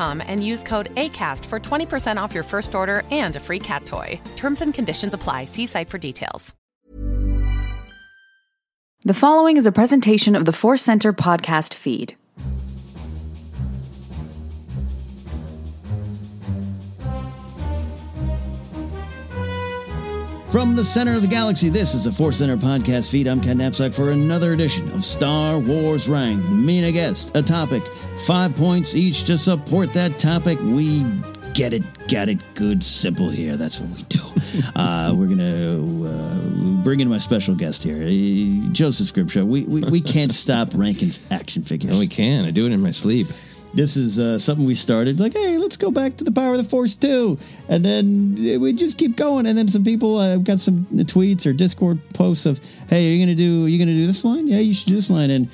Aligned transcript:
and 0.00 0.44
use 0.44 0.62
code 0.62 0.94
ACAST 0.94 1.44
for 1.46 1.58
20% 1.58 2.16
off 2.22 2.34
your 2.34 2.44
first 2.44 2.74
order 2.74 3.02
and 3.10 3.34
a 3.34 3.40
free 3.40 3.58
cat 3.58 3.84
toy. 3.86 4.20
Terms 4.36 4.60
and 4.60 4.72
conditions 4.72 5.14
apply. 5.14 5.46
See 5.46 5.66
site 5.66 5.88
for 5.90 5.98
details. 5.98 6.54
The 9.02 9.14
following 9.14 9.56
is 9.56 9.64
a 9.64 9.72
presentation 9.72 10.36
of 10.36 10.44
the 10.44 10.52
Force 10.52 10.82
Center 10.82 11.14
podcast 11.14 11.72
feed. 11.72 12.16
From 20.50 20.74
the 20.74 20.82
center 20.82 21.14
of 21.14 21.22
the 21.22 21.28
galaxy, 21.28 21.68
this 21.68 21.94
is 21.94 22.04
the 22.04 22.12
Force 22.12 22.38
Center 22.38 22.56
podcast 22.56 23.08
feed. 23.08 23.28
I'm 23.28 23.40
Ken 23.40 23.58
Napzok 23.58 23.94
for 23.94 24.10
another 24.10 24.52
edition 24.52 24.90
of 24.90 25.04
Star 25.04 25.60
Wars 25.60 26.08
Ranked. 26.08 26.48
Me 26.50 26.78
and 26.78 26.88
a 26.88 26.92
guest, 26.92 27.30
a 27.36 27.42
topic, 27.42 27.86
five 28.26 28.56
points 28.56 28.96
each 28.96 29.22
to 29.24 29.38
support 29.38 29.92
that 29.92 30.18
topic. 30.18 30.58
We 30.60 31.06
get 31.54 31.72
it, 31.72 31.84
get 32.08 32.28
it, 32.28 32.38
good, 32.54 32.82
simple 32.82 33.30
here. 33.30 33.56
That's 33.56 33.78
what 33.78 33.96
we 33.96 34.02
do. 34.08 34.18
uh, 34.74 35.14
we're 35.14 35.28
gonna 35.28 36.08
uh, 36.08 36.82
bring 36.82 36.98
in 36.98 37.08
my 37.08 37.18
special 37.18 37.54
guest 37.54 37.84
here, 37.84 38.02
uh, 38.02 38.72
Joseph 38.72 39.06
Scrimshaw. 39.06 39.44
We, 39.44 39.62
we 39.62 39.82
we 39.82 40.00
can't 40.00 40.32
stop 40.32 40.70
ranking 40.74 41.10
action 41.30 41.62
figures. 41.62 41.92
No, 41.92 42.00
we 42.00 42.08
can. 42.08 42.44
I 42.44 42.50
do 42.50 42.66
it 42.66 42.72
in 42.72 42.80
my 42.80 42.90
sleep. 42.90 43.28
This 43.72 43.96
is 43.96 44.18
uh, 44.18 44.38
something 44.38 44.66
we 44.66 44.74
started 44.74 45.20
like, 45.20 45.32
hey, 45.32 45.56
let's 45.56 45.76
go 45.76 45.90
back 45.90 46.16
to 46.16 46.24
the 46.24 46.32
Power 46.32 46.52
of 46.52 46.58
the 46.58 46.68
Force 46.68 46.94
2. 46.94 47.38
And 47.68 47.84
then 47.84 48.60
we 48.60 48.72
just 48.72 48.98
keep 48.98 49.16
going. 49.16 49.46
And 49.46 49.56
then 49.56 49.68
some 49.68 49.84
people 49.84 50.16
uh, 50.16 50.38
got 50.38 50.58
some 50.58 50.86
tweets 50.92 51.46
or 51.46 51.52
Discord 51.52 52.00
posts 52.12 52.46
of, 52.46 52.60
hey, 52.88 53.08
are 53.08 53.14
you 53.14 53.24
gonna 53.24 53.36
do? 53.36 53.64
Are 53.64 53.68
you 53.68 53.78
gonna 53.78 53.92
do 53.92 54.06
this 54.06 54.24
line? 54.24 54.48
Yeah, 54.48 54.58
you 54.58 54.74
should 54.74 54.88
do 54.88 54.96
this 54.96 55.10
line. 55.10 55.30
And 55.30 55.48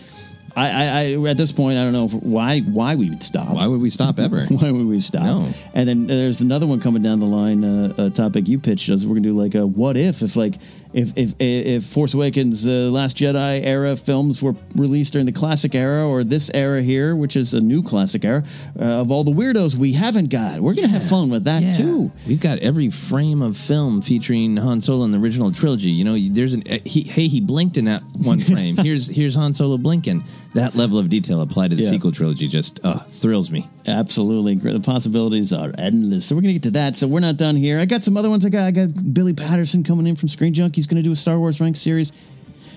I, 0.57 0.71
I, 0.71 0.87
I 0.87 1.31
at 1.31 1.37
this 1.37 1.53
point, 1.53 1.77
I 1.77 1.85
don't 1.85 1.93
know 1.93 2.07
if, 2.07 2.15
why 2.15 2.61
why 2.61 2.95
we 2.95 3.11
would 3.11 3.23
stop. 3.23 3.55
Why 3.55 3.67
would 3.67 3.81
we 3.81 3.91
stop 3.91 4.19
ever? 4.19 4.45
why 4.49 4.71
would 4.71 4.87
we 4.87 5.03
stop? 5.03 5.25
No. 5.25 5.49
And 5.75 5.87
then 5.87 6.07
there's 6.07 6.41
another 6.41 6.67
one 6.67 6.81
coming 6.81 7.03
down 7.03 7.21
the 7.21 7.27
line. 7.27 7.63
Uh, 7.63 7.93
a 7.99 8.11
topic 8.11 8.49
you 8.49 8.59
pitched 8.59 8.89
us. 8.89 9.05
We're 9.05 9.17
gonna 9.17 9.29
do 9.29 9.35
like 9.35 9.55
a 9.55 9.67
what 9.67 9.99
if 9.99 10.23
if 10.23 10.35
like 10.35 10.55
if 10.97 11.13
if 11.17 11.35
if 11.39 11.85
Force 11.85 12.15
Awakens, 12.15 12.67
uh, 12.67 12.89
Last 12.91 13.19
Jedi 13.19 13.61
era 13.65 13.95
films 13.97 14.43
were 14.43 14.55
released 14.75 15.13
during 15.13 15.27
the 15.27 15.33
classic 15.33 15.75
era 15.75 16.09
or 16.09 16.25
this 16.25 16.51
era 16.55 16.81
here, 16.83 17.15
which 17.15 17.37
is 17.37 17.53
a 17.55 17.61
new 17.61 17.83
classic 17.83 18.25
era 18.25 18.43
uh, 18.81 18.85
of 19.03 19.11
all 19.13 19.23
the 19.23 19.31
weirdos 19.31 19.77
we 19.77 19.93
haven't 19.93 20.31
got. 20.31 20.61
We're 20.61 20.75
gonna 20.75 20.89
have 20.89 21.07
fun 21.07 21.29
with 21.29 21.45
that 21.45 21.77
too. 21.77 22.11
We've 22.27 22.41
got 22.41 22.59
every 22.61 22.91
frame 22.91 23.43
of 23.43 23.57
film 23.59 24.01
featuring 24.01 24.57
Han 24.57 24.81
Solo 24.81 25.05
in 25.05 25.11
the 25.11 25.19
original 25.19 25.53
trilogy. 25.53 25.91
You 25.91 26.05
know, 26.05 26.17
there's 26.19 26.55
an 26.55 26.63
uh, 26.71 26.79
he, 26.85 27.03
hey, 27.03 27.29
he 27.29 27.41
blinked 27.43 27.77
in 27.77 27.85
that 27.85 28.03
one 28.17 28.39
frame. 28.41 28.77
here's 28.89 29.09
here's 29.09 29.35
Han 29.35 29.53
Solo 29.53 29.77
blinking. 29.79 30.25
That 30.55 30.75
level 30.75 30.99
of 30.99 31.11
detail 31.11 31.43
applied 31.43 31.71
to 31.71 31.77
the 31.77 31.83
Yeah. 31.83 31.91
sequel 31.91 32.13
trilogy 32.13 32.49
just 32.49 32.81
uh, 32.83 33.01
thrills 33.01 33.51
me. 33.51 33.69
Absolutely, 33.87 34.55
the 34.55 34.81
possibilities 34.81 35.53
are 35.53 35.71
endless. 35.77 36.25
So 36.25 36.35
we're 36.35 36.41
gonna 36.41 36.55
get 36.55 36.63
to 36.65 36.71
that. 36.73 36.97
So 36.97 37.07
we're 37.07 37.21
not 37.21 37.37
done 37.37 37.57
here. 37.57 37.79
I 37.79 37.85
got 37.85 38.03
some 38.03 38.17
other 38.17 38.31
ones. 38.31 38.47
I 38.47 38.49
got 38.49 38.65
I 38.67 38.71
got 38.71 39.15
Billy 39.15 39.35
Patterson 39.35 39.83
coming 39.85 40.07
in 40.07 40.17
from 40.17 40.29
Screen 40.29 40.55
Junk. 40.55 40.79
He's 40.87 40.91
gonna 40.93 41.03
do 41.03 41.11
a 41.11 41.17
Star 41.17 41.37
Wars 41.37 41.61
ranked 41.61 41.81
series. 41.81 42.13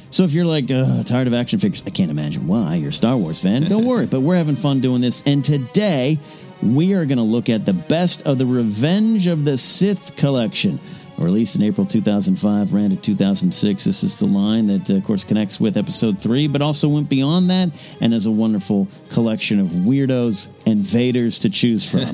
So 0.10 0.24
if 0.24 0.34
you're 0.34 0.44
like 0.44 0.72
uh, 0.72 1.04
tired 1.04 1.28
of 1.28 1.36
action 1.36 1.60
figures, 1.60 1.84
I 1.86 1.92
can't 1.92 2.10
imagine 2.10 2.48
why. 2.48 2.74
You're 2.74 2.90
a 2.90 2.92
Star 2.92 3.16
Wars 3.16 3.44
fan. 3.44 3.66
Don't 3.66 3.86
worry, 3.86 4.08
but 4.08 4.22
we're 4.22 4.36
having 4.36 4.56
fun 4.56 4.80
doing 4.80 5.00
this. 5.00 5.22
And 5.28 5.46
today 5.46 6.18
we 6.64 6.96
are 6.96 7.06
going 7.06 7.20
to 7.20 7.24
look 7.24 7.50
at 7.50 7.68
the 7.68 7.74
best 7.74 8.24
of 8.24 8.40
the 8.40 8.48
Revenge 8.48 9.28
of 9.28 9.46
the 9.46 9.60
Sith 9.60 10.16
collection. 10.16 10.80
Released 11.20 11.58
in 11.58 11.64
April 11.64 11.86
2005, 11.86 12.74
ran 12.74 12.92
to 12.92 12.96
2006. 12.96 13.84
This 13.84 14.04
is 14.04 14.18
the 14.20 14.26
line 14.26 14.68
that, 14.68 14.90
uh, 14.90 14.96
of 14.96 15.04
course, 15.04 15.26
connects 15.26 15.60
with 15.60 15.76
episode 15.76 16.18
three, 16.22 16.48
but 16.48 16.62
also 16.62 16.88
went 16.88 17.10
beyond 17.10 17.50
that 17.50 17.70
and 18.00 18.14
has 18.14 18.26
a 18.26 18.32
wonderful 18.32 18.88
collection 19.10 19.60
of 19.60 19.68
weirdos 19.68 20.48
and 20.66 20.86
Vaders 20.86 21.42
to 21.42 21.50
choose 21.50 21.90
from. 21.90 22.06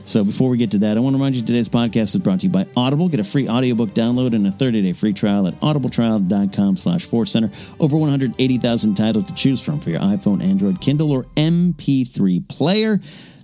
so 0.04 0.24
before 0.24 0.50
we 0.50 0.58
get 0.58 0.72
to 0.72 0.78
that, 0.78 0.96
I 0.96 1.00
want 1.00 1.14
to 1.14 1.18
remind 1.18 1.36
you 1.36 1.42
today's 1.42 1.68
podcast 1.68 2.14
is 2.14 2.18
brought 2.18 2.40
to 2.40 2.46
you 2.46 2.52
by 2.52 2.66
Audible. 2.76 3.08
Get 3.08 3.20
a 3.20 3.24
free 3.24 3.48
audiobook 3.48 3.90
download 3.90 4.34
and 4.34 4.44
a 4.44 4.50
30-day 4.50 4.94
free 4.94 5.12
trial 5.12 5.46
at 5.46 5.54
audibletrial.com 5.60 6.76
slash 6.76 7.06
center. 7.30 7.50
Over 7.78 7.96
180,000 7.96 8.94
titles 8.94 9.24
to 9.26 9.34
choose 9.34 9.62
from 9.62 9.78
for 9.78 9.90
your 9.90 10.00
iPhone, 10.00 10.42
Android, 10.42 10.80
Kindle, 10.80 11.12
or 11.12 11.24
MP3 11.36 12.48
player. 12.48 13.00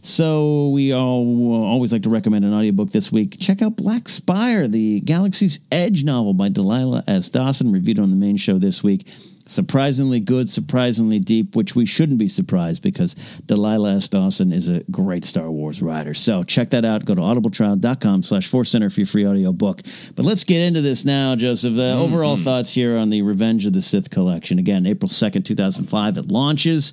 So 0.07 0.69
we 0.69 0.93
all 0.93 1.53
always 1.65 1.93
like 1.93 2.05
to 2.05 2.11
recommend 2.11 2.45
an 2.45 2.55
audiobook 2.55 2.91
this 2.93 3.11
week. 3.11 3.39
Check 3.41 3.61
out 3.61 3.75
Black 3.75 4.09
Spire, 4.09 4.69
the 4.69 5.01
Galaxy's 5.01 5.59
Edge 5.73 6.05
novel 6.05 6.33
by 6.33 6.49
Delilah 6.49 7.03
S. 7.09 7.29
Dawson, 7.29 7.73
reviewed 7.73 7.99
on 7.99 8.11
the 8.11 8.17
main 8.17 8.37
show 8.37 8.57
this 8.57 8.85
week. 8.85 9.11
Surprisingly 9.47 10.21
good, 10.21 10.49
surprisingly 10.49 11.19
deep, 11.19 11.57
which 11.57 11.75
we 11.75 11.87
shouldn't 11.87 12.19
be 12.19 12.29
surprised 12.29 12.85
because 12.85 13.15
Delilah 13.47 13.97
S. 13.97 14.09
Dawson 14.09 14.53
is 14.53 14.69
a 14.69 14.85
great 14.93 15.25
Star 15.25 15.51
Wars 15.51 15.83
writer. 15.83 16.15
So 16.15 16.45
check 16.45 16.71
that 16.71 16.85
out. 16.85 17.05
Go 17.05 17.17
to 17.17 17.21
audibletrial.com 17.21 18.23
slash 18.23 18.47
force 18.47 18.71
center 18.71 18.91
for 18.91 19.01
your 19.01 19.07
free 19.09 19.25
audio 19.25 19.53
book. 19.53 19.83
But 20.15 20.25
let's 20.25 20.45
get 20.45 20.63
into 20.63 20.83
this 20.83 21.05
now, 21.05 21.35
Joseph. 21.35 21.75
Uh, 21.75 21.97
Mm-hmm. 21.97 22.03
Overall 22.03 22.37
thoughts 22.37 22.73
here 22.73 22.97
on 22.97 23.11
the 23.11 23.23
Revenge 23.23 23.67
of 23.67 23.73
the 23.73 23.83
Sith 23.83 24.11
collection. 24.11 24.61
Again, 24.61 24.87
April 24.87 25.09
2nd, 25.09 25.45
2005, 25.45 26.17
it 26.17 26.27
launches. 26.31 26.93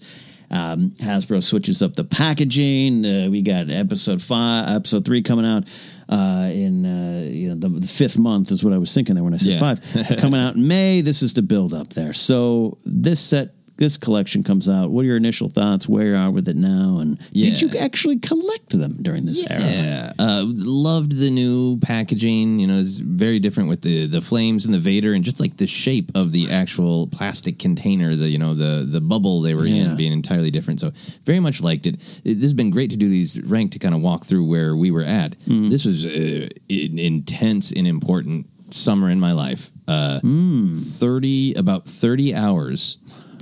Um, 0.54 0.92
Hasbro 1.00 1.42
switches 1.44 1.82
up 1.82 1.96
the 1.96 2.04
packaging. 2.04 3.04
Uh, 3.06 3.28
we 3.32 3.42
got 3.42 3.70
episode 3.72 4.22
five, 4.22 4.70
episode 4.76 5.04
three 5.04 5.22
coming 5.24 5.46
out 5.46 5.64
uh, 6.10 6.50
in 6.54 6.86
uh, 6.86 7.24
you 7.28 7.50
know 7.50 7.56
the, 7.56 7.80
the 7.80 7.88
fifth 7.88 8.20
month 8.20 8.52
is 8.52 8.64
what 8.64 8.72
I 8.74 8.78
was 8.78 8.94
thinking 8.94 9.16
there 9.16 9.24
when 9.24 9.34
I 9.34 9.38
said 9.38 9.54
Yeah. 9.54 9.60
five. 9.76 10.18
coming 10.20 10.40
out 10.40 10.56
in 10.56 10.68
May. 10.68 11.02
This 11.02 11.24
is 11.24 11.34
the 11.34 11.42
build 11.42 11.74
up 11.74 11.90
there. 11.94 12.14
So 12.14 12.78
this 12.86 13.20
set, 13.20 13.56
this 13.78 13.98
collection 13.98 14.44
comes 14.44 14.70
out. 14.70 14.92
What 14.92 15.02
are 15.02 15.08
your 15.08 15.18
initial 15.18 15.50
thoughts? 15.50 15.90
Where 15.90 16.06
you 16.08 16.16
are 16.16 16.30
with 16.32 16.48
it 16.48 16.56
now? 16.56 17.00
And 17.00 17.18
did 17.34 17.62
you 17.62 17.70
actually 17.80 18.20
collect 18.20 18.70
them 18.78 18.98
during 19.02 19.26
this 19.26 19.44
era? 19.50 19.62
Yeah, 19.64 20.14
uh, 20.20 20.44
loved 20.46 21.12
the 21.20 21.32
new 21.32 21.78
packaging. 21.80 22.60
You 22.60 22.68
know, 22.68 22.78
it's 22.80 23.00
very 23.00 23.40
different 23.40 23.70
with 23.70 23.82
the 23.82 24.06
the 24.06 24.22
flames 24.22 24.66
and 24.66 24.74
the 24.74 24.80
Vader, 24.80 25.14
and 25.14 25.24
just 25.24 25.40
like 25.40 25.58
the 25.58 25.68
shape 25.68 26.12
of 26.16 26.32
the 26.32 26.52
actual 26.52 27.08
plastic 27.08 27.58
container. 27.60 28.16
The 28.16 28.30
you 28.30 28.38
know 28.38 28.54
the 28.54 28.86
the 28.88 29.02
bubble 29.02 29.42
they 29.42 29.56
were 29.56 29.66
Yeah. 29.66 29.92
in 29.92 29.96
being 29.96 30.12
entirely 30.12 30.52
different. 30.52 30.80
So 30.80 30.92
very 31.26 31.40
much 31.40 31.62
liked 31.62 31.88
it. 31.88 31.96
It- 32.24 32.36
This 32.36 32.44
has 32.44 32.54
been 32.54 32.70
great 32.72 32.92
to 32.92 32.98
do 32.98 33.10
these 33.10 33.42
rank 33.42 33.72
to 33.72 33.80
kind 33.80 33.96
of 33.96 34.02
walk 34.02 34.26
through 34.26 34.46
where 34.46 34.76
we 34.76 34.92
were 34.92 35.04
at. 35.04 35.38
Mm-hmm. 35.48 35.70
This 35.70 35.86
was 35.86 36.06
uh, 36.06 36.48
an 36.70 37.00
intense 37.00 37.72
and 37.72 37.88
important 37.88 38.48
summer 38.72 39.10
in 39.10 39.20
my 39.20 39.32
life. 39.34 39.72
Uh, 39.88 40.20
Mm. 40.24 40.78
Thirty 41.00 41.54
about 41.56 41.86
thirty 41.86 42.34
hours. 42.34 42.98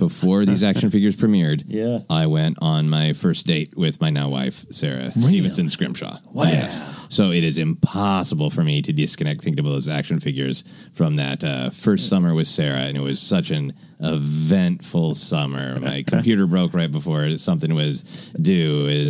Before 0.08 0.44
these 0.44 0.62
action 0.70 0.90
figures 0.90 1.14
premiered, 1.14 1.62
Yeah. 1.68 2.00
I 2.10 2.26
went 2.26 2.58
on 2.60 2.88
my 2.90 3.12
first 3.12 3.46
date 3.46 3.76
with 3.76 4.00
my 4.00 4.10
now 4.10 4.28
wife, 4.28 4.66
Sarah 4.70 5.12
Stevenson 5.12 5.68
Scrimshaw. 5.68 6.18
Wow. 6.32 6.66
So 7.08 7.30
it 7.30 7.44
is 7.44 7.56
impossible 7.56 8.50
for 8.50 8.64
me 8.64 8.82
to 8.82 8.92
disconnect 8.92 9.42
think 9.42 9.60
about 9.60 9.70
those 9.70 9.88
action 9.88 10.18
figures 10.18 10.64
from 10.92 11.14
that 11.16 11.44
uh, 11.44 11.70
first 11.70 12.08
summer 12.08 12.34
with 12.34 12.48
Sarah. 12.48 12.80
And 12.80 12.96
it 12.96 13.00
was 13.00 13.20
such 13.20 13.50
an 13.52 13.74
eventful 14.02 15.14
summer. 15.14 15.78
My 15.80 16.02
computer 16.02 16.46
broke 16.46 16.74
right 16.74 16.90
before 16.90 17.36
something 17.36 17.74
was 17.74 18.02
due. 18.40 18.86
It 18.88 19.04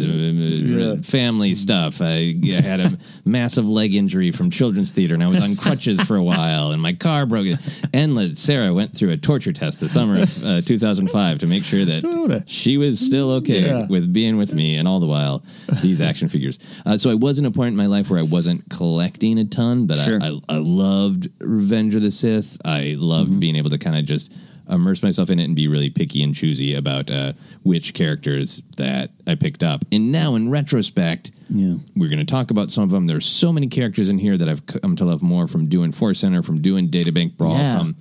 was, 0.74 0.98
uh, 0.98 1.02
Family 1.02 1.54
stuff. 1.54 2.00
I, 2.00 2.34
I 2.44 2.60
had 2.60 2.80
a 2.80 2.98
massive 3.24 3.68
leg 3.68 3.94
injury 3.94 4.30
from 4.30 4.50
children's 4.50 4.90
theater 4.90 5.14
and 5.14 5.22
I 5.22 5.28
was 5.28 5.40
on 5.42 5.56
crutches 5.56 6.00
for 6.02 6.16
a 6.16 6.22
while 6.22 6.70
and 6.72 6.80
my 6.82 6.92
car 6.92 7.26
broke. 7.26 7.46
Endless. 7.92 8.38
Sarah 8.40 8.72
went 8.72 8.96
through 8.96 9.10
a 9.10 9.16
torture 9.16 9.52
test 9.52 9.80
the 9.80 9.88
summer 9.88 10.22
of 10.22 10.44
uh, 10.44 10.60
2005 10.62 11.38
to 11.40 11.46
make 11.46 11.64
sure 11.64 11.84
that 11.84 12.44
she 12.46 12.76
was 12.78 12.98
still 13.00 13.30
okay 13.32 13.66
Yeah. 13.66 13.86
with 13.88 14.12
being 14.12 14.36
with 14.36 14.54
me 14.54 14.76
and 14.76 14.86
all 14.88 15.00
the 15.00 15.06
while 15.06 15.44
these 15.82 16.00
action 16.10 16.28
figures. 16.28 16.58
Uh, 16.86 16.96
so 16.98 17.10
I 17.10 17.14
was 17.14 17.38
in 17.38 17.44
a 17.46 17.50
point 17.50 17.68
in 17.68 17.76
my 17.76 17.86
life 17.86 18.10
where 18.10 18.18
I 18.18 18.24
wasn't 18.24 18.68
collecting 18.70 19.38
a 19.38 19.44
ton, 19.44 19.86
but 19.86 19.98
Sure. 20.04 20.18
I, 20.22 20.28
I, 20.48 20.56
I 20.56 20.58
loved 20.58 21.28
Revenge 21.40 21.94
of 21.94 22.02
the 22.02 22.10
Sith. 22.10 22.58
I 22.64 22.96
loved 22.98 23.22
Mm-hmm. 23.22 23.38
being 23.38 23.56
able 23.56 23.70
to 23.70 23.78
kind 23.78 23.96
of 23.96 24.04
just 24.04 24.32
immerse 24.68 25.02
myself 25.02 25.28
in 25.30 25.38
it 25.38 25.44
and 25.44 25.56
be 25.56 25.68
really 25.68 25.90
picky 25.90 26.22
and 26.22 26.34
choosy 26.34 26.74
about 26.74 27.10
uh, 27.10 27.32
which 27.62 27.94
characters 27.94 28.62
that 28.76 29.10
I 29.26 29.34
picked 29.34 29.62
up. 29.62 29.84
And 29.92 30.10
now, 30.12 30.34
in 30.34 30.50
retrospect, 30.50 31.30
Yeah. 31.50 31.76
we're 31.96 32.08
going 32.08 32.18
to 32.18 32.24
talk 32.24 32.50
about 32.50 32.70
some 32.70 32.84
of 32.84 32.90
them. 32.90 33.06
There's 33.06 33.26
so 33.26 33.52
many 33.52 33.66
characters 33.66 34.08
in 34.08 34.18
here 34.18 34.36
that 34.36 34.48
I've 34.48 34.64
come 34.66 34.96
to 34.96 35.04
love 35.04 35.22
more 35.22 35.46
from 35.48 35.66
doing 35.68 35.92
Force 35.92 36.20
Center, 36.20 36.42
from 36.42 36.60
doing 36.60 36.88
Databank 36.88 37.36
Brawl, 37.36 37.56
Yeah. 37.56 37.78
from 37.78 37.96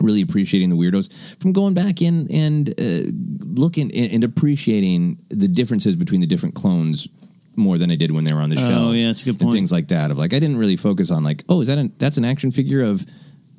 really 0.00 0.22
appreciating 0.22 0.70
the 0.70 0.76
weirdos, 0.76 1.12
from 1.38 1.52
going 1.52 1.74
back 1.74 2.00
in 2.00 2.26
and 2.30 2.70
uh, 2.80 3.10
looking 3.44 3.90
and 3.94 4.12
and 4.12 4.24
appreciating 4.24 5.18
the 5.28 5.46
differences 5.48 5.94
between 5.96 6.20
the 6.22 6.26
different 6.26 6.54
clones 6.54 7.06
more 7.56 7.76
than 7.76 7.90
I 7.90 7.96
did 7.96 8.10
when 8.10 8.24
they 8.24 8.32
were 8.32 8.40
on 8.40 8.48
the 8.48 8.56
Oh, 8.58 8.92
yeah, 8.92 9.06
that's 9.08 9.20
a 9.22 9.24
good 9.26 9.32
And 9.32 9.40
point. 9.40 9.54
things 9.54 9.70
like 9.72 9.88
that. 9.88 10.10
Of 10.10 10.16
like, 10.16 10.32
I 10.32 10.38
didn't 10.38 10.56
really 10.56 10.76
focus 10.76 11.10
on 11.10 11.22
like, 11.24 11.44
oh, 11.50 11.60
is 11.60 11.66
that 11.66 11.76
an, 11.78 11.92
that's 11.98 12.16
an 12.16 12.24
action 12.24 12.50
figure 12.52 12.80
of 12.82 13.04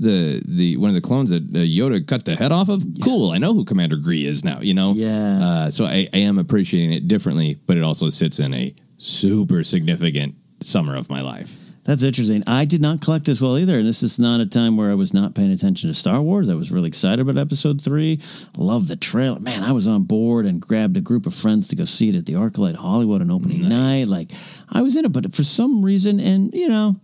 the 0.02 0.42
the 0.46 0.78
one 0.78 0.90
of 0.90 0.96
the 0.96 1.02
clones 1.02 1.30
that 1.30 1.44
uh, 1.44 1.60
Yoda 1.60 2.06
cut 2.06 2.26
the 2.26 2.36
head 2.36 2.52
off 2.52 2.70
of? 2.70 2.84
Cool, 3.04 3.32
I 3.32 3.38
know 3.38 3.54
who 3.54 3.64
Commander 3.64 3.96
Gree 3.98 4.26
is 4.26 4.44
now. 4.44 4.60
You 4.62 4.74
know, 4.74 4.94
Yeah. 4.94 5.40
Uh, 5.42 5.72
so 5.72 5.86
I, 5.86 6.08
I 6.14 6.18
am 6.18 6.38
appreciating 6.38 6.94
it 6.94 7.08
differently, 7.08 7.60
but 7.68 7.78
it 7.78 7.84
also 7.84 8.10
sits 8.10 8.40
in 8.40 8.54
a 8.54 8.74
super 8.98 9.64
significant 9.64 10.36
summer 10.62 10.96
of 10.96 11.10
my 11.10 11.22
life. 11.22 11.58
That's 11.84 12.04
interesting. 12.04 12.44
I 12.46 12.66
did 12.66 12.80
not 12.80 13.02
collect 13.02 13.28
as 13.28 13.42
well 13.42 13.58
either. 13.58 13.80
And 13.80 13.88
this 13.88 14.04
is 14.04 14.20
not 14.20 14.40
a 14.40 14.46
time 14.46 14.78
where 14.78 14.92
I 14.92 14.94
was 14.94 15.16
not 15.16 15.34
paying 15.34 15.52
attention 15.52 15.90
to 15.90 15.96
Star 15.96 16.22
Wars. 16.22 16.48
I 16.48 16.54
was 16.54 16.72
really 16.72 16.88
excited 16.88 17.20
about 17.20 17.40
episode 17.42 17.82
three. 17.82 18.20
Love 18.56 18.88
the 18.88 18.96
trailer. 18.96 19.40
Man, 19.40 19.64
I 19.64 19.72
was 19.72 19.88
on 19.88 20.04
board 20.04 20.46
and 20.46 20.62
grabbed 20.62 20.96
a 20.98 21.02
group 21.02 21.26
of 21.26 21.34
friends 21.34 21.68
to 21.70 21.76
go 21.76 21.86
see 21.86 22.10
it 22.10 22.16
at 22.16 22.28
the 22.28 22.34
Arclight 22.34 22.76
Hollywood 22.76 23.22
on 23.22 23.32
opening 23.32 23.68
night. 23.68 24.06
Like 24.08 24.32
I 24.70 24.84
was 24.84 24.96
in 24.96 25.06
it, 25.06 25.12
but 25.12 25.34
for 25.34 25.44
some 25.44 25.84
reason, 25.84 26.20
and 26.20 26.54
you 26.54 26.70
know, 26.70 26.98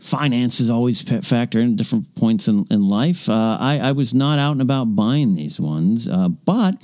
finances 0.00 0.70
always 0.70 1.02
pa- 1.02 1.20
factor 1.20 1.60
in 1.60 1.76
different 1.76 2.14
points 2.14 2.48
in, 2.48 2.66
in 2.70 2.88
life. 2.88 3.28
Uh, 3.28 3.56
I, 3.60 3.78
I 3.82 3.92
was 3.92 4.14
not 4.14 4.38
out 4.38 4.52
and 4.52 4.62
about 4.62 4.96
buying 4.96 5.34
these 5.34 5.60
ones, 5.60 6.08
uh, 6.08 6.28
but 6.28 6.74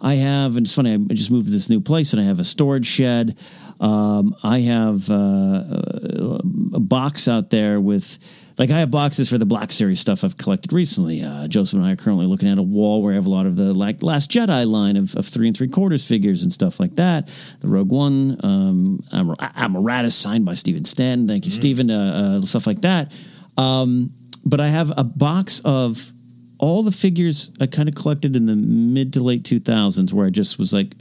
I 0.00 0.14
have, 0.14 0.56
and 0.56 0.66
it's 0.66 0.74
funny, 0.74 0.94
I 0.94 1.14
just 1.14 1.30
moved 1.30 1.46
to 1.46 1.52
this 1.52 1.70
new 1.70 1.80
place 1.80 2.12
and 2.12 2.20
I 2.20 2.24
have 2.24 2.40
a 2.40 2.44
storage 2.44 2.86
shed. 2.86 3.38
Um, 3.80 4.34
I 4.42 4.60
have 4.60 5.10
uh, 5.10 5.14
a, 5.14 6.40
a 6.74 6.80
box 6.80 7.28
out 7.28 7.50
there 7.50 7.80
with, 7.80 8.18
like, 8.56 8.70
I 8.70 8.78
have 8.78 8.90
boxes 8.90 9.30
for 9.30 9.38
the 9.38 9.46
Black 9.46 9.72
Series 9.72 10.00
stuff 10.00 10.22
I've 10.22 10.36
collected 10.36 10.72
recently. 10.72 11.22
Uh, 11.22 11.48
Joseph 11.48 11.78
and 11.78 11.86
I 11.86 11.92
are 11.92 11.96
currently 11.96 12.26
looking 12.26 12.48
at 12.48 12.58
a 12.58 12.62
wall 12.62 13.02
where 13.02 13.12
I 13.12 13.14
have 13.16 13.26
a 13.26 13.30
lot 13.30 13.46
of 13.46 13.56
the 13.56 13.74
like 13.74 14.02
Last 14.02 14.30
Jedi 14.30 14.66
line 14.66 14.96
of, 14.96 15.14
of 15.16 15.26
three 15.26 15.48
and 15.48 15.56
three 15.56 15.68
quarters 15.68 16.06
figures 16.06 16.42
and 16.42 16.52
stuff 16.52 16.78
like 16.78 16.96
that. 16.96 17.28
The 17.60 17.68
Rogue 17.68 17.90
One, 17.90 18.38
um, 18.44 19.04
Amar- 19.12 19.36
Admiral 19.40 19.84
Raddus 19.84 20.12
signed 20.12 20.44
by 20.44 20.54
Stephen 20.54 20.84
Stanton. 20.84 21.26
Thank 21.26 21.44
you, 21.44 21.50
Stephen. 21.50 21.90
Uh, 21.90 22.40
uh, 22.42 22.46
stuff 22.46 22.66
like 22.66 22.82
that. 22.82 23.12
Um, 23.56 24.12
but 24.44 24.60
I 24.60 24.68
have 24.68 24.92
a 24.96 25.04
box 25.04 25.60
of 25.64 26.12
all 26.58 26.82
the 26.82 26.92
figures 26.92 27.50
I 27.60 27.66
kind 27.66 27.88
of 27.88 27.94
collected 27.94 28.36
in 28.36 28.46
the 28.46 28.56
mid 28.56 29.12
to 29.14 29.22
late 29.22 29.42
2000s 29.42 30.12
where 30.12 30.26
I 30.26 30.30
just 30.30 30.58
was 30.58 30.72
like 30.72 30.94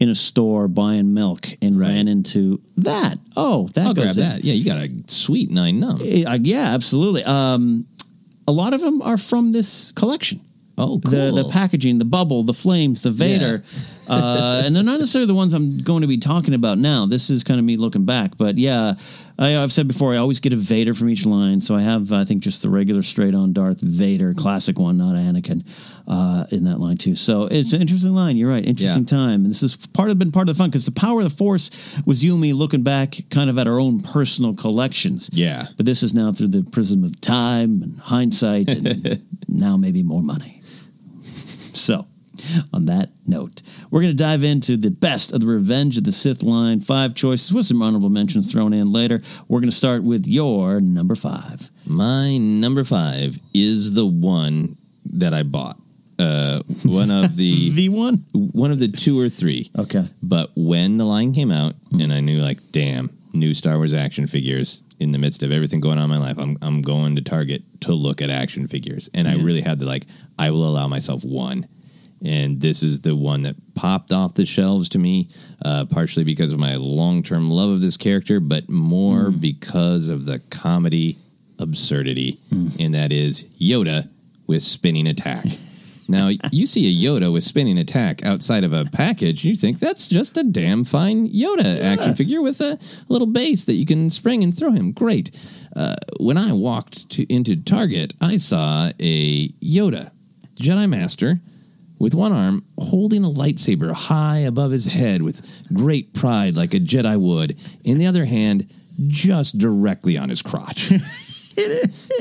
in 0.00 0.08
a 0.08 0.14
store 0.14 0.66
buying 0.66 1.12
milk 1.12 1.46
and 1.60 1.78
ran 1.78 2.08
into 2.08 2.60
that. 2.78 3.18
Oh, 3.36 3.68
that 3.74 3.86
I'll 3.86 3.94
grab 3.94 4.16
in. 4.16 4.22
that. 4.22 4.42
Yeah, 4.42 4.54
you 4.54 4.64
got 4.64 4.78
a 4.78 4.90
sweet 5.06 5.50
nine 5.50 5.78
num. 5.78 6.00
Uh, 6.00 6.38
yeah, 6.40 6.72
absolutely. 6.72 7.22
Um, 7.22 7.86
a 8.48 8.52
lot 8.52 8.72
of 8.72 8.80
them 8.80 9.02
are 9.02 9.18
from 9.18 9.52
this 9.52 9.92
collection. 9.92 10.40
Oh, 10.78 10.98
cool. 11.04 11.34
The 11.34 11.42
the 11.42 11.48
packaging, 11.50 11.98
the 11.98 12.06
bubble, 12.06 12.42
the 12.42 12.54
flames, 12.54 13.02
the 13.02 13.10
Vader, 13.10 13.62
uh, 14.10 14.62
and 14.64 14.74
they're 14.74 14.82
not 14.82 14.98
necessarily 14.98 15.26
the 15.26 15.34
ones 15.34 15.54
I'm 15.54 15.78
going 15.78 16.02
to 16.02 16.08
be 16.08 16.18
talking 16.18 16.54
about 16.54 16.78
now. 16.78 17.06
This 17.06 17.30
is 17.30 17.44
kind 17.44 17.58
of 17.60 17.64
me 17.64 17.76
looking 17.76 18.04
back, 18.04 18.36
but 18.36 18.58
yeah, 18.58 18.94
I, 19.38 19.56
I've 19.56 19.72
said 19.72 19.86
before 19.88 20.12
I 20.12 20.16
always 20.18 20.40
get 20.40 20.52
a 20.52 20.56
Vader 20.56 20.92
from 20.94 21.08
each 21.08 21.24
line, 21.24 21.60
so 21.60 21.74
I 21.76 21.82
have 21.82 22.12
I 22.12 22.24
think 22.24 22.42
just 22.42 22.62
the 22.62 22.68
regular 22.68 23.02
straight 23.02 23.34
on 23.34 23.52
Darth 23.52 23.80
Vader, 23.80 24.34
classic 24.34 24.78
one, 24.78 24.96
not 24.98 25.14
Anakin, 25.16 25.64
uh, 26.08 26.44
in 26.50 26.64
that 26.64 26.78
line 26.80 26.96
too. 26.96 27.14
So 27.14 27.44
it's 27.44 27.72
an 27.72 27.80
interesting 27.80 28.12
line. 28.14 28.36
You're 28.36 28.50
right, 28.50 28.64
interesting 28.64 29.02
Yeah. 29.02 29.16
time, 29.18 29.44
and 29.44 29.50
this 29.50 29.62
is 29.62 29.76
part 29.86 30.10
of 30.10 30.18
been 30.18 30.32
part 30.32 30.48
of 30.48 30.56
the 30.56 30.58
fun 30.58 30.70
because 30.70 30.84
the 30.84 30.90
power 30.92 31.18
of 31.20 31.24
the 31.24 31.36
Force 31.36 31.70
was 32.04 32.22
you 32.24 32.32
and 32.32 32.40
me 32.40 32.52
looking 32.52 32.82
back, 32.82 33.16
kind 33.30 33.48
of 33.48 33.58
at 33.58 33.68
our 33.68 33.78
own 33.80 34.00
personal 34.00 34.54
collections. 34.54 35.30
Yeah. 35.32 35.66
But 35.76 35.86
this 35.86 36.02
is 36.02 36.12
now 36.14 36.32
through 36.32 36.48
the 36.48 36.62
prism 36.64 37.04
of 37.04 37.20
time 37.20 37.82
and 37.82 37.98
hindsight, 38.00 38.68
and 38.70 39.22
now 39.48 39.76
maybe 39.76 40.02
more 40.02 40.22
money. 40.22 40.60
So, 41.72 42.06
on 42.72 42.86
that 42.86 43.10
note, 43.26 43.62
we're 43.90 44.00
going 44.02 44.16
to 44.16 44.22
dive 44.22 44.44
into 44.44 44.76
the 44.76 44.90
best 44.90 45.32
of 45.32 45.40
the 45.40 45.46
Revenge 45.46 45.96
of 45.98 46.04
the 46.04 46.12
Sith 46.12 46.42
line. 46.42 46.80
Five 46.80 47.14
choices 47.14 47.52
with 47.52 47.66
some 47.66 47.82
honorable 47.82 48.08
mentions 48.10 48.50
thrown 48.52 48.72
in 48.72 48.92
later. 48.92 49.22
We're 49.48 49.60
going 49.60 49.70
to 49.70 49.76
start 49.76 50.02
with 50.02 50.26
your 50.26 50.80
number 50.80 51.14
five. 51.14 51.70
My 51.86 52.36
number 52.38 52.84
five 52.84 53.40
is 53.54 53.94
the 53.94 54.06
one 54.06 54.76
that 55.12 55.34
I 55.34 55.42
bought. 55.42 55.78
Uh, 56.18 56.60
one 56.84 57.10
of 57.10 57.36
the 57.36 57.70
The 57.74 57.88
one? 57.88 58.26
one 58.32 58.70
of 58.70 58.78
the 58.78 58.88
two 58.88 59.18
or 59.18 59.28
three. 59.28 59.70
Okay. 59.78 60.04
But 60.22 60.50
when 60.54 60.98
the 60.98 61.06
line 61.06 61.32
came 61.32 61.50
out, 61.50 61.74
and 61.98 62.12
I 62.12 62.20
knew 62.20 62.40
like, 62.42 62.58
damn, 62.72 63.10
new 63.32 63.54
Star 63.54 63.76
Wars 63.78 63.94
action 63.94 64.26
figures. 64.26 64.82
in 64.98 65.12
the 65.12 65.18
midst 65.18 65.42
of 65.42 65.50
everything 65.50 65.80
going 65.80 65.96
on 65.96 66.04
in 66.04 66.10
my 66.10 66.18
life, 66.18 66.36
I'm 66.38 66.58
I'm 66.60 66.82
going 66.82 67.16
to 67.16 67.22
Target 67.22 67.62
to 67.82 67.94
look 67.94 68.20
at 68.20 68.28
action 68.28 68.66
figures, 68.66 69.08
and 69.14 69.26
I 69.26 69.36
really 69.36 69.62
had 69.62 69.78
to 69.78 69.86
like 69.86 70.04
I 70.38 70.50
will 70.50 70.68
allow 70.68 70.88
myself 70.88 71.24
one, 71.24 71.66
and 72.24 72.60
this 72.60 72.82
is 72.82 73.00
the 73.00 73.16
one 73.16 73.42
that 73.42 73.56
popped 73.74 74.12
off 74.12 74.34
the 74.34 74.46
shelves 74.46 74.88
to 74.90 74.98
me, 74.98 75.28
uh, 75.64 75.86
partially 75.86 76.24
because 76.24 76.52
of 76.52 76.58
my 76.58 76.76
long 76.76 77.22
term 77.22 77.50
love 77.50 77.70
of 77.70 77.80
this 77.80 77.96
character, 77.96 78.40
but 78.40 78.68
more 78.68 79.30
because 79.30 80.08
of 80.08 80.26
the 80.26 80.38
comedy 80.50 81.18
absurdity, 81.58 82.38
and 82.78 82.94
that 82.94 83.12
is 83.12 83.44
Yoda 83.60 84.08
with 84.46 84.62
spinning 84.62 85.06
attack. 85.06 85.44
Now, 86.10 86.30
you 86.50 86.66
see 86.66 86.88
a 86.88 87.04
Yoda 87.04 87.32
with 87.32 87.44
spinning 87.44 87.78
attack 87.78 88.24
outside 88.24 88.64
of 88.64 88.72
a 88.72 88.84
package, 88.84 89.44
you 89.44 89.54
think 89.54 89.78
that's 89.78 90.08
just 90.08 90.36
a 90.36 90.42
damn 90.42 90.82
fine 90.82 91.28
Yoda 91.28 91.80
action 91.80 92.16
figure 92.16 92.42
with 92.42 92.60
a 92.60 92.78
little 93.08 93.28
base 93.28 93.64
that 93.66 93.74
you 93.74 93.86
can 93.86 94.10
spring 94.10 94.42
and 94.42 94.52
throw 94.52 94.72
him. 94.72 94.90
Great. 94.90 95.30
Uh, 95.74 95.94
when 96.18 96.36
I 96.36 96.52
walked 96.52 97.10
to, 97.10 97.32
into 97.32 97.54
Target, 97.54 98.14
I 98.20 98.38
saw 98.38 98.90
a 98.98 99.48
Yoda, 99.48 100.10
Jedi 100.56 100.90
Master, 100.90 101.40
with 102.00 102.14
one 102.14 102.32
arm 102.32 102.64
holding 102.78 103.22
a 103.22 103.30
lightsaber 103.30 103.92
high 103.92 104.38
above 104.38 104.72
his 104.72 104.86
head 104.86 105.22
with 105.22 105.46
great 105.72 106.12
pride, 106.14 106.56
like 106.56 106.74
a 106.74 106.80
Jedi 106.80 107.16
would, 107.20 107.56
in 107.84 107.98
the 107.98 108.06
other 108.06 108.24
hand, 108.24 108.68
just 109.06 109.58
directly 109.58 110.16
on 110.18 110.28
his 110.30 110.42
crotch. 110.42 110.90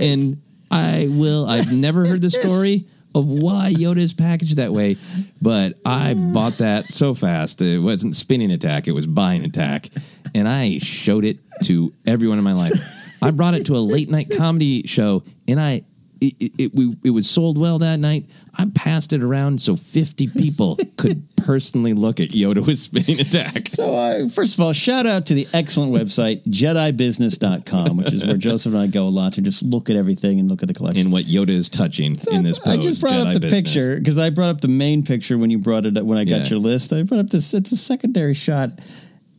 And 0.01 0.41
I 0.69 1.07
will, 1.09 1.45
I've 1.47 1.71
never 1.71 2.05
heard 2.05 2.21
the 2.21 2.29
story 2.29 2.87
of 3.15 3.29
why 3.29 3.71
Yoda 3.73 3.97
is 3.97 4.13
packaged 4.13 4.57
that 4.57 4.73
way, 4.73 4.97
but 5.41 5.75
I 5.85 6.13
bought 6.13 6.53
that 6.53 6.85
so 6.85 7.13
fast. 7.13 7.61
It 7.61 7.79
wasn't 7.79 8.15
spinning 8.15 8.51
attack, 8.51 8.87
it 8.87 8.91
was 8.91 9.07
buying 9.07 9.45
attack. 9.45 9.87
And 10.35 10.47
I 10.47 10.79
showed 10.79 11.25
it 11.25 11.39
to 11.63 11.93
everyone 12.05 12.37
in 12.37 12.43
my 12.43 12.53
life. 12.53 12.73
I 13.21 13.31
brought 13.31 13.53
it 13.53 13.65
to 13.67 13.75
a 13.75 13.79
late 13.79 14.09
night 14.09 14.31
comedy 14.35 14.85
show 14.87 15.23
and 15.47 15.59
I, 15.59 15.81
it, 16.21 16.33
it, 16.39 16.51
it, 16.59 16.75
we, 16.75 16.95
it 17.03 17.11
was 17.11 17.29
sold 17.29 17.57
well 17.57 17.79
that 17.79 17.99
night. 17.99 18.29
I 18.57 18.65
passed 18.75 19.13
it 19.13 19.23
around 19.23 19.61
so 19.61 19.75
50 19.75 20.27
people 20.27 20.77
could 20.97 21.23
personally 21.37 21.93
look 21.93 22.19
at 22.19 22.29
Yoda 22.29 22.65
with 22.67 22.77
spinning 22.79 23.19
attack. 23.21 23.67
So, 23.69 23.95
uh, 23.95 24.27
first 24.27 24.55
of 24.55 24.59
all, 24.61 24.73
shout 24.73 25.05
out 25.07 25.25
to 25.27 25.33
the 25.33 25.47
excellent 25.53 25.93
website, 25.93 26.43
JediBusiness.com, 26.45 27.97
which 27.97 28.11
is 28.13 28.25
where 28.25 28.37
Joseph 28.49 28.73
and 28.73 28.81
I 28.81 28.87
go 28.87 29.07
a 29.07 29.09
lot 29.09 29.33
to 29.33 29.41
just 29.41 29.63
look 29.63 29.89
at 29.89 29.95
everything 29.95 30.39
and 30.39 30.49
look 30.49 30.61
at 30.61 30.67
the 30.67 30.73
collection. 30.73 30.99
And 31.01 31.13
what 31.13 31.25
Yoda 31.25 31.49
is 31.49 31.69
touching 31.69 32.15
in 32.31 32.43
this 32.43 32.59
pose. 32.59 32.73
I 32.73 32.77
just 32.77 33.01
brought 33.01 33.13
Jedi 33.13 33.27
up 33.27 33.33
the 33.33 33.39
business. 33.39 33.73
picture 33.73 33.97
because 33.97 34.17
I 34.17 34.29
brought 34.29 34.49
up 34.49 34.61
the 34.61 34.67
main 34.67 35.03
picture 35.03 35.37
when 35.37 35.49
you 35.49 35.57
brought 35.59 35.85
it 35.85 35.97
up 35.97 36.03
when 36.05 36.17
I 36.17 36.25
got 36.25 36.41
Yeah. 36.41 36.47
your 36.49 36.59
list. 36.59 36.91
I 36.93 37.03
brought 37.03 37.21
up 37.21 37.29
this. 37.29 37.53
It's 37.53 37.71
a 37.71 37.77
secondary 37.77 38.33
shot. 38.33 38.71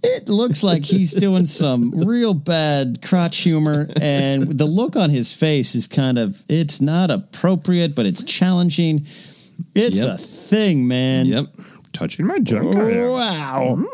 It 0.02 0.28
looks 0.28 0.62
like 0.62 0.83
he's 0.85 1.12
doing 1.12 1.47
some 1.62 1.90
real 2.07 2.33
bad 2.35 3.02
crotch 3.02 3.38
humor, 3.38 3.87
and 4.00 4.45
the 4.59 4.64
look 4.66 4.97
on 4.97 5.11
his 5.11 5.33
face 5.33 5.75
is 5.75 5.87
kind 5.87 6.19
of. 6.19 6.42
It's 6.49 6.80
not 6.80 7.11
appropriate, 7.11 7.95
but 7.95 8.07
it's 8.07 8.23
challenging. 8.23 9.07
It's 9.75 10.02
Yep. 10.04 10.14
a 10.14 10.19
thing, 10.19 10.88
man. 10.88 11.26
Yep. 11.26 11.47
Touching 11.93 12.27
my 12.27 12.39
junk. 12.39 12.75
Wow. 12.77 13.85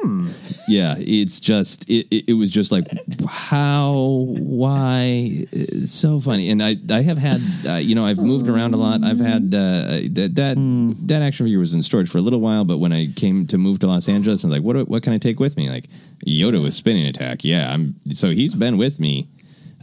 Yeah, 0.68 0.96
it's 0.98 1.40
just 1.40 1.88
it, 1.88 2.06
it, 2.10 2.24
it 2.30 2.32
was 2.34 2.50
just 2.50 2.70
like 2.70 2.86
how 3.26 4.26
why? 4.28 5.28
It's 5.52 5.92
so 5.92 6.20
funny. 6.20 6.50
And 6.50 6.62
I 6.62 6.76
I 6.90 7.00
have 7.02 7.16
had 7.16 7.40
uh, 7.66 7.74
you 7.74 7.94
know 7.94 8.04
I've 8.04 8.18
moved 8.18 8.48
around 8.48 8.74
a 8.74 8.76
lot. 8.76 9.02
I've 9.02 9.18
had 9.18 9.54
uh, 9.54 10.04
that 10.12 10.32
that 10.34 10.96
that 11.06 11.22
action 11.22 11.46
figure 11.46 11.58
was 11.58 11.72
in 11.72 11.82
storage 11.82 12.10
for 12.10 12.18
a 12.18 12.22
little 12.22 12.40
while 12.40 12.64
but 12.64 12.78
when 12.78 12.92
I 12.92 13.06
came 13.16 13.46
to 13.46 13.58
move 13.58 13.78
to 13.80 13.86
Los 13.86 14.08
Angeles 14.08 14.44
I 14.44 14.48
was 14.48 14.58
like 14.58 14.64
what 14.64 14.88
what 14.88 15.02
can 15.02 15.12
I 15.12 15.18
take 15.18 15.40
with 15.40 15.56
me? 15.56 15.70
Like 15.70 15.86
Yoda 16.26 16.62
with 16.62 16.74
spinning 16.74 17.06
attack. 17.06 17.44
Yeah 17.44 17.72
I'm 17.72 17.94
so 18.12 18.28
he's 18.28 18.54
been 18.54 18.76
with 18.76 19.00
me 19.00 19.28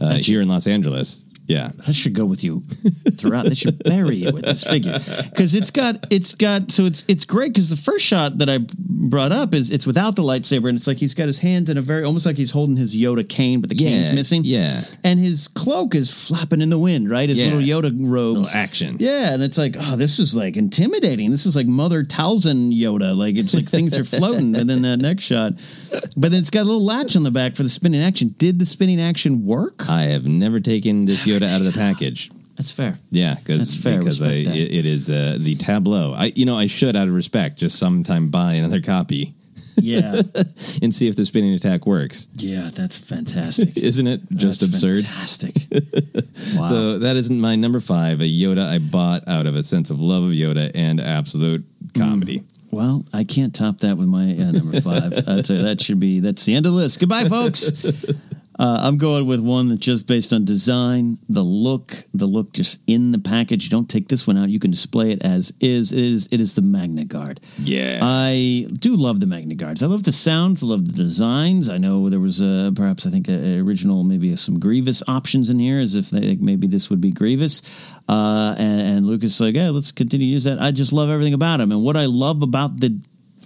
uh, 0.00 0.14
here 0.14 0.40
in 0.40 0.48
Los 0.48 0.66
Angeles 0.66 1.23
yeah 1.46 1.70
That 1.86 1.94
should 1.94 2.14
go 2.14 2.24
with 2.24 2.42
you 2.42 2.62
throughout. 3.18 3.44
They 3.46 3.54
should 3.54 3.82
bury 3.84 4.16
you 4.16 4.32
with 4.32 4.44
this 4.44 4.64
figure 4.64 4.98
because 5.30 5.54
it's 5.54 5.70
got 5.70 6.06
it's 6.10 6.34
got 6.34 6.70
so 6.72 6.84
it's 6.84 7.04
it's 7.08 7.24
great 7.24 7.52
because 7.52 7.70
the 7.70 7.76
first 7.76 8.04
shot 8.04 8.38
that 8.38 8.48
I 8.48 8.58
brought 8.78 9.32
up 9.32 9.52
is 9.54 9.70
it's 9.70 9.86
without 9.86 10.16
the 10.16 10.22
lightsaber 10.22 10.68
and 10.68 10.78
it's 10.78 10.86
like 10.86 10.98
he's 10.98 11.14
got 11.14 11.26
his 11.26 11.40
hands 11.40 11.68
in 11.68 11.76
a 11.76 11.82
very 11.82 12.04
almost 12.04 12.24
like 12.26 12.36
he's 12.38 12.50
holding 12.50 12.76
his 12.76 12.96
Yoda 12.96 13.28
cane 13.28 13.60
but 13.60 13.68
the 13.70 13.76
cane's 13.76 14.12
missing. 14.12 14.42
yeah. 14.44 14.80
and 15.02 15.20
his 15.20 15.48
cloak 15.48 15.94
is 15.94 16.10
flapping 16.10 16.60
in 16.60 16.70
the 16.70 16.78
wind. 16.78 17.10
Right, 17.10 17.28
his 17.28 17.38
Yeah. 17.44 17.52
little 17.54 17.60
Yoda 17.60 17.92
robes. 17.98 18.38
Little 18.54 18.60
action. 18.60 18.96
Yeah, 18.98 19.34
and 19.34 19.42
it's 19.42 19.58
like 19.58 19.76
oh, 19.78 19.96
this 19.96 20.18
is 20.18 20.34
like 20.34 20.56
intimidating. 20.56 21.30
This 21.30 21.44
is 21.46 21.56
like 21.56 21.66
Mother 21.66 22.04
Talzin 22.04 22.72
Yoda. 22.72 23.14
Like 23.16 23.36
it's 23.36 23.54
like 23.54 23.66
things 23.66 23.98
are 23.98 24.04
floating. 24.04 24.56
and 24.56 24.68
then 24.70 24.82
that 24.82 24.98
next 25.00 25.24
shot, 25.24 25.52
but 26.16 26.30
then 26.30 26.40
it's 26.40 26.50
got 26.50 26.62
a 26.62 26.64
little 26.64 26.84
latch 26.84 27.16
on 27.16 27.22
the 27.22 27.30
back 27.30 27.54
for 27.54 27.62
the 27.62 27.68
spinning 27.68 28.02
action. 28.02 28.34
Did 28.38 28.58
the 28.58 28.66
spinning 28.66 29.00
action 29.00 29.44
work? 29.44 29.88
I 29.88 30.02
have 30.04 30.24
never 30.24 30.60
taken 30.60 31.04
this 31.04 31.26
Yoda 31.26 31.33
out 31.42 31.60
of 31.60 31.64
the 31.64 31.72
package 31.72 32.30
That's 32.56 32.70
fair. 32.70 32.98
Yeah, 33.10 33.34
because 33.34 33.58
That's 33.60 33.82
fair. 33.82 33.98
because 33.98 34.22
I 34.22 34.26
Respect 34.26 34.48
that. 34.48 34.56
it, 34.56 34.72
it 34.78 34.86
is 34.86 35.10
uh, 35.10 35.36
the 35.40 35.54
tableau. 35.56 36.14
I 36.16 36.32
you 36.36 36.46
know 36.46 36.56
I 36.56 36.66
should 36.66 36.94
out 36.96 37.08
of 37.08 37.14
respect 37.14 37.56
just 37.58 37.78
sometime 37.78 38.28
buy 38.30 38.52
another 38.54 38.80
copy 38.80 39.34
Yeah. 39.76 40.22
and 40.82 40.94
see 40.94 41.08
if 41.08 41.16
the 41.16 41.24
spinning 41.26 41.52
attack 41.54 41.84
works. 41.84 42.28
Yeah, 42.36 42.68
that's 42.72 42.96
fantastic. 42.96 43.76
Isn't 43.76 44.06
it 44.06 44.20
just 44.30 44.60
That's 44.60 44.70
absurd? 44.72 45.04
Fantastic. 45.04 45.56
wow. 46.56 46.66
So 46.66 46.98
that 47.00 47.16
isn't 47.16 47.40
my 47.40 47.56
number 47.56 47.80
five. 47.80 48.20
A 48.20 48.24
Yoda 48.24 48.64
I 48.68 48.78
bought 48.78 49.26
out 49.26 49.46
of 49.48 49.56
a 49.56 49.64
sense 49.64 49.90
of 49.90 50.00
love 50.00 50.22
of 50.22 50.30
Yoda 50.30 50.70
and 50.76 51.00
absolute 51.00 51.64
comedy. 51.98 52.44
well, 52.70 53.04
I 53.12 53.24
can't 53.24 53.52
top 53.52 53.80
that 53.80 53.96
with 53.96 54.06
my 54.06 54.34
uh, 54.34 54.52
number 54.52 54.80
five. 54.80 55.12
I'd 55.28 55.44
say 55.46 55.60
that 55.62 55.80
should 55.80 55.98
be 55.98 56.20
that's 56.20 56.44
the 56.44 56.54
end 56.54 56.66
of 56.66 56.72
the 56.72 56.78
list. 56.78 57.00
Goodbye, 57.00 57.24
folks. 57.24 57.72
Uh, 58.58 58.78
I'm 58.82 58.98
going 58.98 59.26
with 59.26 59.40
one 59.40 59.68
that's 59.68 59.80
just 59.80 60.06
based 60.06 60.32
on 60.32 60.44
design, 60.44 61.18
the 61.28 61.42
look, 61.42 62.04
the 62.14 62.26
look 62.26 62.52
just 62.52 62.80
in 62.86 63.10
the 63.12 63.18
package. 63.18 63.64
You 63.64 63.70
don't 63.70 63.88
take 63.88 64.08
this 64.08 64.26
one 64.26 64.36
out; 64.38 64.48
you 64.48 64.60
can 64.60 64.70
display 64.70 65.10
it 65.10 65.22
as 65.22 65.52
is. 65.60 65.92
It 65.92 65.98
is 65.98 66.28
it 66.30 66.40
is 66.40 66.54
the 66.54 66.62
Magna 66.62 67.04
Guard? 67.04 67.40
Yeah. 67.58 67.98
I 68.02 68.66
do 68.78 68.94
love 68.96 69.20
the 69.20 69.26
Magna 69.26 69.54
Guards. 69.56 69.82
I 69.82 69.86
love 69.86 70.04
the 70.04 70.12
sounds. 70.12 70.62
I 70.62 70.66
love 70.66 70.86
the 70.86 70.92
designs. 70.92 71.68
I 71.68 71.78
know 71.78 72.08
there 72.08 72.20
was 72.20 72.40
uh, 72.40 72.70
perhaps 72.74 73.06
I 73.06 73.10
think 73.10 73.28
a, 73.28 73.56
a 73.56 73.60
original 73.62 74.04
maybe 74.04 74.34
some 74.36 74.60
Grievous 74.60 75.02
options 75.08 75.50
in 75.50 75.58
here, 75.58 75.80
as 75.80 75.94
if 75.94 76.10
they, 76.10 76.36
maybe 76.36 76.66
this 76.66 76.90
would 76.90 77.00
be 77.00 77.10
Grievous. 77.10 77.62
Uh, 78.08 78.54
and, 78.58 78.80
and 78.80 79.06
Lucas 79.06 79.40
like, 79.40 79.54
yeah, 79.56 79.70
let's 79.70 79.90
continue 79.90 80.26
to 80.26 80.32
use 80.32 80.44
that. 80.44 80.60
I 80.60 80.70
just 80.70 80.92
love 80.92 81.10
everything 81.10 81.34
about 81.34 81.60
him, 81.60 81.72
and 81.72 81.82
what 81.82 81.96
I 81.96 82.04
love 82.06 82.42
about 82.42 82.78
the 82.80 82.98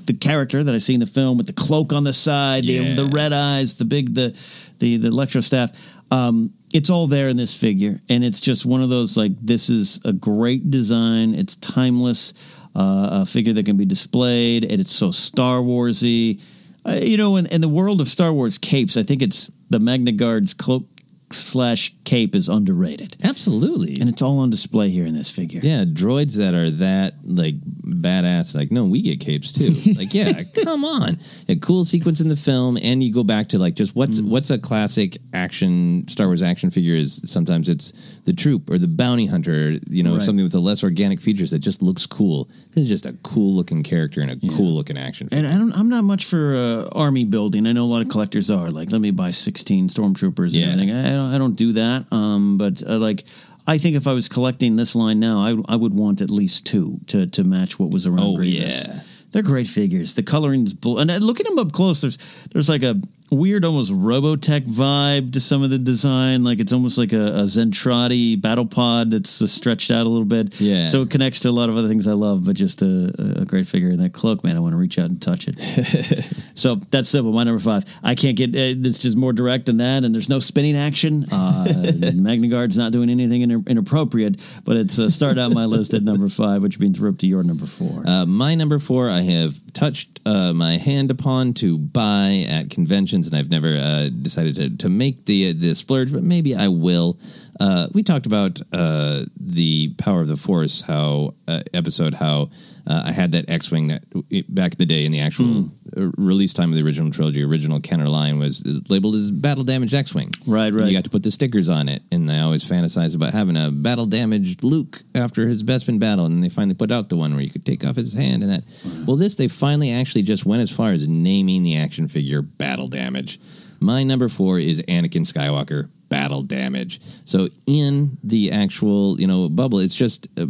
the 0.06 0.14
character 0.14 0.64
that 0.64 0.74
I 0.74 0.78
see 0.78 0.94
in 0.94 1.00
the 1.00 1.06
film 1.06 1.36
with 1.36 1.48
the 1.48 1.52
cloak 1.52 1.92
on 1.92 2.02
the 2.02 2.14
side, 2.14 2.64
Yeah. 2.64 2.94
the, 2.94 3.02
the 3.04 3.06
red 3.10 3.34
eyes, 3.34 3.74
the 3.74 3.84
big 3.84 4.14
the 4.14 4.34
the 4.78 4.96
the 4.96 5.08
electro 5.08 5.40
staff. 5.40 5.70
Um, 6.10 6.54
it's 6.72 6.90
all 6.90 7.06
there 7.06 7.28
in 7.28 7.36
this 7.36 7.54
figure, 7.54 7.98
and 8.08 8.24
it's 8.24 8.40
just 8.40 8.66
one 8.66 8.82
of 8.82 8.90
those 8.90 9.16
like 9.16 9.32
this 9.40 9.70
is 9.70 10.00
a 10.04 10.12
great 10.12 10.70
design. 10.70 11.34
It's 11.34 11.54
timeless, 11.56 12.34
uh, 12.74 13.22
a 13.22 13.26
figure 13.26 13.52
that 13.54 13.66
can 13.66 13.76
be 13.76 13.86
displayed, 13.86 14.64
and 14.64 14.80
it's 14.80 14.92
so 14.92 15.10
Star 15.10 15.60
Warsy. 15.60 16.40
Uh, 16.86 17.00
you 17.02 17.16
know, 17.16 17.36
in, 17.36 17.46
in 17.46 17.60
the 17.60 17.68
world 17.68 18.00
of 18.00 18.08
Star 18.08 18.32
Wars 18.32 18.56
capes, 18.56 18.96
I 18.96 19.02
think 19.02 19.20
it's 19.20 19.50
the 19.70 19.78
Magna 19.78 20.12
Guard's 20.12 20.54
cloak 20.54 20.84
slash 21.30 21.94
cape 22.04 22.34
is 22.34 22.48
underrated, 22.48 23.16
Absolutely. 23.22 24.00
and 24.00 24.08
it's 24.08 24.22
all 24.22 24.38
on 24.38 24.50
display 24.50 24.88
here 24.88 25.04
in 25.06 25.14
this 25.14 25.30
figure. 25.30 25.60
yeah, 25.62 25.84
droids 25.84 26.36
that 26.36 26.54
are 26.54 26.70
that 26.70 27.14
like 27.24 27.54
badass, 27.60 28.54
like 28.54 28.70
no, 28.70 28.84
we 28.86 29.02
get 29.02 29.20
capes 29.20 29.52
too. 29.52 29.70
like, 29.96 30.12
yeah, 30.14 30.42
come 30.64 30.84
on, 30.84 31.18
a 31.48 31.56
cool 31.56 31.84
sequence 31.84 32.20
in 32.20 32.28
the 32.28 32.36
film, 32.36 32.78
and 32.82 33.02
you 33.02 33.12
go 33.12 33.24
back 33.24 33.48
to 33.50 33.58
like 33.58 33.74
just 33.74 33.94
what's 33.94 34.18
Mm. 34.20 34.28
what's 34.28 34.50
a 34.50 34.58
classic 34.58 35.18
action 35.34 36.04
Star 36.08 36.26
Wars 36.26 36.42
action 36.42 36.70
figure 36.70 36.94
is. 36.94 37.22
Sometimes 37.26 37.68
it's 37.68 37.92
the 38.24 38.32
troop 38.32 38.70
or 38.70 38.78
the 38.78 38.88
bounty 38.88 39.26
hunter, 39.26 39.78
you 39.88 40.02
know, 40.02 40.14
Right. 40.14 40.22
something 40.22 40.42
with 40.42 40.52
the 40.52 40.60
less 40.60 40.82
organic 40.82 41.20
features 41.20 41.50
that 41.50 41.58
just 41.60 41.82
looks 41.82 42.06
cool. 42.06 42.48
This 42.72 42.82
is 42.84 42.88
just 42.88 43.06
a 43.06 43.12
cool 43.22 43.54
looking 43.54 43.82
character 43.82 44.20
and 44.20 44.30
a 44.30 44.36
cool 44.56 44.72
looking 44.74 44.96
action. 44.98 45.28
figure. 45.28 45.44
And 45.46 45.54
I 45.54 45.58
don't, 45.58 45.72
I'm 45.78 45.88
not 45.88 46.04
much 46.04 46.24
for 46.24 46.54
uh, 46.56 46.88
army 46.98 47.24
building. 47.24 47.66
I 47.66 47.72
know 47.72 47.84
a 47.84 47.86
lot 47.86 48.02
of 48.02 48.08
collectors 48.08 48.50
are 48.50 48.70
like, 48.70 48.90
let 48.92 49.00
me 49.00 49.10
buy 49.10 49.30
16 49.30 49.88
stormtroopers 49.88 50.50
Yeah. 50.54 50.66
and 50.70 50.80
everything. 50.80 50.96
I 50.96 51.10
don't, 51.18 51.34
I 51.34 51.38
don't 51.38 51.56
do 51.56 51.72
that. 51.72 52.06
Um, 52.12 52.58
but 52.58 52.82
uh, 52.86 52.98
like, 52.98 53.24
I 53.66 53.78
think 53.78 53.96
if 53.96 54.06
I 54.06 54.14
was 54.14 54.28
collecting 54.28 54.76
this 54.76 54.94
line 54.94 55.20
now, 55.20 55.40
I, 55.40 55.74
I 55.74 55.76
would 55.76 55.94
want 55.94 56.20
at 56.20 56.30
least 56.30 56.64
two 56.66 56.98
to 57.08 57.26
to 57.26 57.44
match 57.44 57.78
what 57.78 57.90
was 57.90 58.06
around. 58.06 58.20
Oh, 58.20 58.36
Grievous. 58.36 58.86
yeah. 58.86 59.00
They're 59.30 59.42
great 59.42 59.66
figures. 59.66 60.14
The 60.14 60.22
coloring's 60.22 60.72
bull, 60.72 60.98
and 61.00 61.10
uh, 61.10 61.16
looking 61.16 61.44
them 61.44 61.58
up 61.58 61.72
close, 61.72 62.00
there's 62.00 62.16
there's 62.52 62.68
like 62.70 62.82
a 62.82 62.94
weird, 63.30 63.64
almost 63.64 63.92
Robotech 63.92 64.66
vibe 64.66 65.32
to 65.32 65.40
some 65.40 65.62
of 65.62 65.70
the 65.70 65.78
design. 65.78 66.44
Like 66.44 66.60
it's 66.60 66.72
almost 66.72 66.98
like 66.98 67.12
a, 67.12 67.26
a 67.26 67.42
Zentradi 67.42 68.40
battle 68.40 68.66
pod 68.66 69.10
that's 69.10 69.42
uh, 69.42 69.46
stretched 69.46 69.90
out 69.90 70.06
a 70.06 70.08
little 70.08 70.24
bit. 70.24 70.60
Yeah. 70.60 70.86
So 70.86 71.02
it 71.02 71.10
connects 71.10 71.40
to 71.40 71.48
a 71.48 71.50
lot 71.50 71.68
of 71.68 71.76
other 71.76 71.88
things 71.88 72.06
I 72.06 72.12
love, 72.12 72.44
but 72.44 72.56
just 72.56 72.82
a, 72.82 73.12
a 73.36 73.44
great 73.44 73.66
figure. 73.66 73.88
And 73.90 74.00
that 74.00 74.12
cloak, 74.12 74.44
man, 74.44 74.56
I 74.56 74.60
want 74.60 74.72
to 74.72 74.78
reach 74.78 74.98
out 74.98 75.10
and 75.10 75.20
touch 75.20 75.46
it. 75.48 75.58
So 76.58 76.74
that's 76.90 77.08
simple. 77.08 77.32
My 77.32 77.44
number 77.44 77.60
five. 77.60 77.84
I 78.02 78.16
can't 78.16 78.36
get. 78.36 78.50
Uh, 78.50 78.74
it's 78.84 78.98
just 78.98 79.16
more 79.16 79.32
direct 79.32 79.66
than 79.66 79.76
that, 79.76 80.04
and 80.04 80.12
there's 80.12 80.28
no 80.28 80.40
spinning 80.40 80.76
action. 80.76 81.24
Uh, 81.30 81.66
Magna 82.16 82.48
Guard's 82.48 82.76
not 82.76 82.90
doing 82.90 83.10
anything 83.10 83.42
in, 83.42 83.64
inappropriate, 83.68 84.44
but 84.64 84.76
it's 84.76 84.98
uh, 84.98 85.08
started 85.08 85.40
out 85.40 85.52
my 85.52 85.66
list 85.66 85.94
at 85.94 86.02
number 86.02 86.28
five, 86.28 86.60
which 86.60 86.80
means 86.80 87.00
we're 87.00 87.10
up 87.10 87.18
to 87.18 87.28
your 87.28 87.44
number 87.44 87.66
four. 87.66 88.02
Uh, 88.04 88.26
my 88.26 88.56
number 88.56 88.80
four, 88.80 89.08
I 89.08 89.20
have 89.20 89.67
touched 89.78 90.20
uh, 90.26 90.52
my 90.52 90.72
hand 90.72 91.08
upon 91.08 91.54
to 91.54 91.78
buy 91.78 92.44
at 92.48 92.68
conventions, 92.68 93.28
and 93.28 93.36
I've 93.36 93.48
never 93.48 93.76
uh, 93.76 94.08
decided 94.08 94.56
to, 94.56 94.76
to 94.76 94.88
make 94.88 95.26
the 95.26 95.52
the 95.52 95.74
splurge, 95.74 96.12
but 96.12 96.24
maybe 96.24 96.56
I 96.56 96.66
will. 96.66 97.16
Uh, 97.60 97.86
we 97.92 98.02
talked 98.02 98.26
about 98.26 98.60
uh, 98.72 99.24
the 99.36 99.94
power 99.96 100.20
of 100.20 100.28
the 100.28 100.36
force, 100.36 100.82
how 100.82 101.34
uh, 101.46 101.62
episode, 101.72 102.14
how 102.14 102.50
uh, 102.88 103.02
I 103.06 103.12
had 103.12 103.32
that 103.32 103.48
X-wing 103.48 103.88
that 103.88 104.04
it, 104.30 104.52
back 104.54 104.72
in 104.72 104.78
the 104.78 104.86
day 104.86 105.04
in 105.04 105.12
the 105.12 105.20
actual 105.20 105.70
uh, 105.96 106.10
release 106.16 106.52
time 106.52 106.70
of 106.70 106.76
the 106.76 106.84
original 106.84 107.10
trilogy, 107.10 107.42
original 107.42 107.80
Kenner 107.80 108.08
line 108.08 108.38
was 108.38 108.64
labeled 108.88 109.14
as 109.14 109.30
battle 109.30 109.64
damaged 109.64 109.94
X-wing. 109.94 110.32
Right, 110.46 110.66
And 110.66 110.76
right. 110.76 110.86
you 110.86 110.92
got 110.92 111.04
to 111.04 111.10
put 111.10 111.22
the 111.22 111.30
stickers 111.30 111.68
on 111.68 111.88
it, 111.88 112.02
and 112.12 112.30
I 112.30 112.40
always 112.40 112.64
fantasized 112.64 113.14
about 113.14 113.32
having 113.32 113.56
a 113.56 113.70
battle 113.70 114.06
damaged 114.06 114.62
Luke 114.62 115.02
after 115.14 115.46
his 115.48 115.62
best 115.62 115.78
Bespin 115.78 115.98
battle, 115.98 116.26
and 116.26 116.42
they 116.42 116.48
finally 116.48 116.74
put 116.74 116.90
out 116.90 117.08
the 117.08 117.16
one 117.16 117.32
where 117.32 117.42
you 117.42 117.50
could 117.50 117.64
take 117.64 117.84
off 117.84 117.96
his 117.96 118.14
hand 118.14 118.42
and 118.42 118.50
that. 118.52 118.64
Well, 119.06 119.16
this 119.16 119.36
they 119.36 119.48
finally 119.48 119.92
actually 119.92 120.22
just 120.22 120.44
went 120.44 120.62
as 120.62 120.70
far 120.70 120.90
as 120.90 121.06
naming 121.06 121.62
the 121.62 121.76
action 121.76 122.08
figure 122.08 122.42
battle 122.42 122.88
damage. 122.88 123.40
My 123.80 124.02
number 124.02 124.28
four 124.28 124.58
is 124.58 124.82
Anakin 124.82 125.22
Skywalker 125.22 125.88
battle 126.08 126.42
damage. 126.42 127.00
So 127.24 127.48
in 127.66 128.18
the 128.24 128.50
actual 128.50 129.20
you 129.20 129.26
know 129.26 129.48
bubble, 129.48 129.78
it's 129.78 129.94
just 129.94 130.26
uh, 130.38 130.46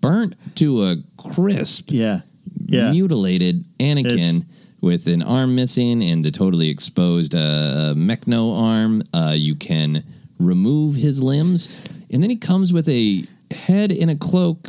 burnt 0.00 0.34
to 0.56 0.82
a 0.84 0.96
crisp 1.16 1.90
yeah, 1.90 2.20
yeah. 2.66 2.90
mutilated 2.90 3.64
Anakin 3.78 4.06
It's- 4.06 4.44
with 4.80 5.08
an 5.08 5.22
arm 5.22 5.56
missing 5.56 6.02
and 6.04 6.24
the 6.24 6.30
totally 6.30 6.68
exposed 6.68 7.34
uh, 7.34 7.94
Mechno 7.96 8.56
arm. 8.56 9.02
Uh, 9.12 9.34
you 9.36 9.56
can 9.56 10.04
remove 10.38 10.94
his 10.94 11.20
limbs, 11.20 11.68
and 12.12 12.22
then 12.22 12.30
he 12.30 12.36
comes 12.36 12.72
with 12.72 12.88
a 12.88 13.24
head 13.50 13.90
and 13.90 14.10
a 14.10 14.14
cloak 14.14 14.68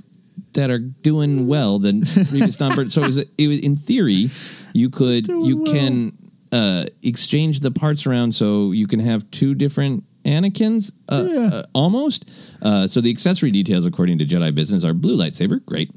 that 0.54 0.72
are 0.72 0.80
doing 0.80 1.48
well 1.48 1.80
than 1.80 2.02
previous 2.02 2.60
non 2.60 2.90
So 2.90 3.04
it 3.04 3.06
was, 3.06 3.18
it 3.38 3.48
was 3.48 3.60
in 3.60 3.76
theory 3.76 4.28
you 4.74 4.90
could 4.90 5.28
you 5.28 5.64
can 5.64 6.18
uh, 6.52 6.86
exchange 7.04 7.60
the 7.60 7.72
parts 7.72 8.08
around 8.08 8.34
so 8.34 8.72
you 8.72 8.88
can 8.88 9.00
have 9.00 9.30
two 9.32 9.54
different 9.54 10.04
Anakins 10.30 10.92
uh, 11.10 11.56
uh, 11.58 11.64
almost. 11.74 12.30
Uh, 12.62 12.88
so 12.88 13.02
the 13.02 13.10
accessory 13.10 13.52
details, 13.52 13.86
according 13.86 14.20
to 14.20 14.26
Jedi 14.26 14.54
Business, 14.54 14.86
are 14.86 14.94
blue 14.94 15.18
lightsaber, 15.18 15.64
great, 15.66 15.92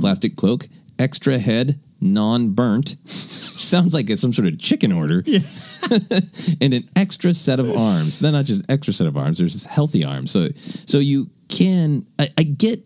plastic 0.00 0.36
cloak, 0.36 0.68
extra 0.98 1.38
head, 1.38 1.80
non-burnt. 2.00 2.96
Sounds 3.08 3.94
like 3.94 4.10
it's 4.10 4.20
some 4.20 4.32
sort 4.32 4.48
of 4.48 4.58
chicken 4.58 4.92
order. 4.92 5.24
and 6.60 6.74
an 6.74 6.88
extra 6.96 7.32
set 7.32 7.60
of 7.60 7.70
arms. 7.70 8.18
They're 8.18 8.32
not 8.32 8.44
just 8.44 8.64
extra 8.70 8.92
set 8.92 9.06
of 9.06 9.16
arms. 9.16 9.38
There's 9.38 9.52
just 9.52 9.66
healthy 9.66 10.04
arms. 10.04 10.30
So 10.30 10.48
so 10.86 10.98
you 10.98 11.30
can. 11.48 12.06
I, 12.18 12.28
I 12.36 12.42
get. 12.42 12.80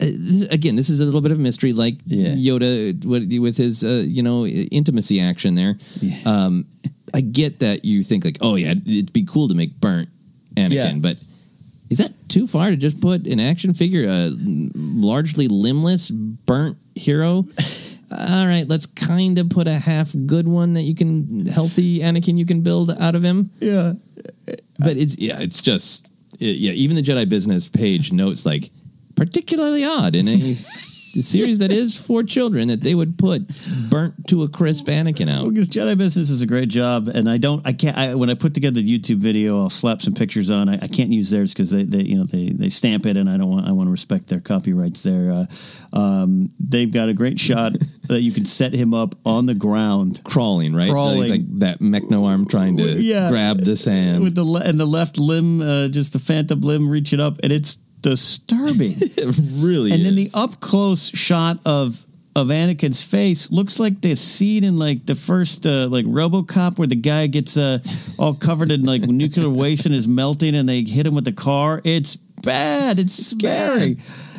Uh, 0.00 0.04
this, 0.06 0.46
again, 0.52 0.76
this 0.76 0.90
is 0.90 1.00
a 1.00 1.04
little 1.04 1.20
bit 1.20 1.32
of 1.32 1.40
mystery, 1.40 1.72
like 1.72 1.96
Yeah. 2.06 2.28
Yoda 2.28 3.04
with, 3.04 3.32
with 3.40 3.56
his, 3.56 3.82
uh, 3.82 4.04
you 4.06 4.22
know, 4.22 4.46
intimacy 4.46 5.18
action 5.20 5.56
there. 5.56 5.76
Um, 6.24 6.66
I 7.12 7.20
get 7.20 7.58
that 7.60 7.84
you 7.84 8.04
think 8.04 8.24
like, 8.24 8.38
oh 8.40 8.54
yeah, 8.54 8.74
it'd 8.86 9.12
be 9.12 9.24
cool 9.24 9.48
to 9.48 9.54
make 9.56 9.80
burnt 9.80 10.08
Anakin, 10.58 10.72
Yeah. 10.72 10.92
but 11.00 11.16
is 11.90 11.98
that 11.98 12.12
too 12.28 12.46
far 12.46 12.70
to 12.70 12.76
just 12.76 13.00
put 13.00 13.26
an 13.26 13.40
action 13.40 13.72
figure, 13.74 14.04
a 14.08 14.30
largely 14.74 15.48
limbless, 15.48 16.10
burnt 16.10 16.76
hero? 16.94 17.46
All 18.10 18.46
right, 18.46 18.64
let's 18.66 18.86
kind 18.86 19.38
of 19.38 19.50
put 19.50 19.68
a 19.68 19.74
half 19.78 20.14
good 20.26 20.48
one 20.48 20.74
that 20.74 20.82
you 20.82 20.94
can 20.94 21.44
healthy 21.46 22.00
Anakin 22.00 22.38
you 22.38 22.46
can 22.46 22.62
build 22.62 22.90
out 22.98 23.14
of 23.14 23.22
him. 23.22 23.50
Yeah. 23.60 23.92
But 24.78 24.96
it's 24.96 25.18
yeah, 25.18 25.40
it's 25.40 25.60
just 25.60 26.10
it- 26.40 26.56
yeah. 26.56 26.72
Even 26.72 26.96
the 26.96 27.02
Jedi 27.02 27.28
Business 27.28 27.68
page 27.68 28.10
notes 28.12 28.46
like 28.46 28.70
particularly 29.14 29.84
odd 29.84 30.14
in 30.16 30.26
a 30.28 30.54
series 31.22 31.58
that 31.60 31.72
is 31.72 31.98
for 31.98 32.22
children 32.22 32.68
that 32.68 32.80
they 32.82 32.94
would 32.94 33.18
put 33.18 33.42
burnt 33.90 34.26
to 34.28 34.42
a 34.42 34.48
crisp 34.48 34.86
Anakin 34.86 35.28
out. 35.30 35.48
Because 35.52 35.68
Jedi 35.68 35.96
Business 35.96 36.30
is 36.30 36.42
a 36.42 36.46
great 36.46 36.68
job, 36.68 37.08
and 37.08 37.28
I 37.28 37.38
don't, 37.38 37.66
I 37.66 37.72
can't. 37.72 37.96
I, 37.96 38.14
when 38.14 38.30
I 38.30 38.34
put 38.34 38.54
together 38.54 38.80
the 38.80 38.98
YouTube 38.98 39.16
video, 39.18 39.58
I'll 39.60 39.70
slap 39.70 40.02
some 40.02 40.14
pictures 40.14 40.50
on. 40.50 40.68
I, 40.68 40.74
I 40.82 40.88
can't 40.88 41.10
use 41.12 41.30
theirs 41.30 41.52
because 41.52 41.70
they, 41.70 41.82
they, 41.84 42.02
you 42.02 42.16
know, 42.18 42.24
they, 42.24 42.50
they 42.50 42.68
stamp 42.68 43.06
it, 43.06 43.16
and 43.16 43.28
I 43.28 43.36
don't 43.36 43.48
want, 43.50 43.66
I 43.66 43.72
want 43.72 43.86
to 43.86 43.90
respect 43.92 44.28
their 44.28 44.40
copyrights. 44.40 45.02
There, 45.02 45.30
uh, 45.32 45.46
um, 45.96 46.50
they've 46.60 46.92
got 46.92 47.08
a 47.08 47.14
great 47.14 47.38
shot 47.40 47.72
that 48.08 48.22
you 48.22 48.32
can 48.32 48.44
set 48.44 48.72
him 48.74 48.94
up 48.94 49.14
on 49.24 49.46
the 49.46 49.54
ground, 49.54 50.20
Crawling, 50.24 50.74
right? 50.74 50.90
Crawling. 50.90 51.20
He's 51.22 51.30
like 51.30 51.58
that 51.60 51.80
Mechno 51.80 52.24
arm 52.24 52.46
trying 52.46 52.76
to 52.78 53.00
Yeah. 53.00 53.28
grab 53.30 53.58
the 53.60 53.76
sand. 53.76 54.22
with 54.22 54.34
the 54.34 54.44
le- 54.44 54.62
and 54.62 54.78
the 54.78 54.86
left 54.86 55.18
limb, 55.18 55.60
uh, 55.60 55.88
just 55.88 56.12
the 56.12 56.18
phantom 56.18 56.60
limb 56.60 56.88
reaching 56.88 57.20
up, 57.20 57.38
and 57.42 57.52
it's 57.52 57.78
disturbing. 58.00 58.92
it 58.96 59.38
really 59.56 59.92
and 59.92 60.04
then 60.04 60.14
the 60.14 60.30
up 60.34 60.60
close 60.60 61.08
shot 61.16 61.58
of 61.64 62.04
of 62.36 62.48
Anakin's 62.48 63.02
face 63.02 63.50
looks 63.50 63.80
like 63.80 64.00
the 64.00 64.14
scene 64.14 64.62
in 64.62 64.76
like 64.76 65.06
the 65.06 65.14
first 65.16 65.66
uh, 65.66 65.88
like 65.88 66.04
RoboCop 66.04 66.78
where 66.78 66.86
the 66.86 66.94
guy 66.94 67.26
gets 67.26 67.56
uh, 67.56 67.78
all 68.18 68.34
covered 68.34 68.70
in 68.70 68.84
like 68.84 69.02
nuclear 69.02 69.48
waste 69.50 69.86
and 69.86 69.94
is 69.94 70.06
melting 70.06 70.54
and 70.54 70.68
they 70.68 70.82
hit 70.82 71.04
him 71.06 71.16
with 71.16 71.24
the 71.24 71.32
car. 71.32 71.80
It's 71.82 72.14
bad. 72.16 73.00
It's 73.00 73.14
scary. 73.30 73.96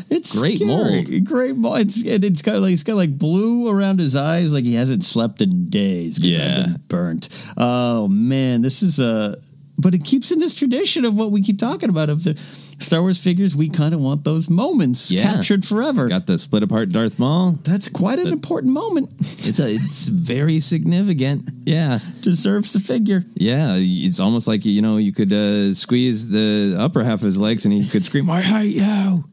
It's 0.10 0.40
Great 0.40 0.58
scary. 0.60 0.68
mold. 0.70 1.26
Great 1.26 1.56
mold. 1.58 1.80
It's 1.82 2.02
and 2.02 2.24
it's 2.24 2.42
got 2.42 2.62
like 2.62 2.72
it's 2.74 2.84
got 2.84 2.96
like 2.96 3.18
blue 3.18 3.68
around 3.68 4.00
his 4.00 4.16
eyes, 4.16 4.54
like 4.54 4.64
he 4.64 4.76
hasn't 4.76 5.04
slept 5.04 5.42
in 5.42 5.70
days. 5.70 6.20
I've 6.20 6.26
Yeah. 6.26 6.64
been 6.64 6.82
burnt. 6.88 7.30
Oh 7.58 8.08
man, 8.08 8.62
this 8.62 8.82
is 8.82 9.00
a. 9.00 9.38
But 9.82 9.96
it 9.96 10.04
keeps 10.04 10.30
in 10.32 10.40
this 10.40 10.54
tradition 10.54 11.06
of 11.06 11.18
what 11.18 11.32
we 11.32 11.42
keep 11.42 11.58
talking 11.58 11.90
about 11.90 12.10
of 12.10 12.26
the 12.26 12.36
Star 12.80 13.00
Wars 13.02 13.18
figures. 13.24 13.56
We 13.56 13.70
kind 13.70 13.94
of 13.94 14.02
want 14.02 14.26
those 14.26 14.50
moments 14.50 15.10
Yeah. 15.10 15.24
captured 15.24 15.66
forever. 15.66 16.10
Got 16.10 16.28
the 16.28 16.38
split 16.38 16.64
apart 16.64 16.90
Darth 16.90 17.18
Maul. 17.18 17.58
That's 17.64 17.88
quite 17.88 18.20
an 18.20 18.28
important 18.28 18.74
moment. 18.74 19.10
It's 19.20 19.60
a, 19.62 19.72
it's 19.72 20.08
very 20.10 20.60
significant. 20.60 21.50
Yeah, 21.66 22.00
Deserves 22.22 22.74
the 22.74 22.82
figure. 22.82 23.24
yeah. 23.36 23.76
It's 23.78 24.20
almost 24.20 24.48
like 24.50 24.66
you 24.66 24.82
know 24.82 24.98
you 24.98 25.14
could 25.14 25.32
uh, 25.32 25.74
squeeze 25.74 26.28
the 26.30 26.76
upper 26.78 27.02
half 27.04 27.20
of 27.20 27.22
his 27.22 27.40
legs 27.40 27.64
and 27.66 27.74
he 27.74 27.88
could 27.88 28.04
scream, 28.04 28.30
"I 28.30 28.42
hate 28.42 28.76
you." 28.76 29.24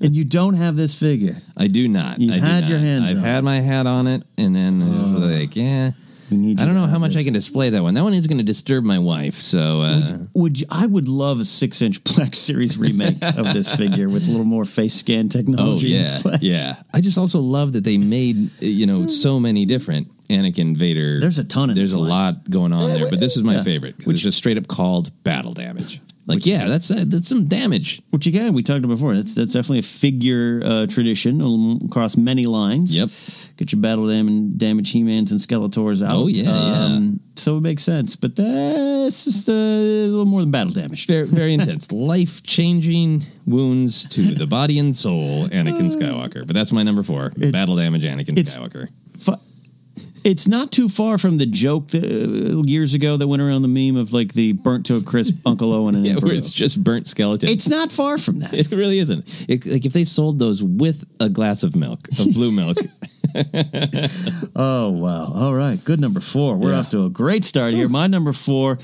and 0.00 0.14
you 0.16 0.24
don't 0.24 0.54
have 0.54 0.76
this 0.76 0.94
figure. 0.94 1.36
I 1.56 1.68
do 1.68 1.86
not. 1.88 2.20
You've 2.20 2.34
I 2.42 2.46
had 2.46 2.68
your 2.68 2.78
hands 2.80 3.10
I've 3.10 3.16
on 3.18 3.22
had 3.22 3.44
my 3.44 3.60
hat 3.60 3.86
on 3.86 4.06
it, 4.08 4.22
and 4.36 4.54
then 4.54 4.80
was 4.88 5.12
like, 5.14 5.54
yeah. 5.56 5.92
We 6.30 6.36
need 6.38 6.60
I 6.60 6.64
don't 6.64 6.74
know 6.74 6.82
how 6.82 6.92
have 6.92 7.00
much 7.00 7.16
I 7.16 7.22
can 7.22 7.32
display 7.32 7.70
that 7.70 7.82
one. 7.82 7.94
That 7.94 8.02
one 8.04 8.14
is 8.14 8.26
going 8.26 8.38
to 8.38 8.44
disturb 8.44 8.84
my 8.84 8.98
wife. 8.98 9.34
So 9.34 9.80
uh, 9.82 10.18
Would 10.34 10.60
you, 10.60 10.66
I 10.70 10.86
would 10.86 11.08
love 11.08 11.40
a 11.40 11.44
six 11.44 11.82
inch 11.82 12.02
Black 12.04 12.34
Series 12.48 12.78
remake 12.78 13.22
of 13.22 13.52
this 13.52 13.74
figure 13.76 14.08
with 14.08 14.26
a 14.28 14.30
little 14.30 14.46
more 14.46 14.64
face 14.64 14.94
scan 14.94 15.26
oh 15.26 15.28
technology. 15.28 15.94
in 15.96 16.02
yeah, 16.04 16.36
yeah. 16.40 16.76
I 16.92 17.00
just 17.00 17.18
also 17.18 17.40
love 17.40 17.72
that 17.74 17.84
they 17.84 17.98
made 17.98 18.50
you 18.62 18.86
know 18.86 19.06
so 19.06 19.38
many 19.38 19.64
different 19.66 20.08
Anakin 20.28 20.76
Vader. 20.76 21.20
There's 21.20 21.38
a 21.38 21.44
ton 21.44 21.68
in 21.70 21.76
There's 21.76 21.92
a 21.92 21.98
line. 21.98 22.08
lot 22.08 22.50
going 22.50 22.72
on 22.72 22.90
there, 22.90 23.10
but 23.10 23.20
this 23.20 23.36
is 23.36 23.44
my 23.44 23.56
Yeah. 23.56 23.62
favorite 23.62 24.06
Which 24.06 24.16
is 24.16 24.22
just 24.22 24.38
straight 24.38 24.56
up 24.56 24.66
called 24.66 25.10
battle 25.24 25.52
damage. 25.52 26.00
Like 26.26 26.46
yeah, 26.46 26.68
that's 26.68 26.90
uh, 26.90 27.04
that's 27.06 27.28
some 27.28 27.44
damage. 27.46 28.00
Which 28.10 28.26
again, 28.26 28.54
we 28.54 28.62
talked 28.62 28.78
about 28.84 28.94
before. 28.94 29.14
That's 29.14 29.34
that's 29.34 29.52
definitely 29.52 29.80
a 29.80 29.82
figure 29.82 30.62
uh, 30.64 30.86
tradition 30.86 31.42
um, 31.42 31.80
across 31.84 32.16
many 32.16 32.46
lines. 32.46 32.96
Yep. 32.96 33.10
Get 33.56 33.72
your 33.72 33.80
battle 33.82 34.08
dam- 34.08 34.56
damage 34.56 34.90
He-Mans 34.90 35.30
and 35.30 35.40
Skeletors 35.40 36.04
out. 36.04 36.10
Um, 36.16 36.22
Oh, 36.22 36.26
yeah, 36.26 36.42
yeah. 36.98 37.10
So 37.36 37.58
it 37.58 37.60
makes 37.60 37.82
sense. 37.84 38.16
But 38.16 38.34
that's 38.36 39.24
just 39.24 39.48
uh, 39.48 39.52
a 39.52 40.06
little 40.08 40.24
more 40.24 40.40
than 40.40 40.50
battle 40.50 40.72
damage. 40.72 41.06
Very, 41.06 41.26
very 41.26 41.52
intense, 41.58 41.92
life 41.92 42.42
changing 42.42 43.22
wounds 43.46 44.06
to 44.08 44.22
the 44.34 44.46
body 44.46 44.78
and 44.78 44.96
soul, 44.96 45.46
Anakin 45.48 45.94
Skywalker. 45.94 46.46
But 46.46 46.54
that's 46.54 46.72
my 46.72 46.82
number 46.82 47.02
four: 47.02 47.30
battle 47.36 47.76
damage, 47.76 48.02
Anakin 48.04 48.34
Skywalker. 48.34 48.88
It's 50.24 50.48
not 50.48 50.72
too 50.72 50.88
far 50.88 51.18
from 51.18 51.36
the 51.36 51.44
joke 51.46 51.88
that, 51.88 52.02
uh, 52.04 52.62
years 52.62 52.94
ago 52.94 53.16
that 53.18 53.28
went 53.28 53.42
around 53.42 53.60
the 53.62 53.68
meme 53.68 53.96
of 54.00 54.12
like 54.14 54.32
the 54.32 54.52
burnt 54.52 54.86
to 54.86 54.96
a 54.96 55.02
crisp 55.02 55.46
Uncle 55.46 55.72
Owen 55.72 55.94
and 55.94 56.06
Yeah, 56.06 56.14
where 56.16 56.32
it's 56.34 56.50
just 56.50 56.82
burnt 56.82 57.06
skeleton. 57.06 57.48
It's 57.50 57.68
not 57.68 57.92
far 57.92 58.16
from 58.16 58.38
that. 58.40 58.54
It 58.54 58.70
really 58.70 58.98
isn't. 59.00 59.46
It, 59.48 59.66
like 59.66 59.84
if 59.84 59.92
they 59.92 60.04
sold 60.04 60.38
those 60.38 60.62
with 60.62 61.04
a 61.20 61.28
glass 61.28 61.62
of 61.62 61.76
milk, 61.76 62.08
of 62.18 62.32
blue 62.32 62.50
milk. 62.52 62.78
Oh 64.56 64.90
wow! 64.90 65.32
All 65.34 65.54
right, 65.54 65.82
good 65.84 66.00
number 66.00 66.20
four. 66.20 66.56
We're 66.56 66.70
Yeah. 66.70 66.78
off 66.78 66.88
to 66.90 67.04
a 67.06 67.10
great 67.10 67.44
start 67.44 67.74
here. 67.74 67.88
My 67.88 68.06
number 68.06 68.32
four. 68.32 68.78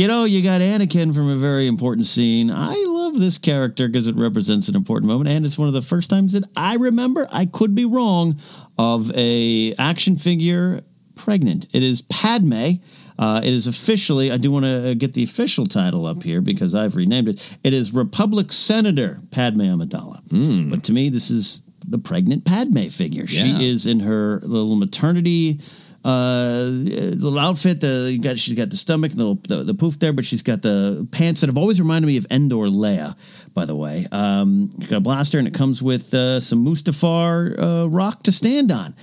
You 0.00 0.08
know, 0.08 0.24
you 0.24 0.40
got 0.40 0.62
Anakin 0.62 1.14
from 1.14 1.28
a 1.28 1.36
very 1.36 1.66
important 1.66 2.06
scene. 2.06 2.50
I 2.50 2.84
love 2.88 3.20
this 3.20 3.36
character 3.36 3.86
because 3.86 4.06
it 4.06 4.16
represents 4.16 4.66
an 4.70 4.74
important 4.74 5.12
moment, 5.12 5.28
and 5.28 5.44
it's 5.44 5.58
one 5.58 5.68
of 5.68 5.74
the 5.74 5.82
first 5.82 6.08
times 6.08 6.32
that 6.32 6.44
I 6.56 6.76
remember. 6.76 7.28
I 7.30 7.44
could 7.44 7.74
be 7.74 7.84
wrong 7.84 8.40
of 8.78 9.14
a 9.14 9.74
action 9.74 10.16
figure 10.16 10.80
pregnant. 11.16 11.66
It 11.74 11.82
is 11.82 12.00
Padme. 12.00 12.76
Uh, 13.18 13.42
it 13.44 13.52
is 13.52 13.66
officially. 13.66 14.32
I 14.32 14.38
do 14.38 14.50
want 14.50 14.64
to 14.64 14.94
get 14.94 15.12
the 15.12 15.22
official 15.22 15.66
title 15.66 16.06
up 16.06 16.22
here 16.22 16.40
because 16.40 16.74
I've 16.74 16.96
renamed 16.96 17.28
it. 17.28 17.58
It 17.62 17.74
is 17.74 17.92
Republic 17.92 18.52
Senator 18.52 19.20
Padme 19.30 19.60
Amidala. 19.60 20.22
But 20.70 20.82
to 20.84 20.94
me, 20.94 21.10
this 21.10 21.30
is 21.30 21.60
the 21.86 21.98
pregnant 21.98 22.46
Padme 22.46 22.88
figure. 22.88 23.24
Yeah. 23.24 23.42
She 23.42 23.68
is 23.68 23.84
in 23.84 24.00
her 24.00 24.40
little 24.44 24.76
maternity 24.76 25.60
uh, 26.04 26.64
little 26.64 27.38
outfit. 27.38 27.80
The 27.80 28.10
you 28.12 28.20
got 28.20 28.38
she's 28.38 28.56
got 28.56 28.70
the 28.70 28.76
stomach, 28.76 29.12
and 29.12 29.20
the, 29.20 29.38
the 29.48 29.64
the 29.64 29.74
poof 29.74 29.98
there, 29.98 30.12
but 30.12 30.24
she's 30.24 30.42
got 30.42 30.62
the 30.62 31.06
pants 31.10 31.40
that 31.40 31.48
have 31.48 31.58
always 31.58 31.80
reminded 31.80 32.06
me 32.06 32.16
of 32.16 32.26
Endor 32.30 32.66
Leia. 32.66 33.16
By 33.52 33.64
the 33.64 33.76
way, 33.76 34.06
um, 34.12 34.70
you 34.78 34.86
got 34.86 34.96
a 34.96 35.00
blaster, 35.00 35.38
and 35.38 35.46
it 35.46 35.54
comes 35.54 35.82
with 35.82 36.14
uh, 36.14 36.40
some 36.40 36.64
Mustafar 36.64 37.58
uh, 37.58 37.88
rock 37.88 38.22
to 38.24 38.32
stand 38.32 38.72
on, 38.72 38.94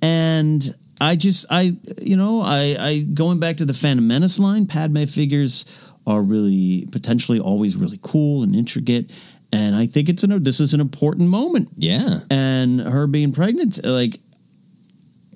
and. 0.00 0.74
I 1.00 1.16
just 1.16 1.46
I 1.50 1.72
you 2.00 2.16
know 2.16 2.42
I 2.42 2.76
I 2.78 3.00
going 3.00 3.40
back 3.40 3.56
to 3.56 3.64
the 3.64 3.74
Phantom 3.74 4.06
Menace 4.06 4.38
line, 4.38 4.66
Padme 4.66 5.04
figures 5.04 5.64
are 6.06 6.22
really 6.22 6.86
potentially 6.92 7.40
always 7.40 7.74
really 7.74 7.98
cool 8.02 8.44
and 8.44 8.54
intricate, 8.54 9.10
and 9.52 9.74
I 9.74 9.86
think 9.86 10.08
it's 10.08 10.22
an 10.22 10.40
this 10.44 10.60
is 10.60 10.74
an 10.74 10.80
important 10.80 11.28
moment. 11.28 11.70
Yeah, 11.74 12.20
and 12.30 12.80
her 12.80 13.08
being 13.08 13.32
pregnant, 13.32 13.84
like. 13.84 14.20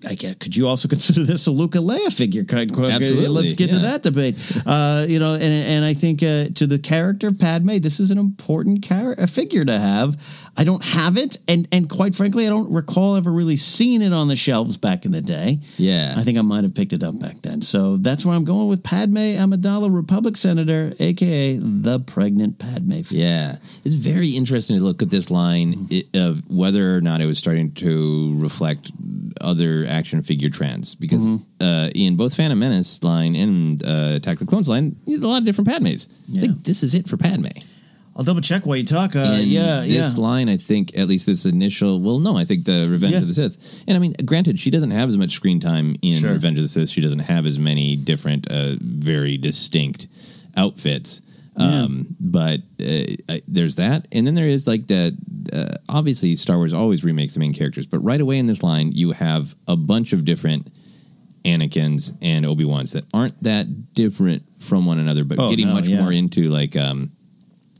I 0.04 0.14
get, 0.14 0.40
could 0.40 0.56
you 0.56 0.68
also 0.68 0.88
consider 0.88 1.24
this 1.24 1.46
a 1.46 1.50
Luca 1.50 1.78
Leia 1.78 2.14
figure? 2.14 2.44
Absolutely, 2.48 3.28
Let's 3.28 3.52
get 3.54 3.70
yeah. 3.70 3.76
into 3.76 3.86
that 3.86 4.02
debate. 4.02 4.36
Uh, 4.66 5.06
you 5.08 5.18
know, 5.18 5.34
and 5.34 5.44
and 5.44 5.84
I 5.84 5.94
think 5.94 6.22
uh, 6.22 6.48
to 6.54 6.66
the 6.66 6.78
character 6.78 7.28
of 7.28 7.38
Padme, 7.38 7.78
this 7.78 8.00
is 8.00 8.10
an 8.10 8.18
important 8.18 8.84
char- 8.84 9.14
a 9.18 9.26
figure 9.26 9.64
to 9.64 9.78
have. 9.78 10.16
I 10.56 10.64
don't 10.64 10.84
have 10.84 11.16
it, 11.16 11.38
and 11.48 11.66
and 11.72 11.88
quite 11.88 12.14
frankly, 12.14 12.46
I 12.46 12.50
don't 12.50 12.70
recall 12.70 13.16
ever 13.16 13.30
really 13.32 13.56
seeing 13.56 14.02
it 14.02 14.12
on 14.12 14.28
the 14.28 14.36
shelves 14.36 14.76
back 14.76 15.04
in 15.04 15.12
the 15.12 15.22
day. 15.22 15.60
Yeah. 15.76 16.14
I 16.16 16.24
think 16.24 16.38
I 16.38 16.42
might 16.42 16.64
have 16.64 16.74
picked 16.74 16.92
it 16.92 17.02
up 17.02 17.18
back 17.18 17.42
then. 17.42 17.60
So 17.60 17.96
that's 17.96 18.24
where 18.24 18.36
I'm 18.36 18.44
going 18.44 18.68
with 18.68 18.82
Padme 18.82 19.16
Amidala, 19.16 19.94
Republic 19.94 20.36
Senator, 20.36 20.92
aka 20.98 21.56
the 21.56 22.00
pregnant 22.00 22.58
Padme. 22.58 23.02
Figure. 23.02 23.24
Yeah, 23.24 23.56
it's 23.84 23.94
very 23.94 24.30
interesting 24.30 24.76
to 24.76 24.82
look 24.82 25.02
at 25.02 25.10
this 25.10 25.30
line 25.30 25.88
of 26.14 26.48
whether 26.50 26.96
or 26.96 27.00
not 27.00 27.20
it 27.20 27.26
was 27.26 27.38
starting 27.38 27.72
to 27.74 28.34
reflect 28.38 28.92
other 29.40 29.85
action 29.86 30.22
figure 30.22 30.50
trends. 30.50 30.94
Because 30.94 31.28
uh, 31.60 31.90
in 31.94 32.16
both 32.16 32.34
Phantom 32.36 32.58
Menace 32.58 33.02
line 33.02 33.34
and 33.36 33.82
uh, 33.84 34.12
Attack 34.16 34.38
the 34.38 34.46
Clones 34.46 34.68
line, 34.68 34.96
a 35.06 35.16
lot 35.16 35.38
of 35.38 35.44
different 35.44 35.68
Padmes. 35.68 36.08
I 36.36 36.40
think 36.40 36.64
this 36.64 36.82
is 36.82 36.94
it 36.94 37.08
for 37.08 37.16
Padme. 37.16 37.46
I'll 38.18 38.24
double 38.24 38.40
check 38.40 38.64
while 38.64 38.76
you 38.76 38.84
talk. 38.84 39.14
Uh, 39.14 39.36
yeah, 39.40 39.80
this 39.82 40.16
yeah. 40.16 40.22
line, 40.22 40.48
I 40.48 40.56
think 40.56 40.96
at 40.96 41.06
least 41.06 41.26
this 41.26 41.44
initial. 41.44 42.00
Well, 42.00 42.18
no, 42.18 42.34
I 42.36 42.46
think 42.46 42.64
the 42.64 42.86
Revenge 42.88 43.12
Yeah. 43.12 43.18
of 43.20 43.26
the 43.28 43.34
Sith. 43.34 43.84
And 43.86 43.94
I 43.94 44.00
mean, 44.00 44.14
granted, 44.24 44.58
she 44.58 44.70
doesn't 44.70 44.90
have 44.92 45.10
as 45.10 45.18
much 45.18 45.32
screen 45.32 45.60
time 45.60 45.96
in 46.00 46.20
Sure. 46.20 46.32
Revenge 46.32 46.56
of 46.56 46.64
the 46.64 46.68
Sith. 46.68 46.88
She 46.88 47.02
doesn't 47.02 47.18
have 47.18 47.44
as 47.44 47.58
many 47.58 47.94
different, 47.94 48.50
uh, 48.50 48.76
very 48.80 49.36
distinct 49.36 50.06
outfits. 50.56 51.20
Um, 51.58 52.14
but 52.20 52.60
uh, 52.80 53.04
I, 53.28 53.42
there's 53.48 53.76
that, 53.76 54.06
and 54.12 54.26
then 54.26 54.34
there 54.34 54.46
is 54.48 54.66
like 54.66 54.86
that. 54.88 55.16
Uh, 55.52 55.76
obviously, 55.88 56.36
Star 56.36 56.56
Wars 56.58 56.74
always 56.74 57.02
remakes 57.04 57.34
the 57.34 57.40
main 57.40 57.54
characters, 57.54 57.86
but 57.86 58.00
right 58.00 58.20
away 58.20 58.38
in 58.38 58.46
this 58.46 58.62
line, 58.62 58.92
you 58.92 59.12
have 59.12 59.54
a 59.66 59.76
bunch 59.76 60.12
of 60.12 60.24
different 60.24 60.68
Anakin's 61.44 62.12
and 62.20 62.44
Obi 62.44 62.64
Wan's 62.64 62.92
that 62.92 63.04
aren't 63.14 63.40
that 63.44 63.94
different 63.94 64.42
from 64.58 64.84
one 64.84 64.98
another, 64.98 65.24
but 65.24 65.38
Oh, 65.38 65.48
getting 65.48 65.68
no, 65.68 65.74
much 65.74 65.88
yeah. 65.88 66.00
more 66.02 66.12
into 66.12 66.50
like 66.50 66.76
um, 66.76 67.12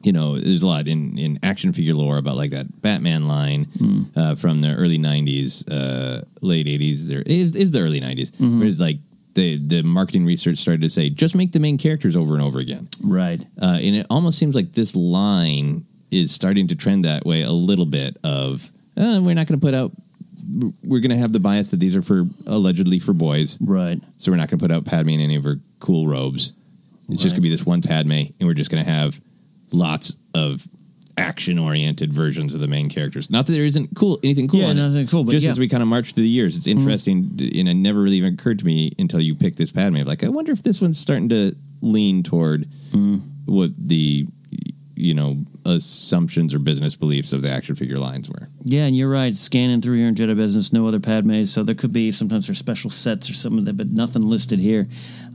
you 0.03 0.13
know, 0.13 0.39
there's 0.39 0.63
a 0.63 0.67
lot 0.69 0.87
in 0.87 1.19
in 1.19 1.39
action 1.43 1.73
figure 1.73 1.95
lore 1.95 2.17
about 2.19 2.37
like 2.37 2.53
that 2.53 2.81
Batman 2.81 3.27
line 3.27 3.65
Hmm. 3.79 4.03
uh, 4.15 4.35
from 4.37 4.59
the 4.59 4.73
early 4.75 4.99
'90s, 4.99 5.69
uh, 5.71 6.23
late 6.43 6.67
'80s. 6.67 7.09
There 7.09 7.23
is 7.27 7.57
is 7.57 7.73
the 7.73 7.81
early 7.81 8.01
'90s, 8.01 8.31
Mhm. 8.33 8.61
where 8.61 8.69
it's 8.69 8.79
like 8.79 8.99
the 9.37 9.59
the 9.59 9.83
marketing 9.83 10.25
research 10.27 10.59
started 10.59 10.83
to 10.83 10.91
say 10.91 11.09
just 11.11 11.37
make 11.37 11.53
the 11.53 11.61
main 11.61 11.79
characters 11.79 12.17
over 12.17 12.35
and 12.35 12.43
over 12.43 12.59
again, 12.59 12.89
Right. 13.01 13.41
uh, 13.63 13.79
and 13.81 13.95
it 13.95 14.07
almost 14.11 14.39
seems 14.39 14.55
like 14.57 14.73
this 14.73 14.97
line 14.97 15.87
is 16.11 16.33
starting 16.33 16.67
to 16.69 16.75
trend 16.75 17.05
that 17.05 17.25
way 17.25 17.43
a 17.43 17.53
little 17.53 17.87
bit. 17.87 18.17
Of 18.25 18.71
uh, 18.97 19.21
we're 19.23 19.35
not 19.35 19.47
going 19.47 19.61
to 19.61 19.65
put 19.65 19.75
out. 19.75 19.93
We're 20.85 21.01
going 21.01 21.11
to 21.11 21.17
have 21.17 21.33
the 21.33 21.41
bias 21.41 21.71
that 21.71 21.81
these 21.81 21.97
are 21.97 22.03
for 22.03 22.27
allegedly 22.47 22.99
for 22.99 23.13
boys, 23.13 23.59
right? 23.61 23.99
So 24.17 24.31
we're 24.33 24.37
not 24.39 24.49
going 24.49 24.59
to 24.59 24.65
put 24.65 24.73
out 24.73 24.85
Padme 24.85 25.11
in 25.11 25.21
any 25.21 25.37
of 25.37 25.45
her 25.45 25.61
cool 25.81 26.07
robes. 26.09 26.53
It's 27.09 27.23
just 27.23 27.35
going 27.35 27.43
to 27.43 27.49
be 27.49 27.51
this 27.51 27.65
one 27.67 27.83
Padme, 27.83 28.13
and 28.13 28.35
we're 28.43 28.55
just 28.55 28.71
going 28.71 28.85
to 28.85 28.91
have 28.91 29.21
lots 29.73 30.17
of 30.35 30.67
action-oriented 31.19 32.13
versions 32.13 32.55
of 32.55 32.61
the 32.61 32.69
main 32.69 32.89
characters. 32.89 33.31
Not 33.31 33.47
that 33.47 33.53
there 33.53 33.65
isn't 33.65 33.95
cool 33.97 34.19
anything 34.23 34.49
cool. 34.49 34.61
Yeah, 34.61 34.73
nothing 34.73 35.07
cool, 35.07 35.25
but 35.25 35.33
just 35.33 35.45
yeah. 35.47 35.53
as 35.53 35.59
we 35.59 35.69
kind 35.69 35.83
of 35.83 35.89
march 35.89 36.13
through 36.15 36.23
the 36.25 36.29
years, 36.29 36.57
it's 36.57 36.67
interesting, 36.67 37.25
Mm-hmm. 37.25 37.59
and 37.61 37.69
it 37.69 37.75
never 37.75 38.01
really 38.03 38.17
even 38.17 38.35
occurred 38.35 38.59
to 38.61 38.67
me 38.67 38.93
until 38.99 39.21
you 39.21 39.35
picked 39.35 39.59
this 39.59 39.73
Padme. 39.73 40.03
Like, 40.03 40.23
I 40.25 40.29
wonder 40.29 40.53
if 40.53 40.63
this 40.63 40.81
one's 40.81 40.99
starting 40.99 41.29
to 41.31 41.55
lean 41.81 42.23
toward 42.23 42.69
Mm. 42.93 43.21
what 43.47 43.71
the 43.79 44.27
you 44.99 45.13
know 45.13 45.37
assumptions 45.67 46.55
or 46.55 46.59
business 46.59 46.97
beliefs 46.97 47.33
of 47.35 47.43
the 47.43 47.51
action 47.51 47.75
figure 47.75 47.99
lines 47.99 48.31
were. 48.31 48.49
Yeah, 48.65 48.85
and 48.87 48.97
you're 48.97 49.11
right. 49.11 49.35
Scanning 49.37 49.83
through 49.83 49.97
here 49.97 50.09
in 50.09 50.15
Jedi 50.15 50.35
Business, 50.37 50.73
no 50.73 50.87
other 50.87 51.01
Padmes. 51.01 51.49
So 51.49 51.63
there 51.63 51.75
could 51.75 51.93
be 51.93 52.11
sometimes 52.11 52.47
there's 52.47 52.59
special 52.59 52.89
sets 52.89 53.29
or 53.29 53.35
something, 53.35 53.75
but 53.77 53.89
nothing 53.91 54.23
listed 54.23 54.59
here. 54.59 54.87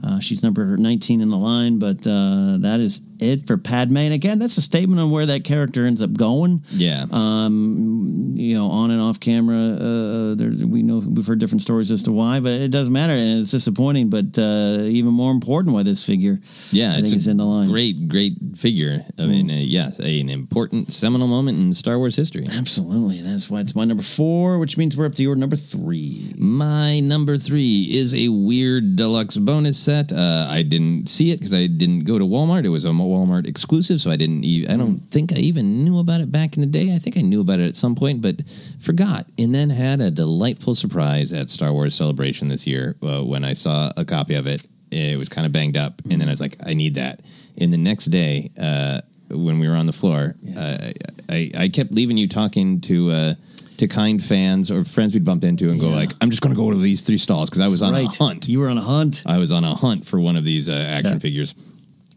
Uh, 0.02 0.18
she's 0.20 0.42
number 0.42 0.76
19 0.76 1.20
in 1.20 1.28
the 1.28 1.36
line, 1.36 1.78
but 1.78 2.04
uh, 2.06 2.58
that 2.60 2.78
is 2.80 3.02
it 3.20 3.46
for 3.46 3.56
Padme. 3.56 3.98
And 3.98 4.12
again, 4.14 4.38
that's 4.40 4.56
a 4.56 4.62
statement 4.62 5.00
on 5.00 5.10
where 5.12 5.26
that 5.26 5.44
character 5.44 5.86
ends 5.86 6.02
up 6.02 6.12
going. 6.12 6.64
Yeah. 6.70 7.04
Um, 7.12 8.32
you 8.36 8.56
know, 8.56 8.66
on 8.68 8.90
and 8.90 9.00
off 9.00 9.20
camera, 9.20 9.54
uh, 9.56 10.34
there, 10.34 10.50
we 10.66 10.82
know 10.82 10.98
we've 10.98 11.26
heard 11.26 11.38
different 11.38 11.62
stories 11.62 11.90
as 11.92 12.02
to 12.04 12.12
why, 12.12 12.40
but 12.40 12.50
it 12.52 12.70
doesn't 12.72 12.92
matter, 12.92 13.12
and 13.12 13.40
it's 13.40 13.52
disappointing. 13.52 14.10
But 14.10 14.36
uh, 14.38 14.78
even 14.82 15.12
more 15.12 15.30
important, 15.30 15.74
why 15.74 15.84
this 15.84 16.04
figure, 16.04 16.40
Yeah, 16.70 16.94
I 16.94 16.98
it's 16.98 17.12
is 17.12 17.28
in 17.28 17.36
the 17.36 17.44
line. 17.44 17.68
great, 17.68 18.08
great 18.08 18.32
figure. 18.56 19.04
I 19.18 19.26
mean, 19.26 19.50
uh, 19.50 19.54
yes, 19.54 20.00
a, 20.00 20.20
an 20.20 20.28
important 20.30 20.92
seminal 20.92 21.28
moment 21.28 21.58
in 21.58 21.72
Star 21.74 21.98
Wars 21.98 22.16
history. 22.16 22.46
Absolutely, 22.50 23.20
that's 23.20 23.48
why 23.48 23.60
it's 23.60 23.76
my 23.76 23.84
number 23.84 24.02
four, 24.02 24.58
which 24.58 24.76
means 24.76 24.96
we're 24.96 25.06
up 25.06 25.14
to 25.14 25.22
your 25.22 25.36
number 25.36 25.54
three. 25.56 26.34
My 26.36 26.98
number 26.98 27.36
three 27.38 27.88
is 27.92 28.14
a 28.16 28.28
weird 28.30 28.96
deluxe 28.96 29.36
bonus 29.36 29.78
set. 29.78 29.91
Uh, 30.12 30.46
I 30.48 30.62
didn't 30.62 31.08
see 31.08 31.30
it 31.32 31.38
because 31.38 31.52
I 31.54 31.66
didn't 31.66 32.04
go 32.04 32.18
to 32.18 32.24
Walmart. 32.24 32.64
It 32.64 32.70
was 32.70 32.84
a 32.84 32.88
Walmart 32.88 33.46
exclusive, 33.46 34.00
so 34.00 34.10
I 34.10 34.16
didn't. 34.16 34.44
E- 34.44 34.66
I 34.68 34.76
don't 34.76 34.96
think 34.96 35.32
I 35.32 35.36
even 35.36 35.84
knew 35.84 35.98
about 35.98 36.20
it 36.20 36.32
back 36.32 36.56
in 36.56 36.60
the 36.60 36.66
day. 36.66 36.94
I 36.94 36.98
think 36.98 37.16
I 37.16 37.20
knew 37.20 37.40
about 37.40 37.60
it 37.60 37.68
at 37.68 37.76
some 37.76 37.94
point, 37.94 38.22
but 38.22 38.42
forgot. 38.80 39.26
And 39.38 39.54
then 39.54 39.70
had 39.70 40.00
a 40.00 40.10
delightful 40.10 40.74
surprise 40.74 41.32
at 41.32 41.50
Star 41.50 41.72
Wars 41.72 41.94
Celebration 41.94 42.48
this 42.48 42.66
year 42.66 42.96
uh, 43.02 43.22
when 43.22 43.44
I 43.44 43.52
saw 43.52 43.92
a 43.96 44.04
copy 44.04 44.34
of 44.34 44.46
it. 44.46 44.66
It 44.90 45.18
was 45.18 45.28
kind 45.28 45.46
of 45.46 45.52
banged 45.52 45.76
up, 45.76 46.02
and 46.10 46.20
then 46.20 46.28
I 46.28 46.32
was 46.32 46.40
like, 46.40 46.56
I 46.66 46.74
need 46.74 46.96
that. 46.96 47.20
And 47.58 47.72
the 47.72 47.78
next 47.78 48.06
day, 48.06 48.50
uh, 48.58 49.00
when 49.30 49.58
we 49.58 49.68
were 49.68 49.76
on 49.76 49.86
the 49.86 49.92
floor, 49.92 50.34
uh, 50.56 50.92
I, 51.28 51.50
I 51.56 51.68
kept 51.68 51.92
leaving 51.92 52.16
you 52.16 52.28
talking 52.28 52.80
to. 52.82 53.34
To 53.82 53.88
kind 53.88 54.22
fans 54.22 54.70
or 54.70 54.84
friends 54.84 55.12
we'd 55.12 55.24
bumped 55.24 55.42
into 55.42 55.70
and 55.70 55.80
go 55.80 55.88
like, 55.88 56.12
I'm 56.20 56.30
just 56.30 56.40
going 56.40 56.54
to 56.54 56.56
go 56.56 56.70
to 56.70 56.76
these 56.78 57.00
three 57.00 57.18
stalls 57.18 57.50
because 57.50 57.58
I 57.58 57.68
was 57.68 57.82
on 57.82 57.92
Right. 57.92 58.04
a 58.06 58.24
hunt. 58.24 58.46
You 58.46 58.60
were 58.60 58.68
on 58.68 58.78
a 58.78 58.80
hunt. 58.80 59.24
I 59.26 59.38
was 59.38 59.50
on 59.50 59.64
a 59.64 59.74
hunt 59.74 60.06
for 60.06 60.20
one 60.20 60.36
of 60.36 60.44
these 60.44 60.68
uh, 60.68 60.72
action 60.72 61.18
figures. 61.18 61.52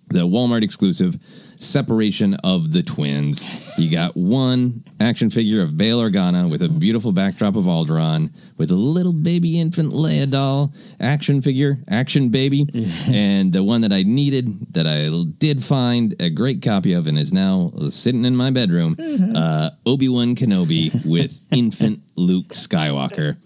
The 0.09 0.19
Walmart 0.19 0.63
exclusive 0.63 1.17
separation 1.57 2.35
of 2.43 2.73
the 2.73 2.83
twins. 2.83 3.73
You 3.77 3.91
got 3.91 4.15
one 4.15 4.83
action 4.99 5.29
figure 5.29 5.61
of 5.61 5.77
Bail 5.77 6.01
Organa 6.01 6.49
with 6.49 6.61
a 6.61 6.69
beautiful 6.69 7.11
backdrop 7.11 7.55
of 7.55 7.65
Alderaan 7.65 8.33
with 8.57 8.71
a 8.71 8.75
little 8.75 9.13
baby 9.13 9.59
infant 9.59 9.93
Leia 9.93 10.29
doll 10.29 10.73
action 10.99 11.41
figure, 11.41 11.79
action 11.89 12.29
baby, 12.29 12.67
and 13.11 13.51
the 13.51 13.63
one 13.63 13.81
that 13.81 13.93
I 13.93 14.03
needed 14.03 14.73
that 14.73 14.85
I 14.87 15.09
did 15.37 15.63
find 15.63 16.15
a 16.19 16.29
great 16.29 16.61
copy 16.61 16.93
of 16.93 17.07
and 17.07 17.17
is 17.17 17.33
now 17.33 17.71
sitting 17.89 18.25
in 18.25 18.35
my 18.35 18.51
bedroom, 18.51 18.95
uh, 19.35 19.71
Obi 19.85 20.09
Wan 20.09 20.35
Kenobi 20.35 21.05
with 21.05 21.41
infant 21.51 22.01
Luke 22.15 22.49
Skywalker. 22.49 23.37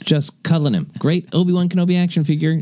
Just 0.00 0.42
cuddling 0.42 0.74
him. 0.74 0.90
Great 0.98 1.28
Obi 1.32 1.52
Wan 1.52 1.68
Kenobi 1.68 2.02
action 2.02 2.24
figure 2.24 2.60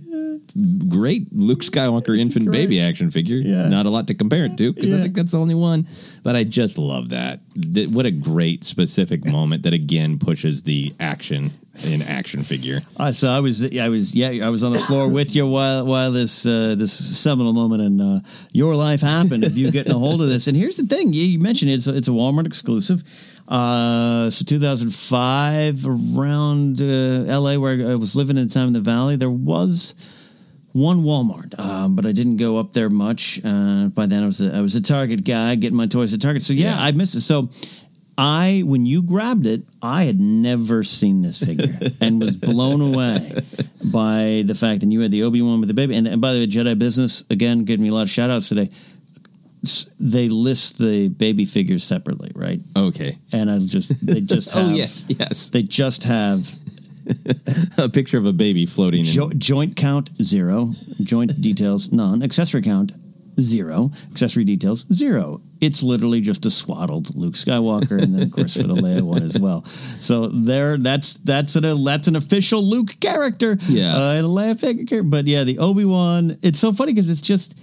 great 0.88 1.32
Luke 1.32 1.60
Skywalker 1.60 2.18
infant 2.18 2.50
baby 2.50 2.80
action 2.80 3.10
figure. 3.10 3.36
Yeah. 3.36 3.68
Not 3.68 3.86
a 3.86 3.90
lot 3.90 4.06
to 4.08 4.14
compare 4.14 4.44
it 4.46 4.56
to 4.56 4.72
because 4.72 4.92
I 4.92 5.02
think 5.02 5.14
that's 5.14 5.32
the 5.32 5.40
only 5.40 5.54
one. 5.54 5.86
But 6.22 6.34
I 6.36 6.44
just 6.44 6.78
love 6.78 7.10
that. 7.10 7.40
Th- 7.54 7.88
What 7.88 8.06
a 8.06 8.10
great 8.10 8.64
specific 8.64 9.26
moment 9.30 9.62
that 9.64 9.74
again 9.74 10.18
pushes 10.18 10.62
the 10.62 10.94
action 10.98 11.50
in 11.84 12.00
action 12.00 12.42
figure. 12.42 12.80
Uh, 12.96 13.12
so 13.12 13.28
I 13.28 13.40
was, 13.40 13.62
I 13.76 13.90
was, 13.90 14.14
yeah, 14.14 14.46
I 14.46 14.48
was 14.48 14.64
on 14.64 14.72
the 14.72 14.78
floor 14.78 15.08
with 15.08 15.36
you 15.36 15.46
while 15.46 15.84
while 15.84 16.10
this 16.10 16.46
uh, 16.46 16.74
this 16.74 16.92
seminal 17.18 17.52
moment 17.52 17.82
in 17.82 18.00
uh, 18.00 18.20
your 18.52 18.74
life 18.74 19.02
happened 19.02 19.44
of 19.44 19.58
you 19.58 19.70
getting 19.70 19.92
a 19.92 19.98
hold 19.98 20.22
of 20.22 20.28
this. 20.28 20.46
And 20.48 20.56
here's 20.56 20.78
the 20.78 20.86
thing: 20.86 21.12
you, 21.12 21.22
you 21.24 21.38
mentioned 21.38 21.70
it's 21.70 21.86
a, 21.86 21.94
it's 21.94 22.08
a 22.08 22.12
Walmart 22.12 22.46
exclusive. 22.46 23.04
Uh, 23.48 24.28
so 24.30 24.44
2005, 24.44 25.84
around 25.86 26.80
uh, 26.80 27.30
L.A., 27.30 27.58
where 27.58 27.90
I 27.90 27.94
was 27.94 28.16
living 28.16 28.38
in 28.38 28.48
time 28.48 28.68
in 28.68 28.72
the 28.72 28.80
Valley, 28.80 29.16
there 29.16 29.30
was 29.30 29.94
one 30.76 31.02
Walmart, 31.02 31.58
um, 31.58 31.96
but 31.96 32.04
I 32.04 32.12
didn't 32.12 32.36
go 32.36 32.58
up 32.58 32.72
there 32.74 32.90
much. 32.90 33.40
Uh, 33.44 33.86
by 33.88 34.04
then, 34.06 34.22
I 34.22 34.26
was 34.26 34.40
a, 34.42 34.54
I 34.54 34.60
was 34.60 34.74
a 34.76 34.82
Target 34.82 35.24
guy, 35.24 35.54
getting 35.54 35.76
my 35.76 35.86
toys 35.86 36.12
at 36.12 36.20
Target. 36.20 36.42
So 36.42 36.52
yeah, 36.52 36.76
I 36.78 36.92
missed 36.92 37.14
it. 37.14 37.22
So 37.22 37.48
I, 38.18 38.62
when 38.64 38.84
you 38.84 39.02
grabbed 39.02 39.46
it, 39.46 39.62
I 39.82 40.04
had 40.04 40.20
never 40.20 40.82
seen 40.82 41.22
this 41.22 41.38
figure 41.42 41.72
and 42.00 42.20
was 42.20 42.36
blown 42.36 42.80
away 42.82 43.32
by 43.92 44.42
the 44.46 44.54
fact 44.54 44.80
that 44.80 44.90
you 44.90 45.00
had 45.00 45.10
the 45.12 45.22
Obi 45.22 45.40
Wan 45.42 45.60
with 45.60 45.68
the 45.68 45.74
baby. 45.74 45.94
And, 45.96 46.06
and 46.06 46.20
by 46.20 46.32
the 46.34 46.40
way, 46.40 46.46
Jedi 46.46 46.78
Business 46.78 47.24
again 47.30 47.64
giving 47.64 47.82
me 47.82 47.88
a 47.88 47.94
lot 47.94 48.02
of 48.02 48.10
shout 48.10 48.28
outs 48.30 48.48
today. 48.50 48.70
They 49.98 50.28
list 50.28 50.78
the 50.78 51.08
baby 51.08 51.44
figures 51.44 51.82
separately, 51.84 52.30
right? 52.34 52.60
Okay. 52.76 53.16
And 53.32 53.50
I 53.50 53.58
just 53.60 54.06
they 54.06 54.20
just 54.20 54.50
have 54.54 54.68
Oh, 54.68 54.70
yes, 54.74 55.06
yes. 55.08 55.48
they 55.48 55.62
just 55.62 56.04
have 56.04 56.48
a 57.78 57.88
picture 57.88 58.18
of 58.18 58.26
a 58.26 58.32
baby 58.32 58.66
floating. 58.66 59.04
Jo- 59.04 59.28
in, 59.28 59.38
joint 59.38 59.76
count 59.76 60.10
zero. 60.22 60.72
Joint 61.02 61.40
details 61.40 61.92
none. 61.92 62.22
Accessory 62.22 62.62
count 62.62 62.92
zero. 63.40 63.90
Accessory 64.10 64.44
details 64.44 64.86
zero. 64.92 65.40
It's 65.60 65.82
literally 65.82 66.20
just 66.20 66.44
a 66.46 66.50
swaddled 66.50 67.14
Luke 67.16 67.34
Skywalker, 67.34 68.00
and 68.02 68.14
then 68.14 68.22
of 68.22 68.32
course 68.32 68.56
for 68.56 68.64
the 68.66 68.74
Leia 68.74 69.02
one 69.02 69.22
as 69.22 69.38
well. 69.38 69.64
So 70.00 70.26
there, 70.26 70.76
that's 70.76 71.14
that's 71.14 71.56
an 71.56 71.84
that's 71.84 72.08
an 72.08 72.16
official 72.16 72.62
Luke 72.62 72.98
character. 73.00 73.56
Yeah. 73.68 73.96
uh, 73.96 74.12
and 74.12 74.26
a 74.26 74.28
Leia 74.28 74.58
figure. 74.58 75.02
But 75.02 75.26
yeah, 75.26 75.44
the 75.44 75.58
Obi 75.58 75.84
Wan. 75.84 76.36
It's 76.42 76.58
so 76.58 76.72
funny 76.72 76.92
because 76.92 77.08
it's 77.08 77.22
just 77.22 77.58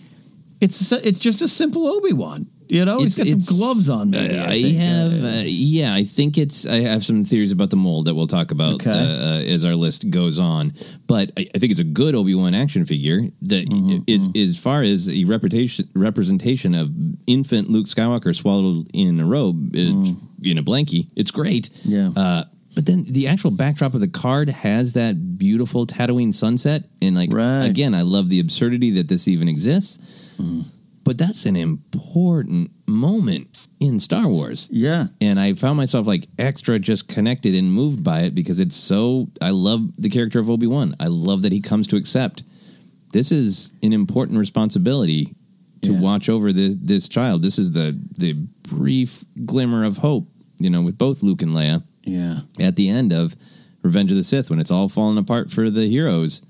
it's 0.60 0.91
it's 0.91 1.19
just 1.19 1.41
a 1.41 1.47
simple 1.47 1.88
Obi 1.88 2.13
Wan. 2.13 2.47
You 2.73 2.86
know, 2.86 2.97
he's 2.97 3.15
got 3.17 3.27
some 3.27 3.57
gloves 3.57 3.88
on. 3.89 4.09
Maybe 4.09 4.36
Uh, 4.38 4.45
I 4.45 4.53
I, 4.53 4.59
have, 4.81 5.23
uh, 5.23 5.41
yeah, 5.45 5.93
I 5.93 6.03
think 6.03 6.38
it's. 6.39 6.65
I 6.65 6.77
have 6.77 7.05
some 7.05 7.23
theories 7.23 7.51
about 7.51 7.69
the 7.69 7.75
mold 7.75 8.05
that 8.05 8.15
we'll 8.15 8.25
talk 8.27 8.49
about 8.51 8.73
Okay. 8.75 8.89
uh, 8.89 8.95
uh, 8.95 9.41
as 9.53 9.63
our 9.63 9.75
list 9.75 10.09
goes 10.09 10.39
on. 10.39 10.73
But 11.05 11.31
I, 11.38 11.47
I 11.53 11.57
think 11.59 11.71
it's 11.71 11.79
a 11.79 11.83
good 12.01 12.15
Obi 12.15 12.33
Wan 12.33 12.55
action 12.55 12.83
figure 12.86 13.21
that 13.43 13.69
Mm-hmm, 13.69 14.03
is, 14.07 14.27
as 14.36 14.59
far 14.59 14.81
as 14.81 15.05
the 15.05 15.23
reputation 15.25 15.88
representation 15.93 16.73
of 16.73 16.91
infant 17.27 17.69
Luke 17.69 17.86
Skywalker 17.86 18.36
swallowed 18.36 18.88
in 18.93 19.19
a 19.19 19.25
robe 19.25 19.75
is, 19.75 20.13
in 20.41 20.57
a 20.57 20.63
blankie. 20.63 21.09
It's 21.15 21.31
great. 21.31 21.69
Mm. 21.86 22.15
Yeah. 22.15 22.21
Uh, 22.21 22.43
but 22.75 22.88
then 22.88 23.03
the 23.03 23.27
actual 23.27 23.51
backdrop 23.51 23.93
of 23.93 24.01
the 24.01 24.07
card 24.07 24.49
has 24.49 24.93
that 24.93 25.38
beautiful 25.38 25.86
Tatooine 25.86 26.33
sunset, 26.33 26.86
and 27.03 27.15
like 27.15 27.31
Right. 27.31 27.65
again, 27.65 27.93
I 27.93 28.01
love 28.01 28.29
the 28.29 28.39
absurdity 28.39 28.89
that 28.97 29.07
this 29.07 29.27
even 29.27 29.47
exists. 29.47 29.99
Mm. 30.41 30.65
But 31.03 31.17
that's 31.17 31.45
an 31.45 31.55
important 31.57 32.71
moment 32.87 33.67
in 33.81 33.99
Star 33.99 34.27
Wars. 34.27 34.69
Yeah. 34.71 35.07
And 35.19 35.37
I 35.39 35.53
found 35.53 35.75
myself 35.75 36.07
like 36.07 36.27
extra 36.39 36.79
just 36.79 37.07
connected 37.09 37.55
and 37.55 37.71
moved 37.73 38.03
by 38.03 38.21
it 38.21 38.33
because 38.35 38.59
it's 38.61 38.75
so 38.77 39.27
I 39.41 39.49
love 39.49 39.81
the 39.97 40.09
character 40.09 40.39
of 40.39 40.49
Obi-Wan. 40.49 40.95
I 41.01 41.07
love 41.07 41.41
that 41.41 41.51
he 41.51 41.59
comes 41.59 41.87
to 41.87 41.97
accept 41.97 42.43
this 43.11 43.31
is 43.31 43.73
an 43.83 43.91
important 43.93 44.39
responsibility 44.39 45.35
to 45.81 45.91
Yeah. 45.93 45.99
watch 45.99 46.29
over 46.29 46.53
this 46.53 46.75
this 46.81 47.09
child. 47.09 47.41
This 47.41 47.59
is 47.59 47.71
the 47.73 47.99
the 48.17 48.33
brief 48.63 49.25
glimmer 49.45 49.83
of 49.83 49.97
hope, 49.97 50.29
you 50.57 50.69
know, 50.69 50.81
with 50.81 50.97
both 50.97 51.21
Luke 51.21 51.41
and 51.41 51.51
Leia 51.51 51.83
Yeah. 52.05 52.39
at 52.59 52.77
the 52.77 52.87
end 52.89 53.11
of 53.11 53.35
Revenge 53.81 54.09
of 54.11 54.17
the 54.17 54.23
Sith 54.23 54.49
when 54.49 54.59
it's 54.59 54.71
all 54.71 54.87
falling 54.87 55.17
apart 55.17 55.51
for 55.51 55.69
the 55.69 55.87
heroes. 55.87 56.41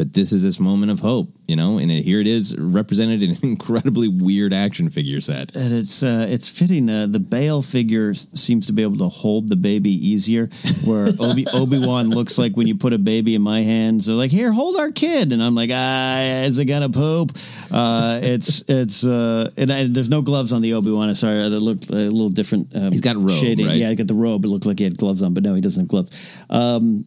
But 0.00 0.14
this 0.14 0.32
is 0.32 0.42
this 0.42 0.58
moment 0.58 0.90
of 0.90 1.00
hope, 1.00 1.28
you 1.46 1.56
know, 1.56 1.76
and 1.76 1.90
it, 1.90 2.02
here 2.06 2.20
it 2.22 2.26
is 2.26 2.56
represented 2.56 3.22
in 3.22 3.32
an 3.32 3.38
incredibly 3.42 4.08
weird 4.08 4.54
action 4.54 4.88
figure 4.88 5.20
set. 5.20 5.54
And 5.54 5.74
it's 5.74 6.02
uh, 6.02 6.24
it's 6.26 6.48
fitting. 6.48 6.88
Uh, 6.88 7.06
the 7.06 7.20
Bail 7.20 7.60
figure 7.60 8.12
s- 8.12 8.28
seems 8.34 8.66
to 8.68 8.72
be 8.72 8.80
able 8.82 8.96
to 8.96 9.10
hold 9.10 9.50
the 9.50 9.56
baby 9.56 9.90
easier, 9.90 10.48
where 10.86 11.08
Obi 11.20 11.44
Obi 11.52 11.78
Wan 11.86 12.08
looks 12.08 12.38
like 12.38 12.56
when 12.56 12.66
you 12.66 12.76
put 12.76 12.94
a 12.94 12.98
baby 12.98 13.34
in 13.34 13.42
my 13.42 13.60
hands. 13.60 14.06
They're 14.06 14.16
like, 14.16 14.30
"Here, 14.30 14.50
hold 14.52 14.78
our 14.78 14.90
kid," 14.90 15.34
and 15.34 15.42
I'm 15.42 15.54
like, 15.54 15.68
"Ah, 15.70 16.44
is 16.44 16.58
it 16.58 16.64
gonna 16.64 16.88
poop?" 16.88 17.36
Uh, 17.70 18.20
it's 18.22 18.64
it's 18.68 19.04
uh, 19.04 19.50
and 19.58 19.70
I, 19.70 19.84
there's 19.86 20.08
no 20.08 20.22
gloves 20.22 20.54
on 20.54 20.62
the 20.62 20.72
Obi 20.72 20.90
Wan. 20.92 21.14
Sorry, 21.14 21.46
that 21.46 21.60
looked 21.60 21.90
a 21.90 21.94
little 22.08 22.30
different. 22.30 22.74
Um, 22.74 22.90
He's 22.90 23.02
got 23.02 23.16
a 23.16 23.18
robe, 23.18 23.32
shading. 23.32 23.66
right? 23.66 23.76
Yeah, 23.76 23.90
I 23.90 23.94
got 23.96 24.06
the 24.06 24.14
robe. 24.14 24.46
It 24.46 24.48
looked 24.48 24.64
like 24.64 24.78
he 24.78 24.84
had 24.84 24.96
gloves 24.96 25.20
on, 25.22 25.34
but 25.34 25.42
no, 25.42 25.54
he 25.54 25.60
doesn't 25.60 25.82
have 25.82 25.88
gloves. 25.88 26.10
Um, 26.48 27.04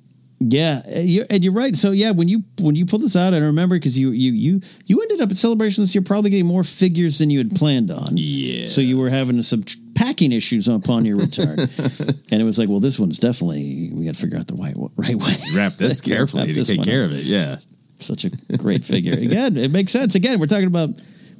yeah, 0.51 0.81
eh, 0.85 0.99
and 0.99 1.09
you're, 1.09 1.25
and 1.29 1.43
you're 1.43 1.53
right. 1.53 1.75
So 1.75 1.91
yeah, 1.91 2.11
when 2.11 2.27
you 2.27 2.43
when 2.59 2.75
you 2.75 2.85
pulled 2.85 3.01
this 3.01 3.15
out, 3.15 3.33
I 3.33 3.37
remember 3.37 3.75
because 3.75 3.97
you 3.97 4.11
you 4.11 4.31
you 4.31 4.61
you 4.85 5.01
ended 5.01 5.21
up 5.21 5.31
at 5.31 5.37
celebrations. 5.37 5.93
You're 5.93 6.03
probably 6.03 6.29
getting 6.29 6.45
more 6.45 6.63
figures 6.63 7.19
than 7.19 7.29
you 7.29 7.37
had 7.39 7.55
planned 7.55 7.91
on. 7.91 8.13
Yeah. 8.15 8.67
So 8.67 8.81
you 8.81 8.97
were 8.97 9.09
having 9.09 9.41
some 9.41 9.63
packing 9.95 10.31
issues 10.31 10.67
upon 10.67 11.05
your 11.05 11.17
return, 11.17 11.59
and 11.59 12.33
it 12.41 12.43
was 12.43 12.57
like, 12.59 12.69
well, 12.69 12.79
this 12.79 12.99
one's 12.99 13.19
definitely 13.19 13.91
we 13.93 14.05
got 14.05 14.15
to 14.15 14.21
figure 14.21 14.37
out 14.37 14.47
the 14.47 14.55
right 14.55 14.75
right 14.95 15.15
way. 15.15 15.35
Wrap 15.55 15.75
this 15.75 16.01
carefully 16.01 16.43
wrap 16.43 16.49
to 16.49 16.53
this 16.53 16.67
take 16.67 16.83
care 16.83 17.05
up. 17.05 17.11
of 17.11 17.17
it. 17.17 17.23
Yeah. 17.23 17.57
Such 17.99 18.25
a 18.25 18.29
great 18.57 18.83
figure. 18.83 19.13
Again, 19.13 19.55
it 19.55 19.71
makes 19.71 19.91
sense. 19.91 20.15
Again, 20.15 20.39
we're 20.39 20.47
talking 20.47 20.67
about 20.67 20.89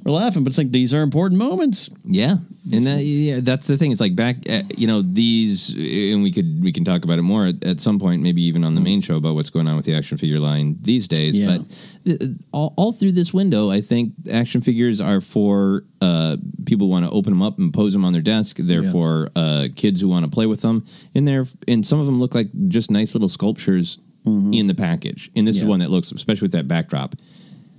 we're 0.04 0.12
laughing, 0.12 0.44
but 0.44 0.48
it's 0.50 0.58
like 0.58 0.70
these 0.70 0.92
are 0.92 1.02
important 1.02 1.38
moments. 1.38 1.88
Yeah, 2.04 2.36
and 2.72 2.86
that, 2.86 3.02
yeah, 3.02 3.40
that's 3.40 3.66
the 3.66 3.76
thing. 3.78 3.90
It's 3.90 4.00
like 4.00 4.14
back, 4.14 4.36
uh, 4.50 4.62
you 4.76 4.86
know, 4.86 5.00
these, 5.02 5.70
and 5.70 6.22
we 6.22 6.30
could 6.30 6.62
we 6.62 6.72
can 6.72 6.84
talk 6.84 7.04
about 7.04 7.18
it 7.18 7.22
more 7.22 7.46
at, 7.46 7.64
at 7.64 7.80
some 7.80 7.98
point, 7.98 8.22
maybe 8.22 8.42
even 8.42 8.64
on 8.64 8.74
the 8.74 8.80
main 8.80 9.00
show 9.00 9.16
about 9.16 9.34
what's 9.34 9.50
going 9.50 9.66
on 9.66 9.76
with 9.76 9.86
the 9.86 9.94
action 9.94 10.18
figure 10.18 10.38
line 10.38 10.76
these 10.82 11.08
days. 11.08 11.38
Yeah. 11.38 11.56
But 11.58 12.18
th- 12.18 12.30
all, 12.52 12.74
all 12.76 12.92
through 12.92 13.12
this 13.12 13.32
window, 13.32 13.70
I 13.70 13.80
think 13.80 14.12
action 14.30 14.60
figures 14.60 15.00
are 15.00 15.20
for 15.22 15.84
uh, 16.02 16.36
people 16.66 16.88
want 16.90 17.06
to 17.06 17.10
open 17.10 17.32
them 17.32 17.42
up 17.42 17.58
and 17.58 17.72
pose 17.72 17.92
them 17.94 18.04
on 18.04 18.12
their 18.12 18.22
desk. 18.22 18.58
They're 18.58 18.82
Yeah. 18.84 18.92
for 18.92 19.30
uh, 19.34 19.68
kids 19.74 20.00
who 20.02 20.08
want 20.08 20.24
to 20.24 20.30
play 20.30 20.46
with 20.46 20.60
them, 20.60 20.84
and 21.14 21.26
they're 21.26 21.46
and 21.66 21.86
some 21.86 21.98
of 21.98 22.06
them 22.06 22.18
look 22.18 22.34
like 22.34 22.48
just 22.68 22.90
nice 22.90 23.14
little 23.14 23.28
sculptures 23.30 23.98
in 24.26 24.68
the 24.68 24.74
package. 24.74 25.30
And 25.36 25.46
this 25.46 25.56
is 25.56 25.62
Mm-hmm. 25.62 25.68
One 25.70 25.78
that 25.80 25.90
looks, 25.90 26.10
especially 26.12 26.46
with 26.46 26.52
that 26.52 26.66
backdrop. 26.66 27.14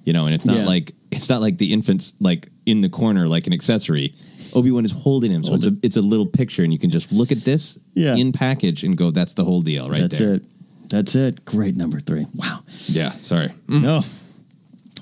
You 0.05 0.13
know, 0.13 0.25
and 0.27 0.33
it's 0.35 0.45
not 0.45 0.57
Yeah. 0.57 0.65
like 0.65 0.93
it's 1.11 1.29
not 1.29 1.41
like 1.41 1.57
the 1.57 1.73
infant's 1.73 2.13
like 2.19 2.47
in 2.65 2.81
the 2.81 2.89
corner 2.89 3.27
like 3.27 3.47
an 3.47 3.53
accessory. 3.53 4.13
Obi 4.53 4.71
Wan 4.71 4.85
is 4.85 4.91
holding 4.91 5.31
him, 5.31 5.43
so 5.43 5.53
it's 5.53 5.65
a 5.65 5.75
it's 5.83 5.97
a 5.97 6.01
little 6.01 6.25
picture, 6.25 6.63
and 6.63 6.71
you 6.71 6.79
can 6.79 6.89
just 6.89 7.11
look 7.11 7.31
at 7.31 7.43
this 7.43 7.77
Yeah. 7.95 8.15
in 8.15 8.31
package 8.31 8.83
and 8.83 8.95
go, 8.95 9.11
"That's 9.11 9.33
the 9.33 9.43
whole 9.43 9.61
deal, 9.61 9.89
right 9.89 9.99
That's 10.01 10.19
there." 10.19 10.35
it. 10.35 10.43
That's 10.89 11.15
it. 11.15 11.43
Great 11.45 11.75
number 11.75 11.99
three. 11.99 12.25
Wow. 12.35 12.59
Yeah, 12.87 13.11
sorry. 13.21 13.49
No. 13.67 14.03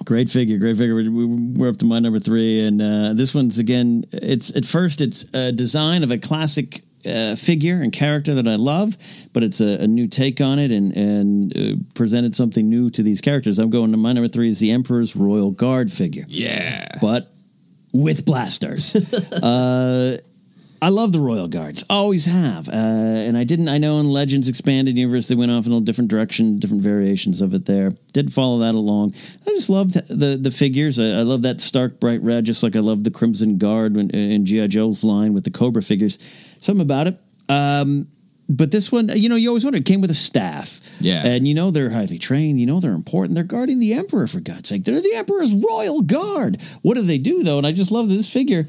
Great 0.05 0.29
figure, 0.29 0.57
great 0.57 0.77
figure. 0.77 0.95
We- 0.95 1.07
we- 1.09 1.25
We're 1.25 1.69
up 1.69 1.77
to 1.77 1.85
my 1.85 1.99
number 1.99 2.19
three, 2.19 2.61
and 2.61 2.81
uh, 2.81 3.13
this 3.13 3.35
one's 3.35 3.59
again. 3.59 4.05
It's 4.11 4.49
at 4.55 4.65
first 4.65 5.01
it's 5.01 5.25
a 5.33 5.51
design 5.51 6.03
of 6.03 6.11
a 6.11 6.17
classic 6.17 6.83
uh, 7.05 7.35
figure 7.35 7.81
and 7.81 7.91
character 7.91 8.35
that 8.35 8.47
I 8.47 8.55
love, 8.55 8.97
but 9.33 9.43
it's 9.43 9.61
a, 9.61 9.83
a 9.83 9.87
new 9.87 10.07
take 10.07 10.41
on 10.41 10.59
it 10.59 10.71
and 10.71 10.95
and 10.95 11.57
uh, 11.57 11.83
presented 11.93 12.35
something 12.35 12.69
new 12.69 12.89
to 12.91 13.03
these 13.03 13.21
characters. 13.21 13.59
I'm 13.59 13.69
going 13.69 13.91
to 13.91 13.97
my 13.97 14.13
number 14.13 14.27
three 14.27 14.49
is 14.49 14.59
the 14.59 14.71
Emperor's 14.71 15.15
Royal 15.15 15.51
Guard 15.51 15.91
figure, 15.91 16.25
Yeah, 16.27 16.87
but 17.01 17.33
with 17.91 18.25
blasters. 18.25 18.95
uh, 19.43 20.17
I 20.83 20.89
love 20.89 21.13
the 21.13 21.19
Royal 21.21 21.47
Guards, 21.47 21.85
always 21.89 22.25
have, 22.25 22.67
uh, 22.67 22.71
and 22.73 23.37
I 23.37 23.45
didn't. 23.45 23.69
I 23.69 23.77
know 23.77 23.99
in 24.01 24.09
Legends 24.09 24.49
Expanded 24.49 24.97
Universe 24.97 25.29
they 25.29 25.35
went 25.35 25.49
off 25.49 25.65
in 25.65 25.71
a 25.71 25.79
different 25.79 26.09
direction, 26.09 26.59
different 26.59 26.83
variations 26.83 27.39
of 27.39 27.53
it. 27.53 27.65
There 27.65 27.93
did 28.11 28.33
follow 28.33 28.59
that 28.59 28.75
along. 28.75 29.13
I 29.47 29.51
just 29.51 29.69
loved 29.69 29.93
the 30.09 30.35
the 30.35 30.51
figures. 30.51 30.99
I, 30.99 31.19
I 31.19 31.21
love 31.21 31.43
that 31.43 31.61
stark 31.61 32.01
bright 32.01 32.21
red, 32.21 32.43
just 32.43 32.63
like 32.63 32.75
I 32.75 32.79
love 32.79 33.05
the 33.05 33.11
Crimson 33.11 33.57
Guard 33.57 33.95
in, 33.95 34.09
in 34.09 34.43
GI 34.43 34.67
Joe's 34.67 35.05
line 35.05 35.33
with 35.33 35.45
the 35.45 35.51
Cobra 35.51 35.81
figures. 35.81 36.19
Something 36.63 36.81
about 36.81 37.07
it. 37.07 37.19
Um, 37.49 38.07
but 38.49 38.71
this 38.71 38.91
one, 38.91 39.09
you 39.15 39.29
know, 39.29 39.35
you 39.35 39.49
always 39.49 39.63
wonder. 39.63 39.77
It 39.79 39.85
came 39.85 40.01
with 40.01 40.11
a 40.11 40.15
staff, 40.15 40.79
Yeah. 40.99 41.25
and 41.25 41.47
you 41.47 41.53
know 41.55 41.71
they're 41.71 41.89
highly 41.89 42.17
trained. 42.19 42.59
You 42.59 42.65
know 42.65 42.79
they're 42.79 42.93
important. 42.93 43.35
They're 43.35 43.43
guarding 43.43 43.79
the 43.79 43.93
Emperor 43.93 44.27
for 44.27 44.39
God's 44.39 44.69
sake. 44.69 44.83
They're 44.83 45.01
the 45.01 45.13
Emperor's 45.15 45.53
Royal 45.55 46.01
Guard. 46.01 46.61
What 46.81 46.95
do 46.95 47.01
they 47.01 47.17
do 47.17 47.43
though? 47.43 47.57
And 47.57 47.65
I 47.67 47.71
just 47.71 47.91
love 47.91 48.09
this 48.09 48.31
figure. 48.31 48.67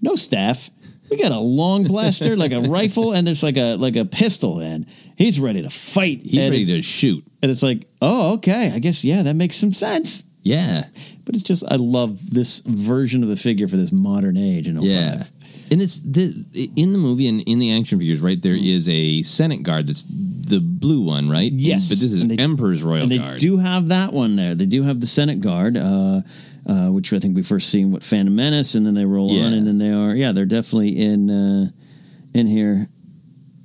No 0.00 0.16
staff. 0.16 0.70
We 1.10 1.16
got 1.18 1.32
a 1.32 1.38
long 1.38 1.84
blaster, 1.84 2.36
like 2.36 2.52
a 2.52 2.60
rifle, 2.78 3.12
and 3.12 3.26
there's 3.26 3.42
like 3.42 3.56
a 3.56 3.76
like 3.76 3.96
a 3.96 4.04
pistol, 4.04 4.60
and 4.60 4.86
he's 5.16 5.38
ready 5.40 5.62
to 5.62 5.70
fight. 5.70 6.20
he's 6.22 6.38
ready 6.38 6.64
to 6.66 6.82
shoot. 6.82 7.24
And 7.42 7.50
it's 7.50 7.62
like, 7.62 7.86
oh, 8.00 8.34
okay, 8.34 8.70
I 8.74 8.78
guess 8.78 9.04
yeah, 9.04 9.22
that 9.22 9.34
makes 9.34 9.56
some 9.56 9.72
sense. 9.72 10.24
Yeah, 10.44 10.82
But 11.24 11.36
it's 11.36 11.44
just 11.44 11.62
I 11.70 11.76
love 11.76 12.30
this 12.30 12.60
version 12.66 13.22
of 13.22 13.28
the 13.28 13.36
figure 13.36 13.68
for 13.68 13.76
this 13.76 13.92
modern 13.92 14.36
age. 14.36 14.66
And 14.66 14.82
yeah. 14.82 15.22
And 15.72 15.80
it's 15.80 16.00
the 16.00 16.70
in 16.76 16.92
the 16.92 16.98
movie 16.98 17.26
and 17.28 17.40
in 17.42 17.58
the 17.58 17.72
action 17.78 17.98
figures, 17.98 18.20
right? 18.20 18.40
There 18.40 18.54
is 18.54 18.88
a 18.88 19.22
Senate 19.22 19.62
guard 19.62 19.86
that's 19.86 20.04
the 20.08 20.60
blue 20.60 21.02
one, 21.06 21.30
right? 21.30 21.50
Yes. 21.52 21.88
but 21.88 21.98
this 21.98 22.12
is 22.12 22.26
they- 22.28 22.36
Emperor's 22.36 22.82
Royal 22.82 23.04
and 23.04 23.10
they 23.12 23.18
Guard. 23.18 23.40
do 23.40 23.56
have 23.58 23.88
that 23.88 24.12
one 24.12 24.36
there. 24.36 24.54
They 24.54 24.66
do 24.66 24.82
have 24.82 25.00
the 25.00 25.06
Senate 25.06 25.40
Guard, 25.40 25.76
uh, 25.78 26.20
uh, 26.66 26.88
which 26.90 27.12
I 27.12 27.18
think 27.18 27.34
we 27.36 27.42
first 27.42 27.70
seen 27.70 27.90
what 27.90 28.04
Phantom 28.04 28.34
Menace, 28.34 28.74
and 28.74 28.84
then 28.84 28.94
they 28.94 29.04
roll 29.06 29.32
Yeah. 29.32 29.46
on, 29.46 29.52
and 29.54 29.66
then 29.66 29.78
they 29.78 29.90
are 29.92 30.14
yeah, 30.14 30.32
they're 30.32 30.44
definitely 30.46 30.98
in 31.00 31.30
uh, 31.30 31.66
in 32.34 32.46
here. 32.46 32.86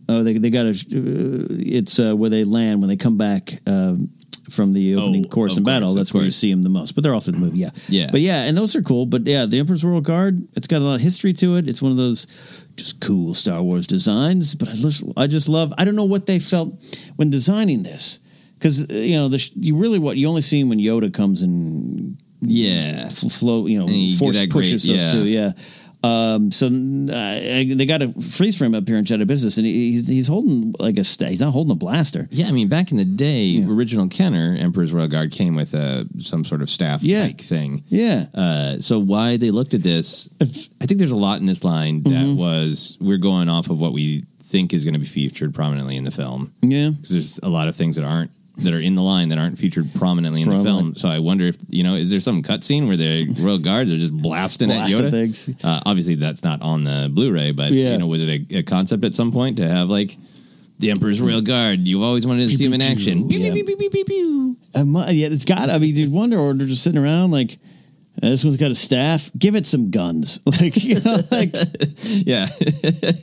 Oh, 0.10 0.24
they 0.24 0.38
they 0.38 0.50
got 0.50 0.66
a. 0.66 0.70
Uh, 0.70 1.46
it's 1.60 2.00
uh, 2.00 2.16
where 2.16 2.30
they 2.30 2.46
land 2.46 2.80
when 2.80 2.88
they 2.90 2.96
come 2.96 3.18
back. 3.18 3.60
Um, 3.68 4.10
from 4.50 4.74
the 4.74 4.96
opening 4.96 5.26
Oh, 5.26 5.30
course 5.30 5.58
in 5.58 5.64
battle, 5.64 5.94
that's 5.94 6.14
where 6.14 6.24
you 6.24 6.32
see 6.32 6.52
them 6.52 6.64
the 6.64 6.70
most. 6.70 6.94
But 6.94 7.04
they're 7.04 7.14
all 7.14 7.20
through 7.20 7.34
the 7.34 7.40
movie, 7.40 7.60
yeah, 7.60 7.72
Yeah. 7.88 8.10
But 8.12 8.22
yeah, 8.22 8.44
and 8.44 8.58
those 8.58 8.76
are 8.76 8.82
cool. 8.82 9.06
But 9.06 9.26
yeah, 9.26 9.46
the 9.46 9.60
Emperor's 9.60 9.84
Royal 9.84 10.02
Guard, 10.02 10.48
it's 10.56 10.68
got 10.68 10.82
a 10.82 10.86
lot 10.86 10.96
of 10.96 11.02
history 11.02 11.34
to 11.34 11.56
it. 11.56 11.68
It's 11.68 11.82
one 11.82 11.92
of 11.92 11.98
those 11.98 12.28
just 12.76 13.02
cool 13.02 13.34
Star 13.34 13.62
Wars 13.62 13.88
designs. 13.88 14.56
But 14.56 14.70
I 14.70 14.74
just, 14.74 15.04
I 15.18 15.28
just 15.28 15.50
love. 15.50 15.74
I 15.78 15.86
don't 15.86 15.96
know 15.96 16.06
what 16.06 16.26
they 16.26 16.40
felt 16.40 16.74
when 17.16 17.30
designing 17.30 17.84
this 17.84 18.20
because 18.58 18.90
uh, 18.90 18.94
you 18.94 19.16
know 19.16 19.28
the, 19.28 19.52
you 19.56 19.76
really 19.76 20.00
what 20.00 20.18
you 20.18 20.28
only 20.28 20.42
see 20.42 20.64
when 20.64 20.80
Yoda 20.80 21.14
comes 21.14 21.42
and 21.42 22.18
yeah, 22.42 23.10
flow, 23.10 23.66
you 23.66 23.80
know, 23.80 23.88
And 23.88 24.14
force 24.18 24.46
pushes 24.48 24.88
those 24.88 24.98
yeah. 24.98 25.12
two, 25.12 25.26
yeah. 25.26 25.52
Um, 26.08 26.52
so 26.52 26.68
uh, 26.68 26.70
they 27.40 27.86
got 27.86 28.02
a 28.02 28.08
freeze 28.22 28.58
frame 28.58 28.74
up 28.76 28.88
here 28.88 28.98
in 28.98 29.04
Jedi 29.06 29.28
Business, 29.28 29.58
and 29.58 29.66
he- 29.66 29.92
he's 29.92 30.08
he's 30.08 30.28
holding 30.28 30.74
like 30.80 30.98
a 30.98 31.04
sta- 31.04 31.28
he's 31.30 31.42
not 31.42 31.52
holding 31.52 31.72
a 31.72 31.76
blaster. 31.76 32.28
Yeah, 32.32 32.48
I 32.48 32.52
mean, 32.52 32.68
back 32.68 32.92
in 32.92 32.98
the 32.98 33.06
day, 33.06 33.64
original 33.68 34.08
Kenner, 34.08 34.56
Emperor's 34.60 34.94
Royal 34.94 35.08
Guard, 35.08 35.32
came 35.32 35.56
with 35.56 35.74
a 35.74 36.08
some 36.20 36.44
sort 36.44 36.62
of 36.62 36.70
staff 36.70 37.04
Yeah. 37.04 37.24
like 37.24 37.42
thing. 37.42 37.84
Yeah. 37.88 38.26
Uh, 38.34 38.80
so 38.80 39.00
why 39.00 39.38
they 39.38 39.52
looked 39.52 39.74
at 39.74 39.84
this, 39.84 40.30
I 40.42 40.46
think 40.86 41.00
there's 41.00 41.12
a 41.12 41.18
lot 41.18 41.40
in 41.40 41.46
this 41.46 41.64
line 41.64 42.04
that 42.04 42.10
Mm-hmm. 42.10 42.38
was 42.38 42.98
we're 43.02 43.18
going 43.18 43.50
off 43.50 43.70
of 43.70 43.80
what 43.80 43.94
we 43.94 44.26
think 44.42 44.74
is 44.74 44.84
going 44.86 44.94
to 44.94 45.00
be 45.00 45.06
featured 45.06 45.54
prominently 45.54 45.98
in 45.98 46.04
the 46.06 46.12
film. 46.12 46.54
Yeah. 46.62 46.90
because 46.92 47.10
there's 47.10 47.40
a 47.44 47.50
lot 47.50 47.68
of 47.68 47.76
things 47.76 47.98
that 47.98 48.06
aren't 48.06 48.32
that 48.58 48.74
are 48.74 48.80
in 48.80 48.96
the 48.96 49.02
line 49.04 49.30
that 49.30 49.38
aren't 49.38 49.58
featured 49.58 49.88
prominently 49.96 50.42
in 50.42 50.50
the 50.50 50.64
film. 50.64 50.96
So 50.96 51.08
I 51.10 51.20
wonder 51.20 51.46
if 51.46 51.58
you 51.70 51.84
know, 51.84 51.96
is 51.96 52.10
there 52.10 52.20
some 52.20 52.42
cutscene 52.42 52.88
where 52.88 52.98
the 52.98 53.28
Royal 53.40 53.58
Guards 53.60 53.92
are 53.92 53.98
just 53.98 54.14
blasting 54.16 54.70
Blasting 54.70 55.00
at 55.00 55.06
Yoda? 55.06 55.12
things. 55.12 55.50
Uh, 55.64 55.82
obviously, 55.86 56.16
that's 56.16 56.44
not 56.44 56.62
on 56.62 56.84
the 56.84 57.10
Blu-ray, 57.12 57.52
but 57.52 57.72
Yeah. 57.72 57.92
you 57.94 57.98
know, 58.00 58.08
was 58.08 58.22
it 58.22 58.52
a, 58.52 58.58
a 58.60 58.64
concept 58.64 59.04
at 59.06 59.14
some 59.14 59.32
point 59.32 59.58
to 59.58 59.68
have 59.68 59.90
like 59.90 60.18
the 60.80 60.92
Emperor's 60.92 61.22
Royal 61.22 61.42
Guard? 61.42 61.82
You've 61.82 62.02
always 62.04 62.26
wanted 62.26 62.50
to 62.50 62.56
see 62.56 62.66
him 62.66 62.74
in 62.74 62.82
action. 62.82 63.28
Pew, 63.28 63.40
Yeah. 63.40 63.54
pew, 63.54 63.64
pew, 63.64 63.78
pew, 63.78 63.90
pew, 63.90 64.06
pew. 64.06 64.58
Um, 64.76 64.96
yeah, 64.96 65.28
it's 65.28 65.46
got. 65.46 65.70
I 65.70 65.78
mean, 65.78 65.96
you'd 65.96 66.12
wonder, 66.12 66.38
or 66.40 66.54
they're 66.54 66.68
just 66.68 66.84
sitting 66.84 67.02
around 67.02 67.32
like. 67.32 67.58
"Uh, 68.22 68.30
This 68.30 68.44
one's 68.44 68.58
got 68.58 68.72
a 68.72 68.76
staff. 68.76 69.30
Give 69.38 69.56
it 69.56 69.66
some 69.66 69.92
guns. 69.92 70.40
Like, 70.46 70.84
you 70.84 71.00
know, 71.02 71.18
like 71.32 71.52
Yeah, 72.26 72.48
there 72.60 73.14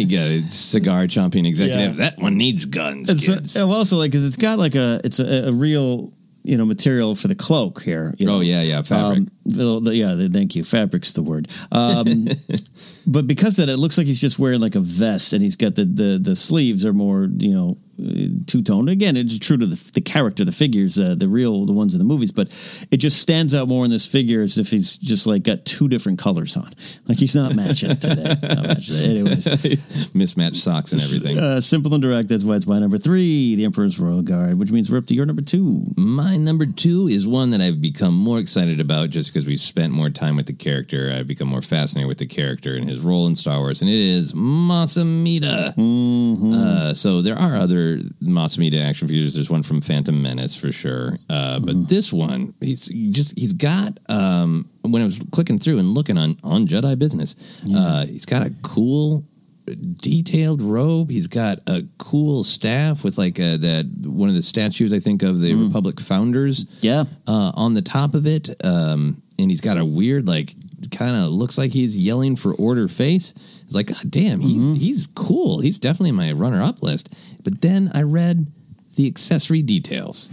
you 0.00 0.06
got 0.06 0.26
a 0.26 0.42
cigar 0.50 1.04
chomping 1.06 1.46
executive. 1.46 1.96
Yeah. 1.98 2.10
That 2.10 2.18
one 2.18 2.36
needs 2.36 2.64
guns. 2.64 3.08
it's 3.08 3.26
kids. 3.26 3.54
well, 3.56 3.72
also 3.72 3.96
like 3.96 4.10
because 4.10 4.26
it's 4.26 4.36
got 4.36 4.58
like 4.58 4.74
a 4.74 5.00
it's 5.04 5.18
a, 5.20 5.48
a 5.48 5.52
real 5.52 6.12
you 6.44 6.56
know 6.56 6.64
material 6.64 7.14
for 7.14 7.28
the 7.28 7.36
cloak 7.36 7.82
here. 7.82 8.14
you 8.18 8.26
know. 8.26 8.36
oh 8.36 8.40
yeah, 8.40 8.62
yeah, 8.62 8.82
fabric. 8.82 9.18
Um, 9.20 9.28
the, 9.44 9.80
the- 9.80 9.94
yeah, 9.96 10.14
the, 10.14 10.28
thank 10.28 10.56
you. 10.56 10.64
Fabric's 10.64 11.12
the 11.12 11.22
word. 11.22 11.48
Um, 11.70 12.26
but 13.06 13.26
because 13.26 13.58
of 13.58 13.66
that, 13.66 13.72
it 13.72 13.76
looks 13.76 13.96
like 13.96 14.06
he's 14.08 14.20
just 14.20 14.38
wearing 14.38 14.60
like 14.60 14.74
a 14.74 14.80
vest, 14.80 15.32
and 15.32 15.42
he's 15.42 15.56
got 15.56 15.74
the 15.76 15.84
the, 15.84 16.18
the 16.20 16.36
sleeves 16.36 16.84
are 16.84 16.92
more 16.92 17.28
you 17.36 17.52
know 17.54 17.78
two 18.46 18.62
toned. 18.62 18.88
Again, 18.88 19.16
it's 19.16 19.38
true 19.38 19.56
to 19.56 19.66
the, 19.66 19.90
the 19.94 20.00
character, 20.00 20.44
the 20.44 20.52
figures, 20.52 20.98
uh, 20.98 21.14
the 21.16 21.28
real 21.28 21.66
the 21.66 21.72
ones 21.72 21.92
in 21.94 21.98
the 21.98 22.04
movies. 22.04 22.32
But 22.32 22.48
it 22.90 22.98
just 22.98 23.20
stands 23.20 23.54
out 23.54 23.68
more 23.68 23.84
in 23.84 23.90
this 23.90 24.06
figure 24.06 24.42
as 24.42 24.58
if 24.58 24.70
he's 24.70 24.96
just 24.98 25.26
like 25.26 25.42
got 25.42 25.64
two 25.64 25.88
different 25.88 26.18
colors 26.18 26.56
on. 26.56 26.70
Like 27.08 27.18
he's 27.18 27.34
not 27.34 27.54
matching 27.54 27.96
today. 27.96 28.22
Not 28.42 28.66
matching 28.66 28.94
today. 28.96 29.10
Anyways, 29.10 30.14
Mismatched 30.14 30.56
socks 30.56 30.92
and 30.92 31.00
everything. 31.02 31.38
uh, 31.38 31.60
simple 31.60 31.92
and 31.94 32.02
direct. 32.02 32.28
That's 32.28 32.44
why 32.44 32.56
it's 32.56 32.66
my 32.66 32.78
number 32.78 32.98
three, 32.98 33.54
the 33.56 33.64
Emperor's 33.64 33.98
Royal 33.98 34.22
Guard, 34.22 34.58
which 34.58 34.70
means 34.70 34.90
we're 34.90 34.98
up 34.98 35.06
to 35.06 35.14
your 35.14 35.26
number 35.26 35.42
two. 35.42 35.84
My 35.96 36.36
number 36.36 36.66
two 36.66 37.08
is 37.08 37.26
one 37.26 37.50
that 37.50 37.60
I've 37.60 37.80
become 37.80 38.14
more 38.14 38.38
excited 38.38 38.80
about 38.80 39.10
just 39.10 39.30
because 39.32 39.46
we've 39.46 39.60
spent 39.60 39.92
more 39.92 40.10
time 40.10 40.36
with 40.36 40.46
the 40.46 40.52
character. 40.52 41.12
I've 41.14 41.26
become 41.26 41.48
more 41.48 41.62
fascinated 41.62 42.08
with 42.08 42.18
the 42.18 42.26
character 42.26 42.74
and 42.76 42.88
his 42.88 43.00
role 43.00 43.26
in 43.26 43.34
Star 43.34 43.58
Wars, 43.58 43.80
and 43.82 43.90
it 43.90 43.96
is 43.96 44.34
Mas 44.34 44.94
Amedda. 44.96 45.74
Uh, 46.54 46.94
so 46.94 47.22
there 47.22 47.38
are 47.38 47.54
other 47.54 47.91
Mas 48.20 48.56
Amedda 48.56 48.82
action 48.82 49.08
figures. 49.08 49.34
There's 49.34 49.50
one 49.50 49.62
from 49.62 49.80
Phantom 49.80 50.20
Menace 50.20 50.56
for 50.56 50.72
sure, 50.72 51.18
uh, 51.28 51.60
but 51.60 51.88
this 51.88 52.12
one, 52.12 52.54
he's 52.60 52.88
just 52.88 53.38
he's 53.38 53.52
got. 53.52 53.98
Um, 54.08 54.68
when 54.82 55.02
I 55.02 55.04
was 55.04 55.22
clicking 55.32 55.58
through 55.58 55.78
and 55.78 55.94
looking 55.94 56.18
on 56.18 56.36
on 56.42 56.66
Jedi 56.66 56.98
Business, 56.98 57.36
uh, 57.74 58.06
he's 58.06 58.26
got 58.26 58.46
a 58.46 58.54
cool 58.62 59.24
detailed 59.96 60.60
robe. 60.60 61.10
He's 61.10 61.26
got 61.26 61.58
a 61.66 61.82
cool 61.98 62.44
staff 62.44 63.04
with 63.04 63.18
like 63.18 63.38
a, 63.38 63.56
that 63.58 63.86
one 64.04 64.28
of 64.28 64.34
the 64.34 64.42
statues 64.42 64.92
I 64.92 64.98
think 64.98 65.22
of 65.22 65.40
the 65.40 65.54
Republic 65.54 66.00
founders. 66.00 66.66
Yeah. 66.80 67.04
uh, 67.26 67.52
on 67.54 67.74
the 67.74 67.82
top 67.82 68.14
of 68.14 68.26
it, 68.26 68.50
um, 68.64 69.22
and 69.38 69.50
he's 69.50 69.60
got 69.60 69.78
a 69.78 69.84
weird 69.84 70.26
like 70.26 70.54
kind 70.90 71.16
of 71.16 71.28
looks 71.28 71.58
like 71.58 71.72
he's 71.72 71.96
yelling 71.96 72.36
for 72.36 72.54
order 72.54 72.88
face. 72.88 73.32
It's 73.64 73.74
like 73.74 73.88
God 73.88 74.10
damn, 74.10 74.40
he's 74.40 74.64
mm-hmm. 74.64 74.74
he's 74.74 75.06
cool. 75.06 75.60
He's 75.60 75.78
definitely 75.78 76.10
in 76.10 76.16
my 76.16 76.32
runner 76.32 76.62
up 76.62 76.82
list. 76.82 77.14
But 77.44 77.60
then 77.60 77.90
I 77.94 78.02
read 78.02 78.46
the 78.96 79.06
accessory 79.06 79.62
details. 79.62 80.32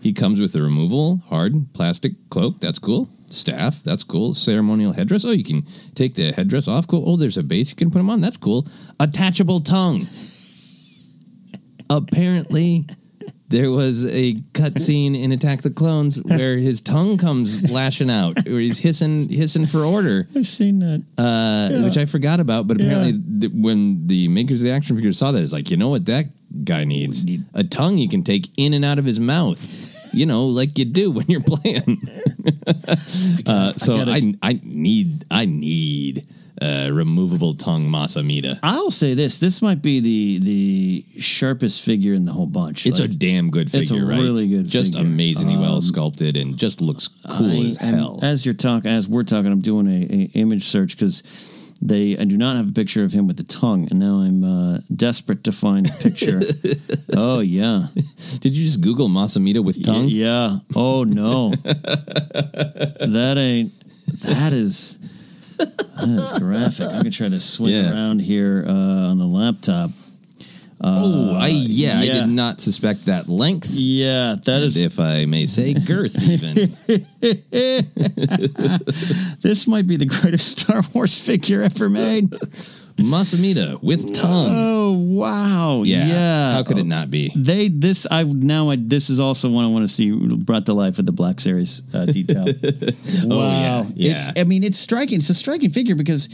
He 0.00 0.12
comes 0.12 0.40
with 0.40 0.54
a 0.54 0.62
removable 0.62 1.22
hard 1.28 1.72
plastic 1.72 2.12
cloak. 2.28 2.60
That's 2.60 2.78
cool. 2.78 3.08
Staff. 3.30 3.82
That's 3.82 4.04
cool. 4.04 4.34
Ceremonial 4.34 4.92
headdress. 4.92 5.24
Oh, 5.24 5.30
you 5.30 5.44
can 5.44 5.62
take 5.94 6.14
the 6.14 6.32
headdress 6.32 6.68
off. 6.68 6.86
Cool. 6.86 7.04
Oh, 7.06 7.16
there's 7.16 7.38
a 7.38 7.42
base 7.42 7.70
you 7.70 7.76
can 7.76 7.90
put 7.90 8.00
him 8.00 8.10
on. 8.10 8.20
That's 8.20 8.36
cool. 8.36 8.66
Attachable 9.00 9.60
tongue. 9.60 10.06
Apparently, 11.88 12.86
there 13.48 13.70
was 13.70 14.04
a 14.06 14.34
cutscene 14.52 15.20
in 15.20 15.30
Attack 15.32 15.62
the 15.62 15.70
Clones 15.70 16.22
where 16.24 16.56
his 16.56 16.80
tongue 16.80 17.18
comes 17.18 17.68
lashing 17.70 18.10
out, 18.10 18.44
where 18.46 18.58
he's 18.60 18.78
hissing, 18.78 19.28
hissing 19.28 19.66
for 19.66 19.84
order 19.84 20.26
I've 20.34 20.46
seen 20.46 20.78
that. 20.80 21.02
uh, 21.18 21.82
which 21.84 21.98
I 21.98 22.06
forgot 22.06 22.40
about. 22.40 22.66
But 22.66 22.78
apparently, 22.80 23.20
th- 23.40 23.52
when 23.54 24.06
the 24.06 24.28
makers 24.28 24.60
of 24.62 24.66
the 24.66 24.72
action 24.72 24.96
figure 24.96 25.12
saw 25.12 25.32
that, 25.32 25.42
it's 25.42 25.52
like, 25.52 25.70
you 25.70 25.76
know 25.76 25.88
what 25.90 26.06
that 26.06 26.26
guy 26.64 26.84
needs? 26.84 27.26
A 27.52 27.64
tongue 27.64 27.96
he 27.96 28.08
can 28.08 28.22
take 28.24 28.48
in 28.56 28.72
and 28.74 28.84
out 28.84 28.98
of 28.98 29.04
his 29.04 29.20
mouth. 29.20 29.60
You 30.14 30.26
know, 30.26 30.46
like 30.46 30.78
you 30.78 30.84
do 30.84 31.10
when 31.10 31.26
you're 31.26 31.42
playing. 31.42 32.00
uh, 33.46 33.72
so 33.74 33.98
gotta- 33.98 34.12
I, 34.12 34.34
I 34.42 34.60
need, 34.62 35.24
I 35.30 35.44
need 35.46 36.26
uh, 36.62 36.88
removable 36.92 37.54
tongue 37.54 37.90
Mas 37.90 38.16
Amedda. 38.16 38.58
I'll 38.62 38.90
say 38.90 39.14
this: 39.14 39.38
this 39.38 39.60
might 39.60 39.82
be 39.82 40.00
the 40.00 40.38
the 40.44 41.20
sharpest 41.20 41.82
figure 41.84 42.14
in 42.14 42.24
the 42.24 42.32
whole 42.32 42.46
bunch. 42.46 42.86
It's 42.86 43.00
Like, 43.00 43.10
a 43.10 43.14
damn 43.14 43.50
good 43.50 43.70
figure, 43.70 43.82
it's 43.96 44.04
a 44.04 44.06
right? 44.06 44.20
really 44.20 44.46
good 44.48 44.66
just 44.66 44.94
figure. 44.94 45.06
amazingly 45.06 45.56
well 45.56 45.76
Um, 45.76 45.80
sculpted, 45.80 46.36
and 46.36 46.56
just 46.56 46.80
looks 46.80 47.08
cool 47.28 47.50
I 47.62 47.66
as 47.66 47.76
hell. 47.78 48.20
As 48.22 48.44
you're 48.46 48.54
talking, 48.54 48.90
as 48.90 49.08
we're 49.08 49.24
talking, 49.24 49.50
I'm 49.50 49.60
doing 49.60 49.86
a, 49.88 50.06
a 50.14 50.30
image 50.38 50.64
search 50.64 50.96
because 50.96 51.22
they 51.82 52.16
I 52.16 52.24
do 52.24 52.36
not 52.36 52.54
have 52.56 52.68
a 52.68 52.72
picture 52.72 53.02
of 53.04 53.12
him 53.12 53.26
with 53.26 53.36
the 53.36 53.42
tongue, 53.42 53.88
and 53.90 53.98
now 53.98 54.18
I'm 54.20 54.44
uh, 54.44 54.78
desperate 54.94 55.42
to 55.44 55.52
find 55.52 55.86
a 55.88 55.92
picture. 56.02 56.40
oh 57.16 57.40
yeah, 57.40 57.86
Did 58.38 58.56
you 58.56 58.64
just 58.64 58.80
Google 58.80 59.08
Mas 59.08 59.36
Amedda 59.36 59.62
with 59.64 59.84
tongue? 59.84 60.06
yeah. 60.08 60.58
Oh 60.76 61.02
no, 61.02 61.50
that 61.64 63.34
ain't. 63.38 63.72
That 64.22 64.52
is. 64.52 64.98
That 65.56 66.08
is 66.08 66.38
graphic. 66.38 66.86
I 66.86 67.02
can 67.02 67.10
try 67.12 67.28
to 67.28 67.40
swing 67.40 67.74
Yeah. 67.74 67.92
around 67.94 68.20
here 68.20 68.64
uh, 68.66 68.72
on 68.72 69.18
the 69.18 69.26
laptop. 69.26 69.90
oh, 70.80 71.36
I 71.40 71.48
yeah, 71.48 72.00
I 72.00 72.02
yeah. 72.02 72.12
did 72.20 72.28
not 72.28 72.60
suspect 72.60 73.06
that 73.06 73.28
length. 73.28 73.70
Yeah, 73.70 74.36
that 74.44 74.54
and 74.56 74.64
is. 74.64 74.76
if 74.76 75.00
I 75.00 75.24
may 75.24 75.46
say, 75.46 75.72
girth 75.74 76.20
even. 76.20 76.76
This 79.40 79.66
might 79.66 79.86
be 79.86 79.96
the 79.96 80.06
greatest 80.06 80.58
Star 80.60 80.82
Wars 80.92 81.18
figure 81.20 81.62
ever 81.62 81.88
made. 81.88 82.32
Mas 82.98 83.34
Amedda 83.34 83.82
with 83.82 84.14
tongue. 84.14 84.48
Oh 84.52 84.92
wow! 84.92 85.82
Yeah. 85.84 86.06
Yeah. 86.06 86.52
How 86.52 86.62
could 86.62 86.78
it 86.78 86.84
not 86.86 87.10
be? 87.10 87.32
They 87.34 87.68
this 87.68 88.06
I 88.10 88.22
now 88.24 88.70
I 88.70 88.76
this 88.76 89.10
is 89.10 89.18
also 89.18 89.50
one 89.50 89.64
I 89.64 89.68
want 89.68 89.84
to 89.84 89.92
see 89.92 90.10
brought 90.36 90.66
to 90.66 90.74
life 90.74 90.96
with 90.98 91.06
the 91.06 91.12
Black 91.12 91.40
Series 91.40 91.82
uh, 91.92 92.06
detail. 92.06 92.44
wow! 93.24 93.82
yeah, 93.82 93.84
yeah. 93.94 94.12
It's 94.14 94.28
I 94.38 94.44
mean 94.44 94.62
it's 94.62 94.78
striking. 94.78 95.18
It's 95.18 95.30
a 95.30 95.34
striking 95.34 95.70
figure 95.70 95.94
because 95.96 96.28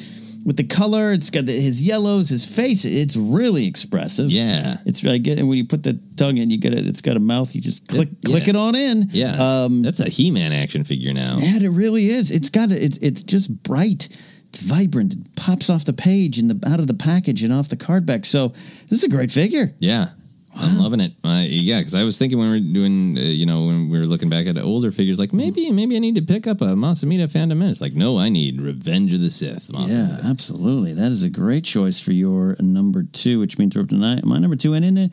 with 0.44 0.56
the 0.56 0.64
color, 0.64 1.12
it's 1.12 1.28
got 1.28 1.44
the, 1.46 1.52
his 1.52 1.82
yellows, 1.82 2.30
his 2.30 2.46
face. 2.46 2.84
It's 2.86 3.14
really 3.16 3.66
expressive. 3.66 4.30
Yeah. 4.30 4.78
It's 4.86 5.04
I 5.04 5.18
get 5.18 5.38
and 5.38 5.48
when 5.48 5.58
you 5.58 5.66
put 5.66 5.82
the 5.82 5.98
tongue 6.16 6.38
in, 6.38 6.50
you 6.50 6.58
get 6.58 6.74
it. 6.74 6.86
It's 6.86 7.00
got 7.00 7.16
a 7.16 7.20
mouth. 7.20 7.54
You 7.54 7.60
just 7.60 7.86
click 7.88 8.08
Yeah. 8.22 8.30
click 8.30 8.48
it 8.48 8.56
on 8.56 8.74
in. 8.74 9.08
Yeah. 9.12 9.64
Um, 9.64 9.82
That's 9.82 10.00
a 10.00 10.08
He 10.08 10.30
Man 10.30 10.52
action 10.52 10.84
figure 10.84 11.12
now. 11.14 11.36
yeah, 11.38 11.56
it 11.58 11.68
really 11.70 12.08
is. 12.10 12.30
It's 12.30 12.50
got 12.50 12.70
a, 12.70 12.82
it's 12.84 12.98
it's 12.98 13.22
just 13.22 13.62
bright. 13.62 14.08
It's 14.50 14.60
vibrant. 14.60 15.14
It 15.14 15.36
pops 15.36 15.70
off 15.70 15.84
the 15.84 15.92
page 15.92 16.38
and 16.38 16.50
the 16.50 16.68
out 16.68 16.80
of 16.80 16.86
the 16.86 16.94
package 16.94 17.42
and 17.42 17.52
off 17.52 17.68
the 17.68 17.76
card 17.76 18.04
back. 18.04 18.24
So 18.24 18.48
this 18.88 18.98
is 18.98 19.04
a 19.04 19.08
great 19.08 19.30
figure. 19.30 19.72
Yeah. 19.78 20.10
I'm 20.56 20.78
loving 20.78 21.00
it. 21.00 21.12
Uh, 21.22 21.44
yeah, 21.46 21.78
because 21.78 21.94
I 21.94 22.02
was 22.02 22.18
thinking 22.18 22.36
when 22.36 22.50
we 22.50 22.58
were 22.58 22.72
doing, 22.72 23.16
uh, 23.16 23.20
you 23.20 23.46
know, 23.46 23.66
when 23.66 23.88
we 23.88 23.98
were 23.98 24.06
looking 24.06 24.28
back 24.28 24.46
at 24.46 24.58
older 24.58 24.90
figures, 24.90 25.18
like 25.18 25.32
maybe, 25.32 25.70
maybe 25.70 25.94
I 25.94 26.00
need 26.00 26.16
to 26.16 26.22
pick 26.22 26.48
up 26.48 26.60
a 26.60 26.74
Mas 26.74 27.04
Amedda 27.04 27.30
Phantom 27.30 27.56
Menace. 27.56 27.80
Like, 27.80 27.92
no, 27.92 28.18
I 28.18 28.30
need 28.30 28.60
Revenge 28.60 29.12
of 29.12 29.20
the 29.20 29.30
Sith. 29.30 29.72
Mas 29.72 29.94
Amedda. 29.94 30.22
Yeah, 30.24 30.30
absolutely. 30.30 30.92
That 30.92 31.12
is 31.12 31.22
a 31.22 31.30
great 31.30 31.62
choice 31.62 32.00
for 32.00 32.10
your 32.12 32.56
number 32.58 33.04
two, 33.04 33.38
which 33.38 33.58
means 33.58 33.76
we're 33.76 33.82
up 33.82 33.90
to 33.90 33.94
nine, 33.94 34.22
my 34.24 34.38
number 34.38 34.56
two. 34.56 34.74
And 34.74 34.84
in 34.84 34.98
a 34.98 35.10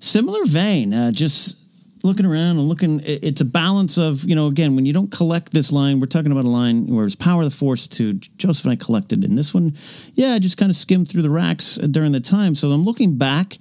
similar 0.00 0.44
vein, 0.44 0.92
uh, 0.92 1.12
just 1.12 1.56
looking 2.04 2.26
around 2.26 2.58
and 2.58 2.68
looking, 2.68 3.00
it's 3.04 3.40
a 3.40 3.44
balance 3.44 3.98
of, 3.98 4.24
you 4.24 4.36
know, 4.36 4.46
again, 4.46 4.76
when 4.76 4.86
you 4.86 4.92
don't 4.92 5.10
collect 5.10 5.52
this 5.52 5.72
line, 5.72 6.00
we're 6.00 6.06
talking 6.06 6.30
about 6.30 6.44
a 6.44 6.48
line 6.48 6.86
where 6.86 7.06
it's 7.06 7.16
Power 7.16 7.42
of 7.42 7.50
the 7.50 7.56
Force 7.56 7.88
to 7.88 8.12
Joseph 8.14 8.66
and 8.66 8.72
I 8.72 8.76
collected. 8.76 9.24
And 9.24 9.36
this 9.36 9.54
one, 9.54 9.74
yeah, 10.14 10.34
I 10.34 10.38
just 10.38 10.58
kind 10.58 10.70
of 10.70 10.76
skimmed 10.76 11.08
through 11.08 11.22
the 11.22 11.30
racks 11.30 11.76
during 11.76 12.12
the 12.12 12.20
time. 12.20 12.54
So 12.54 12.70
I'm 12.70 12.84
looking 12.84 13.16
back. 13.16 13.56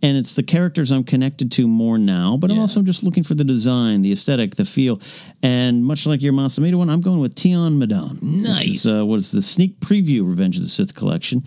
And 0.00 0.16
it's 0.16 0.34
the 0.34 0.44
characters 0.44 0.92
I'm 0.92 1.02
connected 1.02 1.50
to 1.50 1.66
more 1.66 1.98
now, 1.98 2.36
but 2.36 2.52
I'm 2.52 2.60
also 2.60 2.82
just 2.82 3.02
looking 3.02 3.24
for 3.24 3.34
the 3.34 3.42
design, 3.42 4.02
the 4.02 4.12
aesthetic, 4.12 4.54
the 4.54 4.64
feel. 4.64 5.00
And 5.42 5.84
much 5.84 6.06
like 6.06 6.22
your 6.22 6.32
Mas 6.32 6.56
Amedda 6.56 6.76
one, 6.76 6.88
I'm 6.88 7.00
going 7.00 7.18
with 7.18 7.36
Tion 7.36 7.80
Medon. 7.80 8.22
Nice. 8.22 8.84
is, 8.84 8.86
uh, 8.86 9.04
was 9.04 9.32
the 9.32 9.42
sneak 9.42 9.80
preview 9.80 10.24
Revenge 10.24 10.56
of 10.56 10.62
the 10.62 10.68
Sith 10.68 10.94
collection. 10.94 11.42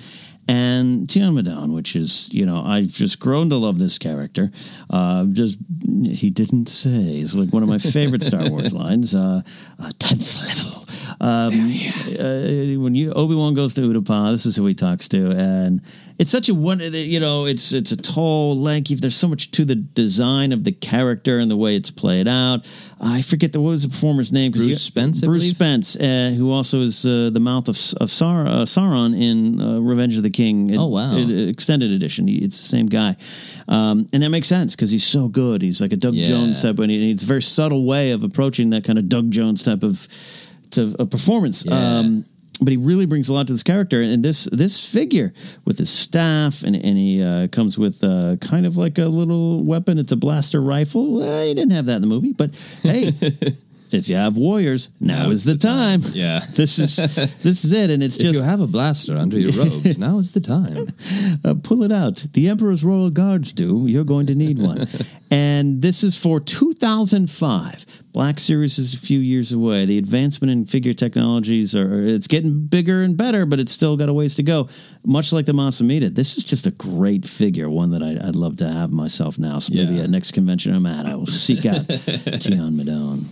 And 0.51 1.09
Tion 1.09 1.33
Medon, 1.33 1.73
which 1.73 1.95
is, 1.95 2.27
you 2.33 2.45
know, 2.45 2.61
I've 2.61 2.87
just 2.89 3.21
grown 3.21 3.49
to 3.51 3.55
love 3.55 3.79
this 3.79 3.97
character. 3.97 4.51
Uh, 4.89 5.25
just, 5.31 5.57
he 6.03 6.29
didn't 6.29 6.67
say, 6.67 7.21
is 7.21 7.33
like 7.33 7.53
one 7.53 7.63
of 7.63 7.69
my 7.69 7.77
favorite 7.77 8.21
Star 8.21 8.49
Wars 8.49 8.73
lines. 8.83 9.15
Uh, 9.15 9.41
uh, 9.79 9.91
10th 9.97 10.65
level. 10.65 10.87
Um, 11.23 11.71
uh, 12.19 12.81
when 12.81 12.95
you 12.95 13.13
Obi 13.13 13.36
Wan 13.36 13.53
goes 13.53 13.75
to 13.75 13.81
Utapau, 13.81 14.31
this 14.31 14.47
is 14.47 14.55
who 14.55 14.65
he 14.65 14.73
talks 14.73 15.07
to, 15.10 15.29
and 15.31 15.81
it's 16.17 16.31
such 16.31 16.49
a 16.49 16.55
one. 16.55 16.79
You 16.79 17.19
know, 17.19 17.45
it's 17.45 17.73
it's 17.73 17.91
a 17.91 17.97
tall, 17.97 18.57
lanky. 18.60 18.95
There's 18.95 19.15
so 19.15 19.27
much 19.27 19.51
to 19.51 19.63
the 19.63 19.75
design 19.75 20.51
of 20.51 20.63
the 20.63 20.71
character 20.71 21.38
and 21.38 21.51
the 21.51 21.55
way 21.57 21.75
it's 21.75 21.91
played 21.91 22.27
out. 22.27 22.67
I 22.99 23.21
forget 23.21 23.53
the 23.53 23.62
what 23.62 23.69
was 23.69 23.84
the 23.84 23.89
performer's 23.89 24.31
name? 24.31 24.51
Bruce 24.51 24.65
you- 24.65 24.75
Spence, 24.75 25.23
I 25.23 25.27
Bruce 25.27 25.43
believe? 25.43 25.55
Spence, 25.55 25.95
uh, 25.95 26.34
who 26.36 26.51
also 26.51 26.80
is 26.82 27.05
uh, 27.05 27.30
the 27.32 27.39
mouth 27.39 27.67
of 27.69 27.78
of 28.01 28.09
Sar- 28.09 28.47
uh, 28.47 28.65
Sauron 28.65 29.15
in 29.15 29.61
uh, 29.61 29.80
Revenge 29.80 30.17
of 30.17 30.24
the 30.24 30.32
King. 30.32 30.76
Oh, 30.76 30.88
wow. 30.88 31.11
uh, 31.13 31.17
extended 31.30 31.91
edition. 31.91 32.28
It's 32.30 32.57
the 32.57 32.63
same 32.63 32.88
guy, 32.88 33.15
um, 33.67 34.07
and 34.11 34.24
that 34.24 34.30
makes 34.30 34.47
sense 34.47 34.76
because 34.76 34.89
he's 34.89 35.05
so 35.05 35.28
good. 35.28 35.61
He's 35.61 35.82
like 35.82 35.93
a 35.93 35.97
Doug 35.97 36.15
Yeah. 36.15 36.30
Jones 36.30 36.63
type, 36.63 36.80
and 36.80 36.89
he- 36.89 37.11
it's 37.11 37.22
a 37.22 37.28
very 37.28 37.43
subtle 37.43 37.86
way 37.86 38.09
of 38.09 38.24
approaching 38.24 38.72
that 38.72 38.84
kind 38.84 38.97
of 38.97 39.07
Doug 39.07 39.30
Jones 39.30 39.61
type 39.61 39.84
of 39.84 40.07
to 40.72 40.95
a 40.99 41.05
performance. 41.05 41.65
Yeah. 41.65 41.74
Um, 41.74 42.26
but 42.61 42.69
he 42.69 42.78
really 42.78 43.07
brings 43.07 43.28
a 43.28 43.34
lot 43.34 43.47
to 43.47 43.53
this 43.53 43.63
character, 43.63 44.01
and 44.01 44.24
this 44.24 44.45
this 44.51 44.88
figure 44.88 45.34
with 45.65 45.80
his 45.80 45.89
staff, 45.89 46.61
and 46.63 46.76
and 46.76 46.97
he 46.97 47.24
uh, 47.24 47.47
comes 47.47 47.78
with 47.78 48.03
uh, 48.03 48.38
kind 48.38 48.65
of 48.65 48.78
like 48.78 48.99
a 48.99 49.05
little 49.05 49.63
weapon. 49.63 49.97
It's 49.97 50.11
a 50.11 50.17
blaster 50.17 50.61
rifle. 50.61 51.24
Uh, 51.24 51.43
he 51.43 51.55
didn't 51.55 51.72
have 51.72 51.88
that 51.88 51.95
in 51.95 52.01
the 52.01 52.07
movie, 52.07 52.34
but 52.34 52.51
hey. 52.84 53.11
If 53.91 54.07
you 54.07 54.15
have 54.15 54.38
warriors, 54.38 54.89
now, 55.01 55.30
is 55.32 55.43
the, 55.43 55.57
time. 55.57 56.01
Yeah. 56.13 56.39
this 56.55 56.80
is 56.80 56.95
this 56.95 57.65
is 57.65 57.74
it, 57.74 57.89
and 57.89 58.01
it's 58.01 58.15
just 58.15 58.26
if 58.26 58.34
just 58.36 58.45
you 58.45 58.49
have 58.49 58.61
a 58.61 58.67
blaster 58.67 59.17
under 59.17 59.38
your 59.38 59.51
robes, 59.65 59.97
now 59.97 60.17
is 60.17 60.32
the 60.32 60.39
time. 60.39 60.88
uh, 61.43 61.55
pull 61.61 61.84
it 61.84 61.91
out. 61.91 62.26
The 62.32 62.47
Emperor's 62.47 62.86
Royal 62.86 63.09
Guards 63.09 63.51
do. 63.51 63.88
You're 63.88 64.05
going 64.05 64.28
to 64.28 64.36
need 64.36 64.59
one. 64.59 64.88
and 65.30 65.82
this 65.82 66.03
is 66.03 66.17
for 66.17 66.39
2005. 66.39 67.86
Black 68.14 68.39
Series 68.39 68.78
is 68.78 68.93
a 68.93 68.97
few 68.97 69.20
years 69.20 69.53
away. 69.53 69.86
The 69.86 69.97
advancement 69.97 70.51
in 70.51 70.66
figure 70.66 70.93
technologies 70.93 71.74
are 71.76 72.03
it's 72.03 72.28
getting 72.28 72.66
bigger 72.66 73.03
and 73.03 73.16
better, 73.16 73.45
but 73.45 73.59
it's 73.59 73.72
still 73.72 73.95
got 73.95 74.09
a 74.09 74.14
ways 74.14 74.36
to 74.36 74.43
go. 74.43 74.68
Much 75.05 75.32
like 75.32 75.45
the 75.45 75.53
Mas 75.53 75.82
Amedda, 75.82 76.14
this 76.14 76.38
is 76.38 76.43
just 76.43 76.68
a 76.68 76.72
great 76.72 77.26
figure, 77.26 77.70
one 77.70 77.91
that 77.91 78.03
I'd, 78.03 78.20
I'd 78.20 78.36
love 78.36 78.57
to 78.57 78.68
have 78.68 78.91
myself 78.91 79.39
now. 79.39 79.59
So 79.59 79.74
maybe 79.74 79.95
Yeah. 79.95 80.03
at 80.03 80.09
next 80.09 80.32
convention 80.34 80.74
I'm 80.76 80.86
at, 80.86 81.05
I 81.05 81.16
will 81.16 81.26
seek 81.26 81.66
out 81.66 81.86
Tion 82.41 82.76
Medon. 82.76 83.24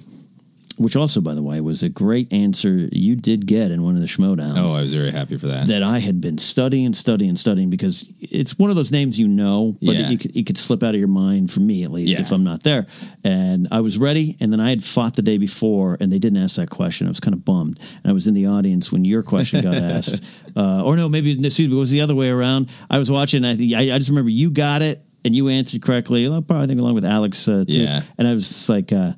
Which 0.79 0.95
also, 0.95 1.19
by 1.19 1.33
the 1.33 1.43
way, 1.43 1.59
was 1.59 1.83
a 1.83 1.89
great 1.89 2.31
answer 2.31 2.87
you 2.93 3.17
did 3.17 3.45
get 3.45 3.69
in 3.69 3.83
one 3.83 3.95
of 3.95 4.01
the 4.01 4.07
Schmoedowns 4.07 4.53
Oh, 4.57 4.77
I 4.77 4.81
was 4.81 4.93
very 4.93 5.11
happy 5.11 5.35
for 5.37 5.47
that. 5.47 5.67
that 5.67 5.83
I 5.83 5.99
had 5.99 6.21
been 6.21 6.37
studying, 6.37 6.93
studying, 6.93 7.35
studying 7.35 7.69
because 7.69 8.09
it's 8.21 8.57
one 8.57 8.69
of 8.69 8.77
those 8.77 8.89
names 8.89 9.19
you 9.19 9.27
know, 9.27 9.77
but 9.81 9.95
Yeah. 9.95 10.05
it, 10.07 10.11
you, 10.11 10.17
could, 10.17 10.35
it 10.37 10.45
could 10.45 10.57
slip 10.57 10.81
out 10.81 10.93
of 10.95 10.99
your 10.99 11.09
mind 11.09 11.51
for 11.51 11.59
me 11.59 11.83
at 11.83 11.91
least 11.91 12.13
Yeah. 12.13 12.21
if 12.21 12.31
I'm 12.31 12.45
not 12.45 12.63
there. 12.63 12.87
And 13.25 13.67
I 13.71 13.81
was 13.81 13.97
ready, 13.97 14.37
and 14.39 14.53
then 14.53 14.61
I 14.61 14.69
had 14.69 14.81
fought 14.81 15.15
the 15.17 15.21
day 15.21 15.37
before, 15.37 15.97
and 15.99 16.09
they 16.11 16.17
didn't 16.19 16.41
ask 16.41 16.55
that 16.55 16.69
question. 16.69 17.07
I 17.07 17.09
was 17.09 17.19
kind 17.19 17.33
of 17.33 17.43
bummed, 17.43 17.77
and 18.01 18.09
I 18.09 18.13
was 18.13 18.27
in 18.27 18.33
the 18.33 18.45
audience 18.47 18.89
when 18.89 19.03
your 19.03 19.21
question 19.21 19.61
got 19.61 19.75
asked, 19.95 20.23
uh, 20.55 20.81
or 20.85 20.95
no, 20.95 21.09
maybe 21.09 21.31
excuse 21.31 21.67
me, 21.69 21.75
it 21.75 21.79
was 21.79 21.91
the 21.91 21.99
other 21.99 22.15
way 22.15 22.29
around. 22.29 22.69
I 22.89 22.99
was 22.99 23.11
watching. 23.11 23.43
I, 23.43 23.51
I, 23.51 23.95
I 23.95 23.97
just 23.97 24.09
remember 24.09 24.31
you 24.31 24.49
got 24.49 24.81
it 24.81 25.03
and 25.25 25.35
you 25.35 25.49
answered 25.49 25.81
correctly. 25.81 26.25
Probably 26.25 26.45
probably 26.45 26.67
think 26.67 26.79
along 26.79 26.95
with 26.95 27.03
Alex 27.05 27.45
uh, 27.49 27.65
too. 27.67 27.81
Yeah. 27.81 28.01
And 28.17 28.25
I 28.29 28.33
was 28.33 28.47
just 28.47 28.69
like. 28.69 28.93
Uh, 28.93 29.11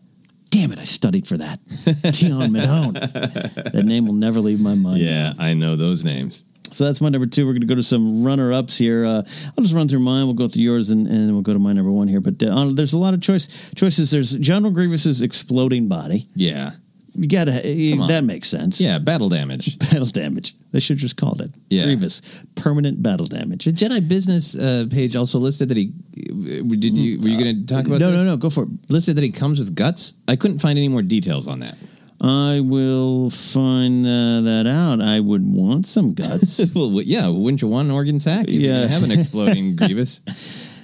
Damn 0.52 0.72
it! 0.72 0.80
I 0.80 0.84
studied 0.84 1.26
for 1.26 1.38
that. 1.38 1.60
Tion 2.14 2.52
Medon. 2.52 2.94
that 2.94 3.84
name 3.86 4.06
will 4.06 4.14
never 4.14 4.40
leave 4.40 4.62
my 4.62 4.76
mind. 4.76 5.00
yeah, 5.00 5.34
I 5.40 5.54
know 5.56 5.76
those 5.76 6.04
names. 6.04 6.44
So 6.72 6.86
that's 6.86 7.02
my 7.02 7.10
number 7.10 7.28
two. 7.28 7.46
We're 7.46 7.52
going 7.54 7.62
to 7.62 7.68
go 7.68 7.76
to 7.76 7.84
some 7.84 8.24
runner 8.24 8.54
ups 8.54 8.78
here. 8.78 9.06
Uh, 9.06 9.24
I'll 9.58 9.64
just 9.64 9.74
run 9.74 9.90
through 9.90 10.00
mine. 10.00 10.26
We'll 10.26 10.36
go 10.36 10.48
through 10.48 10.62
yours 10.64 10.90
and, 10.90 11.06
and 11.06 11.34
we'll 11.34 11.42
go 11.42 11.52
to 11.52 11.60
my 11.60 11.74
number 11.74 11.92
one 11.92 12.08
here. 12.08 12.22
But 12.22 12.42
uh, 12.42 12.72
there's 12.74 12.94
a 12.94 12.98
lot 12.98 13.14
of 13.14 13.22
choice 13.22 13.50
choices. 13.76 14.12
There's 14.12 14.34
General 14.34 14.72
Grievous's 14.72 15.22
exploding 15.22 15.90
body. 15.90 16.28
Yeah. 16.36 16.72
You 17.14 17.28
got 17.28 17.46
to, 17.46 17.90
Come 17.92 18.02
on. 18.02 18.08
that 18.08 18.24
makes 18.24 18.48
sense. 18.48 18.80
Yeah, 18.80 18.98
battle 19.00 19.28
damage. 19.30 19.78
Battle 19.92 20.06
damage. 20.06 20.56
They 20.72 20.80
should 20.80 20.98
just 20.98 21.18
called 21.18 21.42
it. 21.42 21.52
Yeah. 21.70 21.84
Grievous. 21.84 22.22
Permanent 22.56 23.04
battle 23.04 23.26
damage. 23.26 23.66
The 23.66 23.74
Jedi 23.74 24.08
business 24.08 24.56
uh, 24.56 24.86
page 24.90 25.16
also 25.18 25.38
listed 25.40 25.68
that 25.70 25.78
he. 25.78 25.88
Did 26.16 26.98
you? 26.98 27.20
Were 27.20 27.28
you 27.28 27.38
going 27.44 27.66
to 27.66 27.74
talk 27.74 27.86
about? 27.86 28.00
No, 28.00 28.12
this? 28.12 28.22
no, 28.24 28.26
no. 28.32 28.38
Go 28.38 28.50
for 28.50 28.64
it. 28.64 28.70
Listed 28.90 29.18
that 29.18 29.24
he 29.24 29.32
comes 29.32 29.60
with 29.60 29.76
guts. 29.76 30.14
I 30.30 30.38
couldn't 30.38 30.60
find 30.60 30.78
any 30.78 30.88
more 30.88 31.02
details 31.02 31.48
on 31.50 31.60
that. 31.60 31.76
I 32.22 32.62
will 32.64 33.30
find 33.32 34.06
uh, 34.06 34.42
that 34.42 34.68
out. 34.68 35.02
I 35.02 35.20
would 35.20 35.46
want 35.46 35.88
some 35.88 36.14
guts. 36.14 36.62
well, 36.76 37.02
yeah, 37.02 37.28
wouldn't 37.28 37.62
you 37.62 37.68
want 37.68 37.88
an 37.88 37.92
organ 37.94 38.20
sack? 38.20 38.46
If 38.48 38.54
Yeah. 38.62 38.88
have 38.88 39.04
an 39.04 39.12
exploding 39.12 39.76
Grievous. 39.78 40.22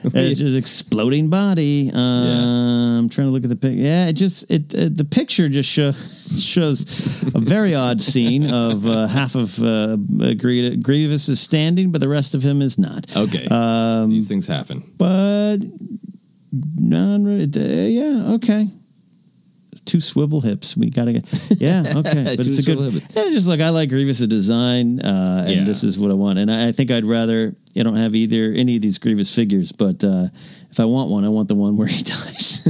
It's 0.03 0.39
just 0.39 0.55
exploding 0.57 1.30
body. 1.30 1.91
Uh, 1.93 1.97
I'm 1.97 3.09
trying 3.09 3.28
to 3.28 3.32
look 3.32 3.43
at 3.43 3.49
the 3.49 3.55
picture. 3.55 3.78
Yeah, 3.82 4.07
it 4.07 4.13
just 4.13 4.49
it 4.49 4.73
uh, 4.73 4.89
the 4.91 5.03
picture 5.05 5.49
just 5.49 5.69
show, 5.69 5.91
shows 6.38 6.82
a 7.36 7.39
very 7.39 7.73
odd 7.75 8.01
scene 8.01 8.49
of 8.49 8.86
uh, 8.86 9.07
half 9.07 9.36
of 9.36 9.61
uh, 9.61 9.95
Grie- 10.36 10.78
Grievous 10.78 11.30
is 11.30 11.39
standing, 11.39 11.91
but 11.91 12.01
the 12.01 12.09
rest 12.09 12.36
of 12.36 12.43
him 12.43 12.61
is 12.61 12.78
not. 12.78 13.05
Okay, 13.15 13.45
Um, 13.49 14.09
these 14.09 14.28
things 14.28 14.47
happen. 14.47 14.84
But 14.97 15.57
non. 16.51 17.25
Uh, 17.28 17.59
yeah. 17.61 18.34
Okay. 18.36 18.67
Two 19.86 20.01
swivel 20.01 20.41
hips. 20.41 20.75
We 20.75 20.89
gotta 20.89 21.13
get. 21.13 21.25
Yeah. 21.61 21.84
Okay. 21.97 22.36
But 22.36 22.43
Two 22.43 22.49
it's 22.49 22.59
a 22.59 22.63
good. 22.63 22.93
Yeah, 23.15 23.30
just 23.32 23.47
like 23.47 23.61
I 23.61 23.69
like 23.69 23.89
Grievous' 23.89 24.19
design, 24.19 24.99
uh, 24.99 25.45
and 25.47 25.57
Yeah. 25.59 25.63
this 25.63 25.84
is 25.84 25.97
what 25.97 26.11
I 26.11 26.15
want. 26.15 26.39
And 26.39 26.51
I, 26.51 26.67
I 26.67 26.71
think 26.73 26.91
I'd 26.91 27.05
rather. 27.05 27.55
I 27.80 27.84
don't 27.84 27.95
have 27.95 28.15
either 28.15 28.51
any 28.53 28.75
of 28.75 28.82
these 28.82 28.97
Grievous 28.97 29.34
figures, 29.34 29.71
but 29.71 30.03
uh, 30.03 30.28
if 30.71 30.80
I 30.80 30.86
want 30.86 31.09
one, 31.09 31.23
I 31.25 31.30
want 31.30 31.47
the 31.47 31.55
one 31.55 31.78
where 31.78 31.88
he 31.88 32.01
dies. 32.03 32.63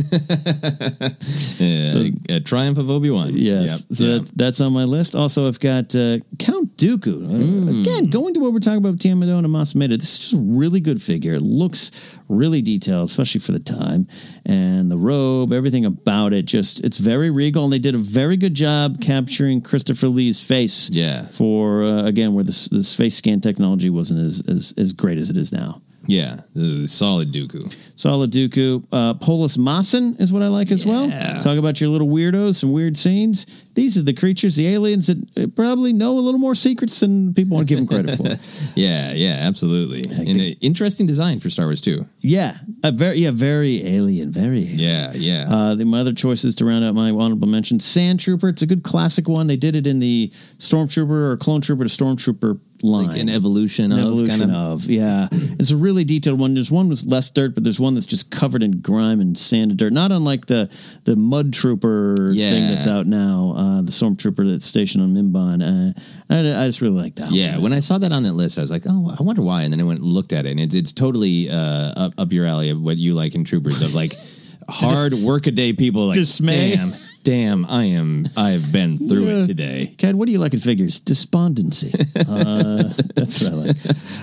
Yeah, 1.60 1.86
So- 1.86 2.08
uh, 2.30 2.40
Triumph 2.44 2.78
of 2.78 2.90
Obi 2.90 3.10
Wan. 3.10 3.32
Yes. 3.34 3.86
Yep, 3.90 3.96
So. 3.98 4.06
That, 4.20 4.32
that's 4.36 4.62
on 4.62 4.74
my 4.74 4.84
list. 4.84 5.16
Also, 5.16 5.48
I've 5.48 5.60
got 5.60 5.96
uh, 5.96 6.20
Count 6.40 6.76
Dooku. 6.78 7.26
Hmm. 7.26 7.82
Again, 7.82 8.06
going 8.10 8.34
to 8.34 8.40
what 8.40 8.54
we're 8.54 8.60
talking 8.60 8.78
about 8.80 8.92
with 8.92 9.00
Tiamat 9.00 9.30
and 9.30 9.52
Mas 9.52 9.74
Amedda, 9.74 9.98
this 10.00 10.14
is 10.14 10.20
just 10.20 10.34
a 10.34 10.38
really 10.42 10.80
good 10.80 11.02
figure. 11.02 11.34
It 11.34 11.42
looks 11.42 11.92
really 12.28 12.62
detailed, 12.62 13.10
especially 13.10 13.42
for 13.42 13.52
the 13.54 13.60
time. 13.60 14.08
And 14.46 14.92
the 14.92 14.98
robe, 14.98 15.52
everything 15.54 15.86
about 15.86 16.34
it, 16.34 16.46
just, 16.46 16.82
it's 16.82 16.98
very 16.98 17.30
regal. 17.30 17.64
And 17.66 17.74
they 17.74 17.80
did 17.80 17.96
a 17.96 18.00
very 18.00 18.38
good 18.38 18.54
job 18.54 19.02
capturing 19.02 19.62
Christopher 19.62 20.08
Lee's 20.08 20.42
face. 20.44 20.90
Yeah. 20.90 21.28
For, 21.28 21.84
uh, 21.84 22.04
again, 22.04 22.34
where 22.34 22.44
this, 22.44 22.68
this 22.70 22.96
face 22.96 23.16
scan 23.16 23.42
technology 23.42 23.90
wasn't 23.90 24.20
as, 24.26 24.44
as, 24.48 24.74
as 24.78 24.94
great 24.98 25.18
as 25.18 25.30
it 25.30 25.38
is 25.38 25.52
now. 25.52 25.82
yeah, 26.10 26.40
solid 26.86 27.32
Dooku. 27.34 27.74
Solid 27.98 28.32
Dooku. 28.32 28.84
Uh, 28.92 29.14
Polis 29.16 29.58
Massan 29.58 30.20
is 30.22 30.32
what 30.32 30.42
I 30.42 30.48
like 30.48 30.72
as 30.72 30.86
well. 30.86 31.10
Talk 31.42 31.58
about 31.58 31.82
your 31.82 31.90
little 31.90 32.08
weirdos 32.08 32.64
and 32.64 32.72
weird 32.72 32.98
scenes. 32.98 33.46
These 33.78 33.96
are 33.96 34.02
the 34.02 34.14
creatures, 34.14 34.56
the 34.56 34.68
aliens 34.70 35.06
that 35.06 35.18
uh, 35.38 35.46
probably 35.56 35.94
know 35.94 36.18
a 36.18 36.20
little 36.20 36.40
more 36.40 36.56
secrets 36.56 37.00
than 37.00 37.32
people 37.36 37.58
want 37.58 37.70
to 37.70 37.76
give 37.76 37.78
them 37.78 37.88
credit 37.88 38.18
for. 38.18 38.74
Yeah, 38.76 39.14
yeah, 39.14 39.38
absolutely. 39.42 40.02
And 40.30 40.42
uh, 40.42 40.56
interesting 40.62 41.06
design 41.06 41.40
for 41.40 41.52
Star 41.52 41.68
Wars 41.68 41.80
too. 41.80 42.08
yeah, 42.22 42.58
a 42.84 42.92
very 42.92 43.18
yeah, 43.20 43.30
very 43.32 43.86
alien, 43.86 44.32
very 44.32 44.64
alien. 44.64 44.80
Yeah, 44.80 45.14
yeah. 45.14 45.46
Uh, 45.48 45.76
the 45.76 45.86
my 45.86 46.00
other 46.00 46.14
choices 46.14 46.56
to 46.56 46.66
round 46.66 46.84
out 46.86 46.96
my 46.96 47.12
honorable 47.12 47.48
mention: 47.48 47.80
Sand 47.80 48.20
Trooper. 48.20 48.50
It's 48.50 48.64
a 48.64 48.68
good 48.68 48.82
classic 48.82 49.28
one. 49.30 49.46
They 49.46 49.58
did 49.58 49.76
it 49.76 49.86
in 49.86 50.00
the 50.00 50.32
Stormtrooper 50.58 51.32
or 51.32 51.38
Clone 51.38 51.62
Trooper 51.62 51.84
to 51.84 51.90
Stormtrooper 51.90 52.60
line. 52.84 53.08
like 53.08 53.20
an 53.20 53.30
evolution 53.30 53.92
An 53.92 54.00
of 54.00 54.06
evolution 54.06 54.40
kind 54.40 54.52
of. 54.52 54.84
of, 54.84 54.90
yeah. 54.90 55.28
It's 55.32 55.72
a 55.72 55.78
really 55.78 56.04
detailed 56.04 56.40
one. 56.40 56.54
There's 56.54 56.72
one 56.72 56.90
with 56.90 57.04
less 57.06 57.30
dirt, 57.30 57.56
but 57.56 57.64
there's 57.64 57.80
one 57.80 57.96
that's 57.96 58.06
just 58.06 58.30
covered 58.30 58.62
in 58.62 58.82
grime 58.82 59.20
and 59.20 59.36
sand 59.38 59.72
and 59.72 59.80
dirt. 59.80 59.94
Not 59.94 60.12
unlike 60.12 60.46
the 60.48 60.70
the 61.06 61.16
Mud 61.16 61.54
Trooper 61.54 62.34
thing 62.34 62.68
that's 62.68 62.86
out 62.88 63.08
now, 63.08 63.54
uh, 63.58 63.67
the 63.82 63.92
Stormtrooper 63.92 64.50
that's 64.50 64.66
stationed 64.66 65.04
on 65.04 65.14
Mimban. 65.14 65.62
Uh, 65.62 66.00
I, 66.30 66.64
I 66.64 66.68
just 66.68 66.82
really 66.82 67.00
like 67.00 67.16
that. 67.16 67.32
Yeah, 67.32 67.54
one. 67.54 67.64
when 67.64 67.74
I 67.74 67.80
saw 67.80 67.98
that 67.98 68.12
on 68.12 68.24
that 68.24 68.34
list, 68.34 68.58
I 68.58 68.62
was 68.62 68.72
like, 68.72 68.84
"Oh, 68.88 69.16
I 69.18 69.24
wonder 69.24 69.42
why." 69.42 69.64
And 69.64 69.72
then 69.72 69.80
I 69.80 69.84
went 69.84 70.00
and 70.00 70.08
looked 70.08 70.34
at 70.34 70.46
it, 70.46 70.52
and 70.52 70.60
it's 70.60 70.76
it's 70.76 70.94
totally 70.94 71.50
uh, 71.50 71.94
up 71.96 72.14
up 72.18 72.32
your 72.34 72.46
alley 72.46 72.70
of 72.70 72.82
what 72.82 72.98
you 72.98 73.14
like 73.14 73.36
in 73.36 73.44
Troopers 73.44 73.82
of 73.82 73.94
like 73.94 74.16
hard 74.70 75.14
workaday 75.14 75.74
people. 75.74 76.08
Like, 76.08 76.16
Dismay. 76.16 76.76
damn, 76.76 76.94
damn, 77.28 77.66
I 77.66 77.84
am. 77.84 78.30
I 78.38 78.52
have 78.52 78.72
been 78.72 78.96
through 78.96 79.28
Yeah. 79.28 79.44
it 79.44 79.48
today. 79.48 79.94
Ken, 79.98 80.18
what 80.18 80.28
do 80.28 80.32
you 80.32 80.40
like 80.40 80.54
in 80.54 80.62
figures? 80.62 81.02
Despondency. 81.02 81.92
Uh, 82.16 82.84
that's 83.16 83.42
what 83.44 83.52
I 83.52 83.56
like. 83.56 83.76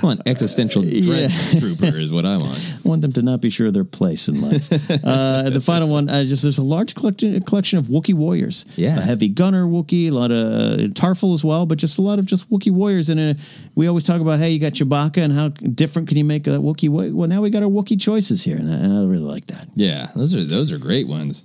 I 0.03 0.07
want 0.07 0.23
existential 0.25 0.81
dread 0.81 1.31
Yeah. 1.31 1.61
trooper 1.61 1.99
is 1.99 2.11
what 2.13 2.25
I 2.25 2.39
want. 2.39 2.77
I 2.83 2.89
want 2.89 3.03
them 3.03 3.13
to 3.13 3.21
not 3.23 3.43
be 3.43 3.51
sure 3.51 3.67
of 3.67 3.75
their 3.75 3.85
place 3.85 4.27
in 4.29 4.41
life. 4.41 4.73
uh, 5.05 5.51
the 5.51 5.61
final 5.61 5.89
one, 5.89 6.09
uh, 6.09 6.25
just 6.25 6.45
there's 6.45 6.57
a 6.57 6.63
large 6.63 6.95
collection 6.95 7.43
collection 7.43 7.79
of 7.79 7.89
Wookiee 7.89 8.15
warriors. 8.15 8.65
Yeah. 8.77 8.97
a 8.97 9.03
heavy 9.03 9.29
gunner 9.29 9.67
Wookiee, 9.67 10.09
a 10.09 10.11
lot 10.11 10.31
of 10.31 10.39
uh, 10.39 10.77
Tarfful 10.95 11.35
as 11.35 11.45
well, 11.45 11.67
but 11.67 11.77
just 11.77 11.99
a 11.99 12.03
lot 12.03 12.19
of 12.19 12.25
just 12.25 12.49
Wookiee 12.49 12.73
warriors. 12.73 13.11
And 13.11 13.21
uh, 13.21 13.35
we 13.75 13.87
always 13.87 14.05
talk 14.05 14.23
about, 14.23 14.39
hey, 14.39 14.51
you 14.51 14.59
got 14.59 14.73
Chewbacca, 14.73 15.19
and 15.19 15.31
how 15.35 15.49
different 15.49 16.09
can 16.09 16.17
you 16.17 16.25
make 16.25 16.45
that 16.45 16.61
Wookiee? 16.63 16.89
Well, 17.13 17.29
now 17.29 17.43
we 17.43 17.51
got 17.51 17.63
our 17.63 17.69
Wookiee 17.69 18.01
choices 18.01 18.43
here, 18.43 18.57
and 18.57 18.71
I, 18.71 18.77
and 18.77 18.93
I 18.95 19.05
really 19.05 19.19
like 19.35 19.47
that. 19.49 19.69
Yeah, 19.77 20.07
those 20.17 20.35
are 20.35 20.43
those 20.43 20.73
are 20.73 20.79
great 20.79 21.07
ones. 21.07 21.45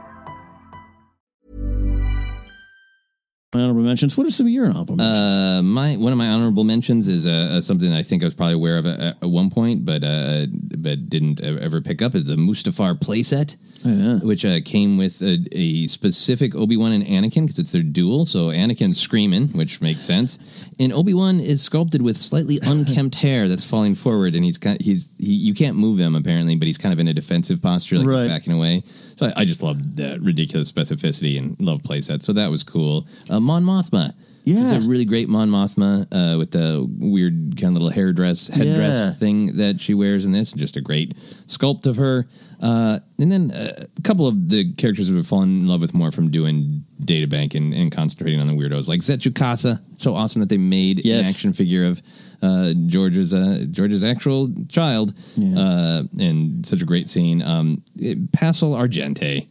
Honorable 3.81 3.89
mentions. 3.89 4.17
What 4.17 4.27
are 4.27 4.31
some 4.31 4.45
of 4.45 4.51
your 4.51 4.65
honorable 4.67 4.95
mentions? 4.95 5.17
Uh, 5.17 5.61
my 5.63 5.95
one 5.97 6.11
of 6.11 6.17
my 6.17 6.27
honorable 6.29 6.63
mentions 6.63 7.07
is 7.07 7.25
uh, 7.25 7.57
uh, 7.57 7.61
something 7.61 7.91
I 7.91 8.03
think 8.03 8.23
I 8.23 8.25
was 8.25 8.33
probably 8.33 8.53
aware 8.55 8.77
of 8.77 8.85
at, 8.85 8.99
at 9.21 9.29
one 9.29 9.49
point, 9.49 9.85
but 9.85 10.03
uh, 10.03 10.45
but 10.77 11.09
didn't 11.09 11.41
ever 11.41 11.81
pick 11.81 12.01
up. 12.01 12.15
Is 12.15 12.25
the 12.25 12.35
Mustafar 12.35 12.95
playset, 12.99 13.57
Oh, 13.85 14.19
which 14.19 14.45
uh, 14.45 14.59
came 14.63 14.97
with 14.97 15.21
a, 15.23 15.39
a 15.53 15.87
specific 15.87 16.53
Obi 16.55 16.77
Wan 16.77 16.91
and 16.91 17.03
Anakin 17.03 17.41
because 17.43 17.57
it's 17.59 17.71
their 17.71 17.81
duel. 17.81 18.25
So 18.25 18.49
Anakin's 18.49 18.99
screaming, 18.99 19.47
which 19.49 19.81
makes 19.81 20.03
sense, 20.03 20.69
and 20.79 20.93
Obi 20.93 21.13
Wan 21.13 21.39
is 21.39 21.61
sculpted 21.63 22.01
with 22.01 22.17
slightly 22.17 22.59
unkempt 22.63 23.15
hair 23.15 23.47
that's 23.47 23.65
falling 23.65 23.95
forward, 23.95 24.35
and 24.35 24.45
he's 24.45 24.57
kind 24.57 24.79
he's 24.81 25.13
he, 25.17 25.33
you 25.33 25.53
can't 25.53 25.77
move 25.77 25.99
him 25.99 26.15
apparently, 26.15 26.55
but 26.55 26.67
he's 26.67 26.77
kind 26.77 26.93
of 26.93 26.99
in 26.99 27.07
a 27.07 27.13
defensive 27.13 27.61
posture, 27.61 27.97
like 27.97 28.07
Right. 28.07 28.27
backing 28.27 28.53
away. 28.53 28.83
So 29.21 29.27
I, 29.27 29.41
I 29.41 29.45
just 29.45 29.61
loved 29.61 29.97
that 29.97 30.19
ridiculous 30.19 30.71
specificity 30.71 31.37
and 31.37 31.55
love 31.59 31.83
playset. 31.83 32.23
So 32.23 32.33
that 32.33 32.49
was 32.49 32.63
cool. 32.63 33.05
Uh, 33.29 33.39
Mon 33.39 33.63
Mothma. 33.63 34.15
Yeah. 34.43 34.63
It's 34.73 34.83
a 34.85 34.87
really 34.87 35.05
great 35.05 35.29
Mon 35.29 35.49
Mothma 35.49 36.07
uh, 36.11 36.37
with 36.37 36.51
the 36.51 36.85
weird 36.99 37.55
kind 37.59 37.69
of 37.75 37.81
little 37.81 37.89
hair 37.89 38.11
dress, 38.13 38.47
headdress 38.47 39.09
Yeah. 39.09 39.11
thing 39.11 39.57
that 39.57 39.79
she 39.79 39.93
wears 39.93 40.25
in 40.25 40.31
this. 40.31 40.51
Just 40.53 40.77
a 40.77 40.81
great 40.81 41.15
sculpt 41.45 41.85
of 41.85 41.97
her. 41.97 42.27
Uh, 42.61 42.99
and 43.19 43.31
then 43.31 43.51
uh, 43.51 43.85
a 43.97 44.01
couple 44.03 44.27
of 44.27 44.49
the 44.49 44.73
characters 44.73 45.11
we've 45.11 45.25
fallen 45.25 45.49
in 45.61 45.67
love 45.67 45.81
with 45.81 45.93
more 45.93 46.11
from 46.11 46.29
doing 46.29 46.83
databank 47.03 47.55
and, 47.55 47.73
and 47.73 47.91
concentrating 47.91 48.39
on 48.39 48.47
the 48.47 48.53
weirdos, 48.53 48.87
like 48.87 49.01
Zett 49.03 49.19
Jukassa. 49.19 49.79
So 49.97 50.15
awesome 50.15 50.39
that 50.41 50.49
they 50.49 50.57
made 50.59 51.03
Yes. 51.05 51.25
an 51.25 51.29
action 51.29 51.53
figure 51.53 51.85
of 51.85 52.01
uh, 52.43 52.73
George's 52.87 53.33
uh, 53.35 53.65
George's 53.69 54.03
actual 54.03 54.49
child, 54.67 55.13
uh, 55.55 56.03
and 56.19 56.65
such 56.65 56.81
a 56.81 56.85
great 56.85 57.07
scene. 57.09 57.41
Um, 57.43 57.83
Argente. 57.99 59.47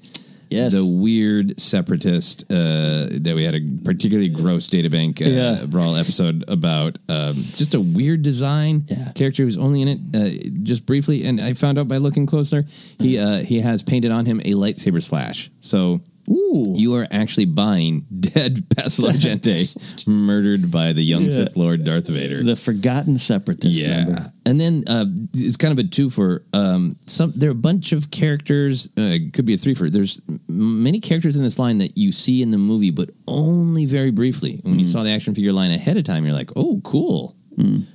Yes. 0.50 0.72
The 0.74 0.84
weird 0.84 1.60
separatist 1.60 2.42
uh, 2.50 3.06
that 3.10 3.32
we 3.36 3.44
had 3.44 3.54
a 3.54 3.60
particularly 3.84 4.28
gross 4.28 4.68
databank 4.68 5.22
uh, 5.24 5.30
Yeah. 5.30 5.64
brawl 5.66 5.94
episode 5.96 6.44
about. 6.48 6.98
Um, 7.08 7.34
just 7.34 7.74
a 7.74 7.80
weird 7.80 8.22
design 8.22 8.86
character 9.14 9.44
who's 9.44 9.56
only 9.56 9.82
in 9.82 9.88
it 9.88 9.98
uh, 10.14 10.50
just 10.62 10.86
briefly. 10.86 11.24
And 11.24 11.40
I 11.40 11.54
found 11.54 11.78
out 11.78 11.86
by 11.88 11.98
looking 11.98 12.26
closer, 12.26 12.64
he 12.98 13.18
uh, 13.18 13.38
he 13.44 13.60
has 13.60 13.82
painted 13.82 14.10
on 14.10 14.26
him 14.26 14.40
a 14.40 14.52
lightsaber 14.54 15.02
slash. 15.02 15.50
So 15.60 16.00
you 16.30 16.94
are 16.94 17.06
actually 17.10 17.46
buying 17.46 18.06
dead 18.20 18.66
Passel 18.70 19.08
Argente 19.10 20.06
murdered 20.06 20.70
by 20.70 20.92
the 20.92 21.02
young 21.02 21.24
Yeah. 21.24 21.30
Sith 21.30 21.56
Lord 21.56 21.84
Darth 21.84 22.08
Vader. 22.08 22.42
The 22.42 22.54
forgotten 22.56 23.18
separatist. 23.18 23.74
Yeah, 23.80 24.04
member. 24.04 24.32
and 24.46 24.60
then 24.60 24.84
uh, 24.86 25.06
it's 25.34 25.56
kind 25.56 25.72
of 25.72 25.78
a 25.84 25.88
two 25.88 26.08
for 26.10 26.44
um, 26.52 26.96
some. 27.06 27.32
There 27.34 27.48
are 27.50 27.52
a 27.52 27.54
bunch 27.54 27.92
of 27.92 28.10
characters. 28.10 28.88
Uh, 28.96 29.16
could 29.32 29.44
be 29.44 29.54
a 29.54 29.58
three 29.58 29.74
for. 29.74 29.90
There's 29.90 30.20
many 30.48 31.00
characters 31.00 31.36
in 31.36 31.42
this 31.42 31.58
line 31.58 31.78
that 31.78 31.98
you 31.98 32.12
see 32.12 32.42
in 32.42 32.50
the 32.52 32.58
movie, 32.58 32.90
but 32.92 33.10
only 33.26 33.86
very 33.86 34.10
briefly. 34.12 34.60
When 34.62 34.78
you 34.78 34.86
saw 34.86 35.02
the 35.02 35.10
action 35.10 35.34
figure 35.34 35.52
line 35.52 35.72
ahead 35.72 35.96
of 35.96 36.04
time, 36.04 36.24
you're 36.24 36.34
like, 36.34 36.50
"Oh, 36.56 36.80
cool." 36.84 37.36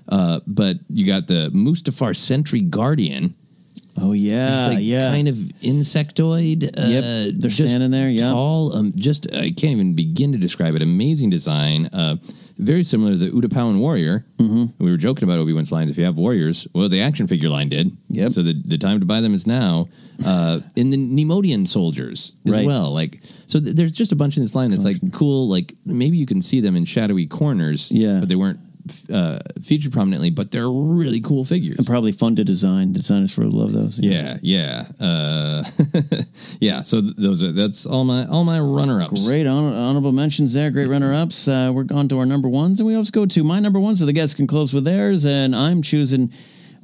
Uh, 0.10 0.42
but 0.46 0.78
you 0.90 1.08
got 1.08 1.26
the 1.28 1.50
Mustafar 1.52 2.16
Sentry 2.16 2.62
Guardian, 2.62 3.34
Oh 3.98 4.12
yeah, 4.12 4.68
like 4.68 4.80
yeah. 4.82 5.10
kind 5.10 5.28
of 5.28 5.36
insectoid. 5.36 6.64
Yep, 6.64 6.74
uh, 6.76 7.32
they're 7.40 7.50
just 7.50 7.58
standing 7.70 7.92
there, 7.92 8.10
yeah. 8.10 8.32
tall. 8.32 8.76
Um, 8.76 8.92
just 8.96 9.28
I 9.34 9.52
can't 9.52 9.72
even 9.72 9.94
begin 9.96 10.32
to 10.34 10.38
describe 10.38 10.76
it. 10.76 10.82
Amazing 10.82 11.30
design. 11.30 11.88
Uh, 11.94 12.18
very 12.58 12.84
similar 12.84 13.12
to 13.12 13.18
the 13.18 13.30
Utapaun 13.30 13.80
warrior. 13.80 14.26
Mm-hmm. 14.38 14.84
We 14.84 14.92
were 14.92 14.98
joking 14.98 15.24
about 15.24 15.40
Obi 15.40 15.54
Wan's 15.54 15.72
lines. 15.72 15.92
If 15.92 15.98
you 15.98 16.06
have 16.06 16.18
warriors, 16.18 16.68
well, 16.74 16.88
the 16.90 17.02
action 17.02 17.28
figure 17.28 17.50
line 17.50 17.70
did. 17.70 17.96
Yep. 18.10 18.32
So 18.34 18.42
the 18.44 18.54
the 18.66 18.78
time 18.78 19.00
to 19.00 19.06
buy 19.06 19.22
them 19.22 19.34
is 19.34 19.48
now. 19.48 19.88
Uh, 20.26 20.62
in 20.78 20.90
the 20.92 20.98
Neimoidian 20.98 21.68
soldiers 21.68 22.36
as 22.46 22.52
Right. 22.54 22.66
well. 22.66 22.92
Like 22.94 23.20
so, 23.48 23.60
th- 23.60 23.76
there's 23.76 23.92
just 23.92 24.14
a 24.14 24.16
bunch 24.16 24.38
in 24.38 24.44
this 24.44 24.56
line 24.56 24.72
that's 24.72 24.86
like 24.86 24.98
cool. 25.12 25.50
Like 25.50 25.74
maybe 25.86 26.16
you 26.18 26.26
can 26.26 26.42
see 26.42 26.62
them 26.62 26.76
in 26.78 26.86
shadowy 26.86 27.26
corners. 27.28 27.92
Yeah. 27.92 28.20
but 28.20 28.30
they 28.30 28.36
weren't. 28.36 28.60
Uh, 29.12 29.40
featured 29.64 29.92
prominently, 29.92 30.30
but 30.30 30.52
they're 30.52 30.70
really 30.70 31.20
cool 31.20 31.44
figures. 31.44 31.78
And 31.80 31.88
probably 31.88 32.12
fun 32.12 32.36
to 32.36 32.44
design. 32.44 32.94
Designers 32.94 33.36
really 33.36 33.52
love 33.52 33.74
those. 33.74 33.98
Yeah, 33.98 34.38
yeah, 34.44 34.84
uh, 35.00 35.64
yeah. 36.60 36.84
So 36.84 37.02
th- 37.02 37.16
those 37.16 37.42
are 37.42 37.52
that's 37.52 37.88
all 37.88 38.04
my 38.04 38.28
all 38.28 38.44
my 38.44 38.60
runner 38.60 39.02
ups. 39.02 39.28
Great 39.28 39.48
hon- 39.48 39.74
honorable 39.74 40.12
mentions 40.12 40.54
there. 40.54 40.70
Great 40.70 40.88
runner 40.88 41.16
ups. 41.16 41.48
Uh, 41.48 41.72
we're 41.74 41.88
on 41.92 42.08
to 42.10 42.20
our 42.20 42.28
number 42.28 42.48
ones, 42.48 42.80
and 42.80 42.86
we 42.86 42.94
always 42.94 43.10
go 43.10 43.26
to 43.26 43.44
my 43.44 43.60
number 43.60 43.80
one, 43.80 43.96
so 43.96 44.06
the 44.06 44.14
guests 44.14 44.36
can 44.36 44.46
close 44.46 44.72
with 44.72 44.84
theirs. 44.84 45.26
And 45.26 45.56
I'm 45.56 45.82
choosing. 45.82 46.32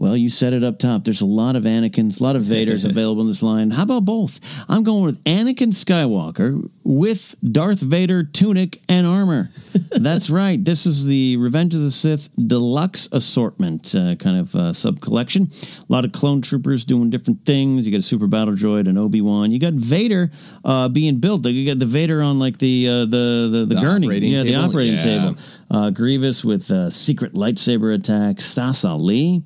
Well, 0.02 0.18
you 0.18 0.30
set 0.30 0.54
it 0.54 0.64
up 0.64 0.80
top. 0.80 1.04
There's 1.04 1.22
a 1.22 1.28
lot 1.28 1.56
of 1.56 1.62
Anakins, 1.66 2.20
a 2.20 2.24
lot 2.24 2.36
of 2.36 2.42
Vaders 2.42 2.86
available 2.90 3.22
in 3.22 3.28
this 3.28 3.44
line. 3.44 3.70
How 3.70 3.84
about 3.84 4.04
both? 4.04 4.40
I'm 4.68 4.82
going 4.84 5.04
with 5.04 5.24
Anakin 5.26 5.68
Skywalker 5.74 6.68
with 6.84 7.36
Darth 7.52 7.82
Vader 7.82 8.24
tunic 8.24 8.82
and 8.90 9.06
armor. 9.06 9.52
That's 9.92 10.32
right. 10.32 10.64
This 10.66 10.88
is 10.88 11.06
the 11.06 11.38
Revenge 11.38 11.76
of 11.76 11.82
the 11.82 11.92
Sith 11.92 12.30
deluxe 12.48 13.10
assortment 13.12 13.94
uh, 13.94 14.16
kind 14.16 14.40
of 14.40 14.56
uh, 14.56 14.74
sub 14.74 15.02
collection. 15.02 15.52
A 15.88 15.94
lot 15.94 16.04
of 16.04 16.14
clone 16.14 16.42
troopers 16.42 16.84
doing 16.84 17.12
different 17.12 17.46
things. 17.46 17.86
You 17.86 17.92
got 17.92 18.00
a 18.00 18.02
super 18.02 18.26
battle 18.26 18.56
droid, 18.56 18.88
an 18.88 18.98
Obi 18.98 19.22
Wan. 19.22 19.52
You 19.52 19.60
got 19.60 19.74
Vader 19.74 20.32
uh, 20.66 20.90
being 20.90 21.20
built. 21.20 21.46
You 21.46 21.64
got 21.64 21.78
the 21.78 21.86
Vader 21.86 22.24
on 22.24 22.40
like 22.40 22.58
the 22.58 22.88
uh, 22.88 22.92
the 23.02 23.50
the, 23.52 23.66
the, 23.68 23.76
The 23.76 23.82
gurney, 23.82 24.08
yeah, 24.18 24.42
the 24.42 24.56
operating 24.56 24.94
Yeah. 24.96 25.00
table. 25.00 25.36
Uh, 25.70 25.92
Grievous 25.92 26.44
with 26.44 26.72
uh, 26.72 26.90
secret 26.90 27.34
lightsaber 27.34 27.94
attack. 27.94 28.42
Stass 28.42 28.84
Allie. 28.84 29.44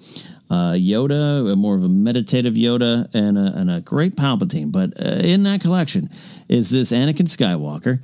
Uh, 0.50 0.74
Yoda, 0.74 1.58
more 1.58 1.76
of 1.76 1.84
a 1.84 1.90
meditative 1.90 2.54
Yoda, 2.54 3.10
and 3.16 3.38
a, 3.38 3.52
and 3.56 3.72
a 3.72 3.82
great 3.82 4.16
Palpatine. 4.16 4.72
But 4.72 4.94
uh, 5.04 5.22
in 5.24 5.44
that 5.44 5.62
collection 5.62 6.10
is 6.48 6.70
this 6.70 6.92
Anakin 6.92 7.28
Skywalker, 7.28 8.00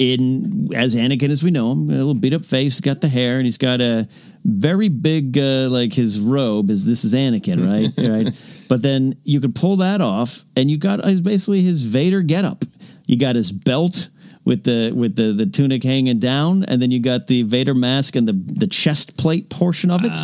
in 0.00 0.70
as 0.74 0.96
Anakin 0.96 1.28
as 1.28 1.44
we 1.44 1.50
know 1.50 1.72
him, 1.72 1.90
a 1.90 1.92
little 1.92 2.14
beat 2.14 2.34
up 2.34 2.44
face, 2.44 2.80
got 2.80 3.00
the 3.00 3.08
hair, 3.08 3.36
and 3.36 3.44
he's 3.44 3.58
got 3.58 3.80
a 3.80 4.08
very 4.44 4.88
big 4.88 5.36
uh, 5.36 5.68
like 5.70 5.92
his 5.92 6.18
robe 6.18 6.70
is 6.70 6.84
this 6.84 7.04
is 7.04 7.14
Anakin, 7.14 7.68
right? 7.98 8.08
right. 8.08 8.66
But 8.68 8.82
then 8.82 9.16
you 9.24 9.40
could 9.40 9.54
pull 9.54 9.76
that 9.76 10.00
off, 10.00 10.44
and 10.56 10.70
you 10.70 10.78
got 10.78 11.04
uh, 11.04 11.12
basically 11.22 11.60
his 11.60 11.84
Vader 11.84 12.22
getup. 12.22 12.64
You 13.06 13.18
got 13.18 13.36
his 13.36 13.52
belt 13.52 14.08
with 14.44 14.64
the 14.64 14.92
with 14.94 15.16
the 15.16 15.32
the 15.32 15.46
tunic 15.46 15.84
hanging 15.84 16.18
down, 16.18 16.64
and 16.64 16.80
then 16.80 16.90
you 16.90 17.00
got 17.00 17.26
the 17.26 17.42
Vader 17.42 17.74
mask 17.74 18.16
and 18.16 18.26
the 18.26 18.32
the 18.32 18.66
chest 18.66 19.16
plate 19.16 19.50
portion 19.50 19.90
of 19.90 20.04
it, 20.04 20.18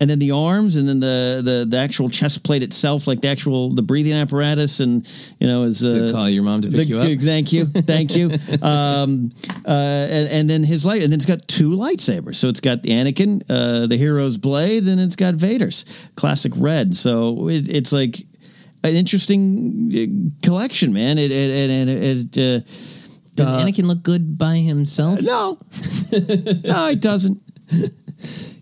and 0.00 0.10
then 0.10 0.18
the 0.18 0.32
arms, 0.32 0.76
and 0.76 0.88
then 0.88 1.00
the 1.00 1.40
the 1.44 1.66
the 1.68 1.76
actual 1.78 2.08
chest 2.08 2.42
plate 2.42 2.62
itself, 2.62 3.06
like 3.06 3.20
the 3.20 3.28
actual 3.28 3.70
the 3.72 3.82
breathing 3.82 4.12
apparatus, 4.12 4.80
and 4.80 5.08
you 5.38 5.46
know 5.46 5.62
is 5.64 5.84
uh, 5.84 6.10
call 6.12 6.28
your 6.28 6.42
mom 6.42 6.62
to 6.62 6.68
pick 6.68 6.78
the- 6.78 6.84
you 6.84 6.98
up? 6.98 7.06
Thank 7.20 7.52
you, 7.52 7.64
thank 7.64 8.16
you. 8.16 8.30
um, 8.62 9.32
uh, 9.64 9.70
and, 9.70 10.28
and 10.28 10.50
then 10.50 10.64
his 10.64 10.84
light, 10.84 11.02
and 11.02 11.12
then 11.12 11.18
it's 11.18 11.26
got 11.26 11.46
two 11.46 11.70
lightsabers. 11.70 12.36
So 12.36 12.48
it's 12.48 12.60
got 12.60 12.82
the 12.82 12.90
Anakin, 12.90 13.42
uh, 13.48 13.86
the 13.86 13.96
hero's 13.96 14.36
blade, 14.36 14.84
and 14.84 15.00
it's 15.00 15.16
got 15.16 15.34
Vader's 15.34 15.84
classic 16.16 16.52
red. 16.56 16.96
So 16.96 17.48
it, 17.48 17.68
it's 17.68 17.92
like 17.92 18.18
an 18.82 18.94
interesting 18.94 19.90
uh, 19.94 20.44
collection, 20.44 20.92
man. 20.92 21.18
It 21.18 21.30
it 21.30 21.70
it, 21.70 21.88
it, 21.88 22.36
it 22.36 22.62
uh, 22.62 22.66
Does 23.34 23.50
uh, 23.50 23.58
Anakin 23.58 23.84
look 23.84 24.02
good 24.02 24.36
by 24.36 24.56
himself? 24.56 25.20
No, 25.22 25.58
no, 26.64 26.88
he 26.88 26.96
doesn't. 26.96 27.38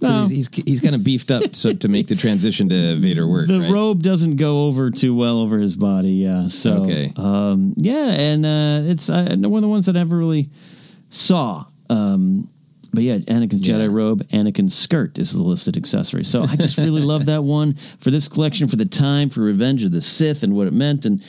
No. 0.00 0.26
He's, 0.28 0.48
he's 0.54 0.64
he's 0.64 0.80
kind 0.80 0.94
of 0.94 1.02
beefed 1.02 1.32
up 1.32 1.56
so 1.56 1.72
to 1.72 1.88
make 1.88 2.06
the 2.06 2.14
transition 2.14 2.68
to 2.68 2.96
Vader 2.96 3.26
work. 3.26 3.48
the 3.48 3.60
right? 3.60 3.72
robe 3.72 4.02
doesn't 4.02 4.36
go 4.36 4.66
over 4.66 4.90
too 4.92 5.14
well 5.16 5.40
over 5.40 5.58
his 5.58 5.76
body. 5.76 6.10
Yeah. 6.10 6.46
So 6.46 6.82
Okay. 6.84 7.12
um, 7.16 7.74
yeah, 7.76 8.06
and 8.10 8.46
uh, 8.46 8.90
it's 8.90 9.10
uh, 9.10 9.34
one 9.40 9.54
of 9.56 9.62
the 9.62 9.68
ones 9.68 9.86
that 9.86 9.96
I 9.96 9.98
never 9.98 10.16
really 10.16 10.50
saw. 11.10 11.64
Um, 11.90 12.48
but 12.92 13.02
yeah, 13.02 13.18
Anakin's 13.18 13.60
Jedi 13.60 13.92
robe, 13.92 14.22
Anakin's 14.28 14.76
skirt 14.76 15.18
is 15.18 15.32
the 15.32 15.42
listed 15.42 15.76
accessory. 15.76 16.24
So 16.24 16.42
I 16.44 16.56
just 16.56 16.78
really 16.78 17.02
love 17.02 17.26
that 17.26 17.42
one 17.42 17.74
for 17.74 18.10
this 18.10 18.28
collection, 18.28 18.68
for 18.68 18.76
the 18.76 18.84
time, 18.86 19.28
for 19.28 19.40
Revenge 19.40 19.82
of 19.82 19.92
the 19.92 20.00
Sith, 20.00 20.42
and 20.42 20.54
what 20.54 20.66
it 20.68 20.72
meant. 20.72 21.04
And 21.06 21.22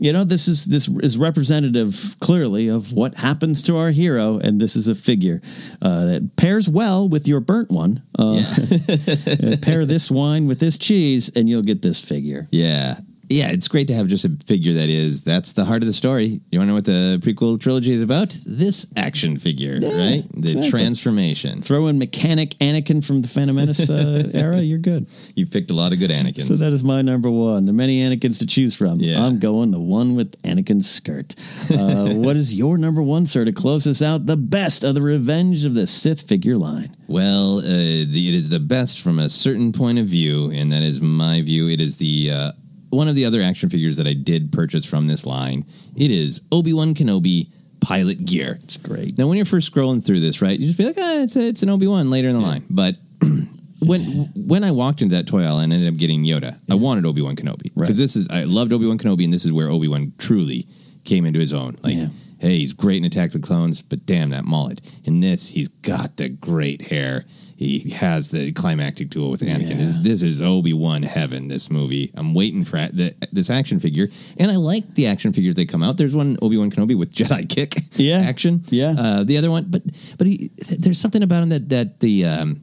you 0.00 0.12
know, 0.12 0.24
this 0.24 0.48
is 0.48 0.64
this 0.66 0.88
is 1.02 1.18
representative 1.18 2.16
clearly 2.20 2.68
of 2.68 2.92
what 2.92 3.14
happens 3.14 3.62
to 3.62 3.76
our 3.76 3.90
hero, 3.90 4.38
and 4.38 4.60
this 4.60 4.76
is 4.76 4.88
a 4.88 4.94
figure 4.94 5.40
uh, 5.82 6.06
that 6.06 6.36
pairs 6.36 6.68
well 6.68 7.08
with 7.08 7.26
your 7.26 7.40
burnt 7.40 7.70
one. 7.70 8.02
Uh, 8.18 8.38
uh, 8.38 9.56
pair 9.62 9.84
this 9.84 10.10
wine 10.10 10.46
with 10.46 10.60
this 10.60 10.78
cheese, 10.78 11.30
and 11.34 11.48
you'll 11.48 11.62
get 11.62 11.82
this 11.82 12.00
figure. 12.00 12.48
Yeah. 12.50 12.98
Yeah, 13.30 13.50
it's 13.50 13.68
great 13.68 13.88
to 13.88 13.94
have 13.94 14.06
just 14.06 14.24
a 14.24 14.30
figure 14.46 14.74
that 14.74 14.88
is 14.88 15.22
that's 15.22 15.52
the 15.52 15.64
heart 15.64 15.82
of 15.82 15.86
the 15.86 15.92
story. 15.92 16.40
You 16.50 16.58
want 16.58 16.68
to 16.68 16.70
know 16.70 16.74
what 16.74 16.84
the 16.86 17.20
prequel 17.22 17.60
trilogy 17.60 17.92
is 17.92 18.02
about? 18.02 18.36
This 18.46 18.92
action 18.96 19.38
figure, 19.38 19.74
right? 19.74 20.24
The 20.32 20.50
exactly. 20.50 20.70
transformation. 20.70 21.60
Throw 21.60 21.88
in 21.88 21.98
mechanic 21.98 22.50
Anakin 22.60 23.04
from 23.04 23.20
the 23.20 23.28
Phantom 23.28 23.56
Menace 23.56 23.90
uh, 23.90 24.30
era, 24.34 24.60
you're 24.60 24.78
good. 24.78 25.10
You 25.36 25.46
picked 25.46 25.70
a 25.70 25.74
lot 25.74 25.92
of 25.92 25.98
good 25.98 26.10
Anakins. 26.10 26.48
So 26.48 26.54
that 26.54 26.72
is 26.72 26.82
my 26.82 27.02
number 27.02 27.30
one. 27.30 27.66
There 27.66 27.72
are 27.72 27.76
many 27.76 28.00
Anakins 28.00 28.38
to 28.38 28.46
choose 28.46 28.74
from. 28.74 28.98
Yeah. 29.00 29.24
I'm 29.24 29.38
going 29.38 29.70
the 29.70 29.80
one 29.80 30.14
with 30.14 30.40
Anakin's 30.42 30.88
skirt. 30.88 31.34
Uh, 31.70 32.14
what 32.14 32.36
is 32.36 32.54
your 32.54 32.78
number 32.78 33.02
one, 33.02 33.26
sir, 33.26 33.44
to 33.44 33.52
close 33.52 33.86
us 33.86 34.00
out? 34.00 34.26
The 34.26 34.36
best 34.36 34.84
of 34.84 34.94
the 34.94 35.02
Revenge 35.02 35.64
of 35.64 35.74
the 35.74 35.86
Sith 35.86 36.22
figure 36.22 36.56
line. 36.56 36.96
Well, 37.08 37.58
uh, 37.58 37.62
the, 37.62 38.28
it 38.28 38.34
is 38.34 38.48
the 38.48 38.60
best 38.60 39.00
from 39.00 39.18
a 39.18 39.28
certain 39.28 39.72
point 39.72 39.98
of 39.98 40.06
view, 40.06 40.50
and 40.50 40.72
that 40.72 40.82
is 40.82 41.00
my 41.00 41.42
view. 41.42 41.68
It 41.68 41.80
is 41.80 41.96
the 41.96 42.30
uh, 42.30 42.52
one 42.90 43.08
of 43.08 43.14
the 43.14 43.24
other 43.24 43.40
action 43.40 43.70
figures 43.70 43.96
that 43.96 44.06
I 44.06 44.14
did 44.14 44.52
purchase 44.52 44.84
from 44.84 45.06
this 45.06 45.26
line. 45.26 45.64
It 45.96 46.10
is 46.10 46.40
Obi 46.52 46.72
Wan 46.72 46.94
Kenobi 46.94 47.48
pilot 47.80 48.24
gear. 48.24 48.58
It's 48.62 48.76
great. 48.76 49.18
Now, 49.18 49.28
when 49.28 49.36
you're 49.36 49.46
first 49.46 49.72
scrolling 49.72 50.04
through 50.04 50.20
this, 50.20 50.42
right, 50.42 50.58
you 50.58 50.66
just 50.66 50.78
be 50.78 50.84
like, 50.86 50.96
ah, 50.98 51.22
it's 51.22 51.36
a, 51.36 51.46
it's 51.46 51.62
an 51.62 51.70
Obi 51.70 51.86
Wan 51.86 52.10
later 52.10 52.28
in 52.28 52.34
the 52.34 52.40
line. 52.40 52.64
But 52.70 52.96
when 53.80 54.00
when 54.34 54.64
I 54.64 54.70
walked 54.70 55.02
into 55.02 55.14
that 55.16 55.26
toy 55.26 55.44
aisle 55.44 55.58
and 55.58 55.72
ended 55.72 55.92
up 55.92 55.98
getting 55.98 56.24
Yoda, 56.24 56.58
I 56.70 56.74
wanted 56.74 57.06
Obi 57.06 57.22
Wan 57.22 57.36
Kenobi 57.36 57.74
because 57.74 57.96
this 57.98 58.16
is 58.16 58.28
I 58.28 58.44
loved 58.44 58.72
Obi 58.72 58.86
Wan 58.86 58.98
Kenobi, 58.98 59.24
and 59.24 59.32
this 59.32 59.44
is 59.44 59.52
where 59.52 59.68
Obi 59.68 59.88
Wan 59.88 60.12
truly 60.18 60.66
came 61.04 61.24
into 61.24 61.40
his 61.40 61.52
own. 61.52 61.76
Like, 61.82 61.94
hey, 62.38 62.58
he's 62.58 62.72
great 62.72 62.98
in 62.98 63.04
Attack 63.04 63.34
of 63.34 63.40
the 63.40 63.46
Clones, 63.46 63.82
but 63.82 64.06
damn 64.06 64.30
that 64.30 64.44
mullet. 64.44 64.80
In 65.04 65.20
this, 65.20 65.48
he's 65.48 65.68
got 65.68 66.16
the 66.16 66.28
great 66.28 66.82
hair. 66.82 67.24
He 67.56 67.90
has 67.90 68.30
the 68.30 68.52
climactic 68.52 69.10
duel 69.10 69.30
with 69.32 69.40
Anakin. 69.40 69.78
This, 69.78 69.96
this 69.96 70.22
is 70.22 70.40
Obi 70.40 70.72
Wan 70.72 71.02
heaven. 71.02 71.48
This 71.48 71.70
movie. 71.70 72.12
I'm 72.14 72.32
waiting 72.32 72.62
for 72.62 72.76
the, 72.76 73.14
this 73.32 73.50
action 73.50 73.80
figure, 73.80 74.08
and 74.38 74.50
I 74.52 74.56
like 74.56 74.94
the 74.94 75.08
action 75.08 75.32
figures 75.32 75.54
they 75.56 75.66
come 75.66 75.82
out. 75.82 75.96
There's 75.96 76.14
one 76.14 76.36
Obi 76.40 76.56
Wan 76.56 76.70
Kenobi 76.70 76.96
with 76.96 77.12
Jedi 77.12 77.48
kick 77.48 77.74
Yeah. 77.96 78.18
action. 78.20 78.62
Yeah. 78.68 78.94
Uh, 78.96 79.24
the 79.24 79.38
other 79.38 79.50
one, 79.50 79.64
but 79.68 79.82
but 80.18 80.28
he, 80.28 80.50
there's 80.78 81.00
something 81.00 81.22
about 81.24 81.42
him 81.42 81.48
that 81.48 81.68
that 81.70 81.98
the 81.98 82.26
um, 82.26 82.62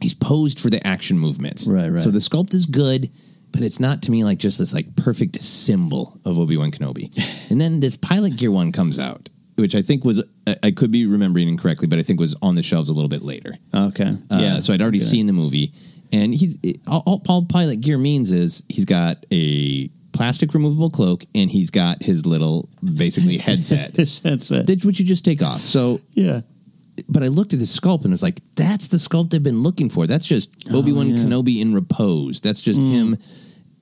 he's 0.00 0.14
posed 0.14 0.58
for 0.58 0.70
the 0.70 0.84
action 0.84 1.16
movements. 1.20 1.68
Right, 1.68 1.88
right. 1.90 2.00
So 2.00 2.10
the 2.10 2.18
sculpt 2.18 2.52
is 2.54 2.66
good, 2.66 3.10
but 3.52 3.62
it's 3.62 3.78
not 3.80 4.02
to 4.02 4.10
me 4.10 4.24
like 4.24 4.38
just 4.38 4.58
this 4.58 4.72
like 4.74 4.96
perfect 4.96 5.42
symbol 5.42 6.18
of 6.24 6.38
Obi 6.38 6.56
Wan 6.56 6.70
Kenobi. 6.70 7.10
and 7.50 7.60
then 7.60 7.80
this 7.80 7.96
pilot 7.96 8.36
gear 8.36 8.50
one 8.50 8.72
comes 8.72 8.98
out, 8.98 9.28
which 9.56 9.74
I 9.74 9.82
think 9.82 10.04
was 10.04 10.22
I- 10.46 10.56
I 10.64 10.70
could 10.70 10.90
be 10.90 11.06
remembering 11.06 11.48
incorrectly, 11.48 11.86
but 11.86 11.98
I 11.98 12.02
think 12.02 12.18
was 12.20 12.34
on 12.42 12.54
the 12.56 12.62
shelves 12.62 12.88
a 12.88 12.92
little 12.92 13.08
bit 13.08 13.22
later. 13.22 13.56
Okay. 13.74 14.16
Uh, 14.30 14.38
yeah. 14.40 14.60
So 14.60 14.72
I'd 14.72 14.82
already 14.82 15.00
seen 15.00 15.26
the 15.26 15.32
movie, 15.32 15.72
and 16.12 16.34
he's 16.34 16.58
it, 16.62 16.80
all, 16.86 17.02
all 17.06 17.22
all 17.28 17.44
pilot 17.44 17.80
gear 17.80 17.98
means 17.98 18.32
is 18.32 18.64
he's 18.68 18.84
got 18.84 19.24
a 19.32 19.88
plastic 20.12 20.52
removable 20.52 20.90
cloak 20.90 21.24
and 21.34 21.50
he's 21.50 21.70
got 21.70 22.02
his 22.02 22.26
little 22.26 22.68
basically 22.82 23.38
headset. 23.48 23.92
His 23.92 24.18
headset. 24.20 24.66
That 24.66 24.84
which 24.84 24.98
you 25.00 25.06
just 25.06 25.24
take 25.24 25.42
off. 25.42 25.62
So 25.62 26.00
yeah. 26.12 26.42
But 27.08 27.22
I 27.22 27.28
looked 27.28 27.52
at 27.52 27.58
this 27.58 27.78
sculpt 27.78 28.02
and 28.02 28.10
was 28.12 28.22
like, 28.22 28.40
that's 28.54 28.88
the 28.88 28.96
sculpt 28.98 29.34
I've 29.34 29.42
been 29.42 29.62
looking 29.62 29.88
for. 29.90 30.06
That's 30.06 30.26
just 30.26 30.50
Obi 30.72 30.92
Wan 30.92 31.06
Oh, 31.06 31.10
yeah. 31.10 31.22
Kenobi 31.24 31.60
in 31.60 31.74
repose. 31.74 32.40
That's 32.40 32.60
just 32.60 32.80
Mm. 32.80 32.92
him 32.92 33.16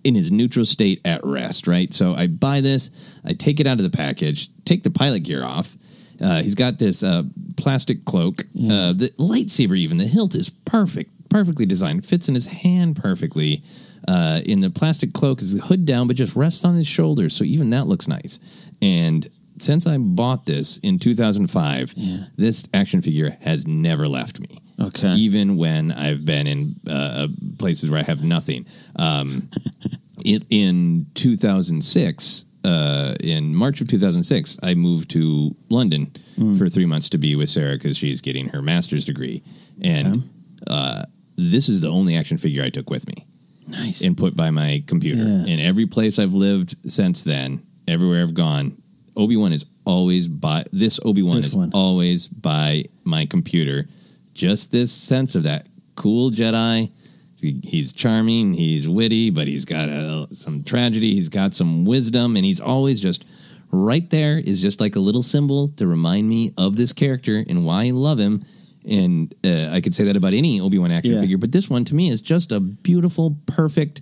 in 0.04 0.14
his 0.14 0.30
neutral 0.32 0.64
state 0.64 1.00
at 1.04 1.20
rest, 1.24 1.66
right? 1.66 1.92
So 1.92 2.14
I 2.14 2.26
buy 2.26 2.60
this, 2.60 2.90
I 3.24 3.32
take 3.34 3.60
it 3.60 3.66
out 3.66 3.78
of 3.78 3.84
the 3.84 3.90
package, 3.96 4.48
take 4.64 4.82
the 4.82 4.90
pilot 4.90 5.20
gear 5.24 5.44
off. 5.44 5.76
Uh, 6.20 6.42
he's 6.42 6.54
got 6.54 6.78
this 6.78 7.02
uh, 7.02 7.22
plastic 7.56 8.04
cloak. 8.04 8.40
Uh, 8.56 8.92
the 8.92 9.12
lightsaber, 9.18 9.76
even 9.76 9.96
the 9.98 10.06
hilt 10.06 10.34
is 10.34 10.48
perfect, 10.50 11.10
perfectly 11.30 11.66
designed, 11.66 12.06
fits 12.06 12.28
in 12.28 12.34
his 12.34 12.46
hand 12.46 12.96
perfectly. 12.96 13.62
Uh, 14.08 14.40
in 14.46 14.60
the 14.60 14.70
plastic 14.70 15.12
cloak 15.12 15.42
is 15.42 15.52
the 15.54 15.60
hood 15.60 15.84
down, 15.84 16.06
but 16.06 16.16
just 16.16 16.34
rests 16.34 16.64
on 16.64 16.74
his 16.74 16.86
shoulders, 16.86 17.36
so 17.36 17.44
even 17.44 17.68
that 17.70 17.86
looks 17.86 18.08
nice. 18.08 18.40
And 18.80 19.28
since 19.62 19.86
I 19.86 19.98
bought 19.98 20.46
this 20.46 20.78
in 20.78 20.98
2005, 20.98 21.94
this 22.36 22.68
action 22.74 23.02
figure 23.02 23.36
has 23.42 23.66
never 23.66 24.08
left 24.08 24.40
me. 24.40 24.60
Okay. 24.80 25.12
Even 25.14 25.56
when 25.56 25.92
I've 25.92 26.24
been 26.24 26.46
in 26.46 26.74
uh, 26.88 27.28
places 27.58 27.90
where 27.90 28.00
I 28.00 28.04
have 28.04 28.22
nothing. 28.24 28.66
Um, 28.96 29.50
it, 30.24 30.44
in 30.48 31.06
2006, 31.14 32.44
uh, 32.64 33.14
in 33.20 33.54
March 33.54 33.80
of 33.80 33.88
2006, 33.88 34.58
I 34.62 34.74
moved 34.74 35.10
to 35.10 35.54
London 35.68 36.10
Mm. 36.38 36.56
for 36.56 36.70
three 36.70 36.86
months 36.86 37.10
to 37.10 37.18
be 37.18 37.36
with 37.36 37.50
Sarah 37.50 37.74
because 37.74 37.98
she's 37.98 38.22
getting 38.22 38.48
her 38.48 38.62
master's 38.62 39.04
degree. 39.04 39.42
And 39.82 40.30
uh, 40.66 41.02
this 41.36 41.68
is 41.68 41.82
the 41.82 41.88
only 41.88 42.16
action 42.16 42.38
figure 42.38 42.62
I 42.62 42.70
took 42.70 42.88
with 42.88 43.06
me. 43.06 43.26
Nice. 43.68 44.00
And 44.00 44.16
put 44.16 44.34
by 44.34 44.50
my 44.50 44.82
computer. 44.86 45.22
Yeah. 45.22 45.44
In 45.52 45.60
every 45.60 45.84
place 45.84 46.18
I've 46.18 46.32
lived 46.32 46.76
since 46.90 47.24
then, 47.24 47.66
everywhere 47.86 48.22
I've 48.22 48.32
gone, 48.32 48.79
Obi 49.20 49.36
Wan 49.36 49.52
is 49.52 49.66
always 49.84 50.28
by 50.28 50.64
this 50.72 50.98
Obi 51.04 51.22
Wan 51.22 51.38
is 51.38 51.54
one. 51.54 51.70
always 51.74 52.26
by 52.28 52.84
my 53.04 53.26
computer. 53.26 53.86
Just 54.34 54.72
this 54.72 54.90
sense 54.92 55.34
of 55.34 55.42
that 55.44 55.66
cool 55.94 56.30
Jedi. 56.30 56.90
He's 57.36 57.92
charming, 57.94 58.52
he's 58.52 58.86
witty, 58.88 59.30
but 59.30 59.46
he's 59.46 59.64
got 59.64 59.88
a, 59.88 60.28
some 60.32 60.62
tragedy. 60.62 61.14
He's 61.14 61.30
got 61.30 61.54
some 61.54 61.86
wisdom, 61.86 62.36
and 62.36 62.44
he's 62.44 62.60
always 62.60 63.00
just 63.00 63.24
right 63.70 64.08
there. 64.10 64.38
Is 64.38 64.60
just 64.60 64.78
like 64.80 64.94
a 64.96 65.00
little 65.00 65.22
symbol 65.22 65.68
to 65.76 65.86
remind 65.86 66.28
me 66.28 66.52
of 66.58 66.76
this 66.76 66.92
character 66.92 67.42
and 67.48 67.64
why 67.64 67.86
I 67.86 67.90
love 67.90 68.18
him. 68.18 68.42
And 68.88 69.34
uh, 69.44 69.70
I 69.72 69.80
could 69.82 69.94
say 69.94 70.04
that 70.04 70.16
about 70.16 70.32
any 70.34 70.60
Obi 70.60 70.78
Wan 70.78 70.90
action 70.90 71.14
Yeah. 71.14 71.20
figure, 71.20 71.38
but 71.38 71.52
this 71.52 71.68
one 71.70 71.84
to 71.86 71.94
me 71.94 72.08
is 72.10 72.20
just 72.22 72.52
a 72.52 72.60
beautiful, 72.60 73.36
perfect, 73.46 74.00